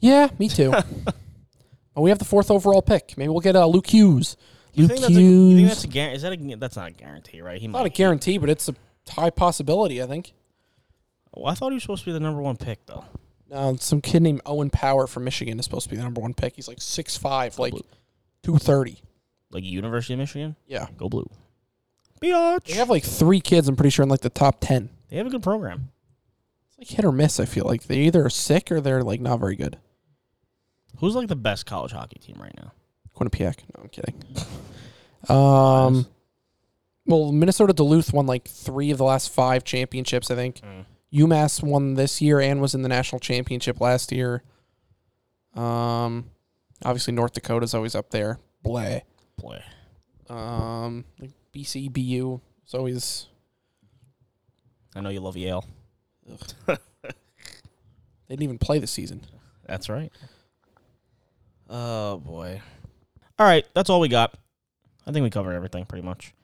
[0.00, 0.70] yeah, me too.
[1.04, 1.14] but
[2.00, 3.14] we have the fourth overall pick.
[3.16, 4.36] Maybe we'll get uh, Luke Hughes.
[4.74, 5.68] You Luke think that's a, you think Hughes.
[5.70, 6.16] that's a guarantee?
[6.16, 7.60] Is that a that's not a guarantee, right?
[7.60, 8.74] He not a guarantee, but it's a
[9.10, 10.02] high possibility.
[10.02, 10.32] I think.
[11.34, 13.04] Well, I thought he was supposed to be the number one pick, though.
[13.52, 16.34] Uh, some kid named Owen Power from Michigan is supposed to be the number one
[16.34, 16.56] pick.
[16.56, 17.74] He's like six five, like
[18.42, 19.00] two thirty.
[19.50, 21.28] Like University of Michigan, Yeah, go blue.
[22.20, 22.64] Biatch.
[22.64, 23.68] they have like three kids.
[23.68, 24.90] I'm pretty sure in like the top ten.
[25.08, 25.90] They have a good program.
[26.68, 27.40] It's like hit or miss.
[27.40, 29.78] I feel like they either are sick or they're like not very good.
[30.98, 32.72] Who's like the best college hockey team right now?
[33.16, 33.56] Quinnipiac.
[33.76, 34.22] No, I'm kidding.
[35.28, 36.06] Um,
[37.04, 40.30] well, Minnesota Duluth won like three of the last five championships.
[40.30, 40.84] I think Mm.
[41.12, 44.44] UMass won this year and was in the national championship last year.
[45.56, 46.30] Um,
[46.84, 48.38] obviously North Dakota's always up there.
[48.64, 49.02] Bleh.
[49.36, 49.62] Boy,
[50.30, 53.26] Um, like BC BU is always
[54.98, 55.64] I know you love Yale.
[56.66, 56.76] they
[58.28, 59.24] didn't even play this season.
[59.64, 60.10] That's right.
[61.70, 62.60] Oh boy.
[63.38, 64.34] All right, that's all we got.
[65.06, 66.34] I think we covered everything pretty much.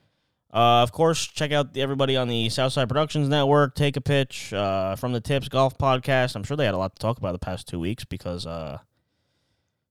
[0.53, 3.75] Uh, of course, check out the, everybody on the Southside Productions Network.
[3.75, 6.37] Take a pitch uh, from the Tips Golf Podcast.
[6.37, 8.79] I'm sure they had a lot to talk about the past two weeks because uh,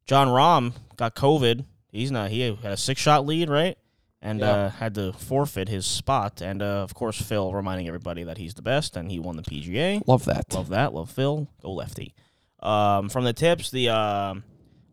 [0.06, 1.66] John Rahm got COVID.
[1.92, 2.30] He's not.
[2.30, 3.78] He had a six shot lead, right?
[4.26, 4.52] And Yeah.
[4.52, 6.42] uh, had to forfeit his spot.
[6.42, 9.44] And uh, of course, Phil reminding everybody that he's the best and he won the
[9.44, 10.02] PGA.
[10.08, 10.54] Love that.
[10.54, 10.94] Love that.
[10.94, 11.48] Love Phil.
[11.62, 12.16] Go lefty.
[12.62, 14.44] Um, from the tips, the um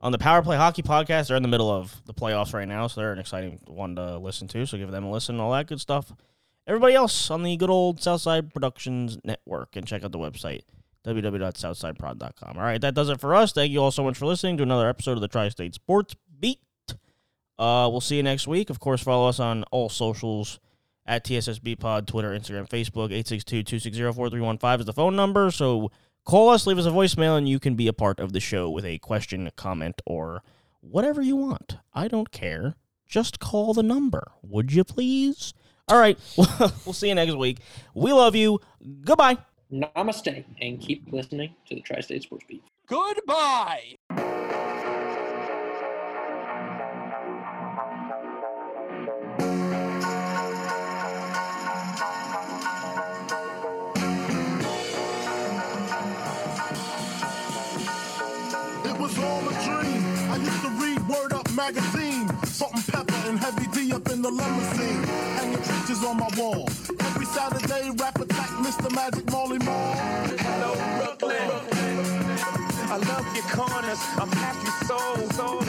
[0.03, 2.87] on the Power Play Hockey podcast, they're in the middle of the playoffs right now,
[2.89, 4.67] so they're an exciting one to listen to.
[4.67, 6.11] So give them a listen, and all that good stuff.
[6.67, 10.63] Everybody else on the good old Southside Productions Network, and check out the website
[11.07, 12.57] www.southsideprod.com.
[12.57, 13.53] All right, that does it for us.
[13.53, 16.59] Thank you all so much for listening to another episode of the Tri-State Sports Beat.
[17.61, 18.71] Uh, we'll see you next week.
[18.71, 20.59] Of course, follow us on all socials
[21.05, 23.11] at TSSB Pod, Twitter, Instagram, Facebook.
[23.11, 25.51] 862-260-4315 is the phone number.
[25.51, 25.91] So
[26.25, 28.71] call us, leave us a voicemail, and you can be a part of the show
[28.71, 30.43] with a question, a comment, or
[30.81, 31.77] whatever you want.
[31.93, 32.77] I don't care.
[33.07, 35.53] Just call the number, would you please?
[35.87, 37.59] All right, we'll see you next week.
[37.93, 38.61] We love you.
[39.03, 39.37] Goodbye.
[39.71, 42.63] Namaste, and keep listening to the Tri State Sports Beat.
[42.87, 43.97] Goodbye.
[61.73, 62.29] Magazine.
[62.45, 65.03] Salt and pepper and heavy D up in the limousine.
[65.39, 66.69] Hanging pictures on my wall.
[67.01, 68.93] Every Saturday, rap attack, Mr.
[68.95, 69.95] Magic Molly Mall.
[70.47, 71.51] Hello, Brooklyn.
[72.91, 74.01] I love your corners.
[74.19, 75.63] I'm half your soul.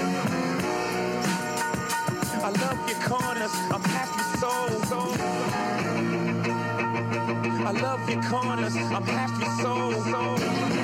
[2.44, 3.53] I love your corners.
[3.76, 3.84] I'm
[4.18, 5.14] your soul.
[7.68, 8.76] I love your corners.
[8.76, 9.06] I'm
[9.40, 9.94] your soul.
[10.11, 10.81] soul.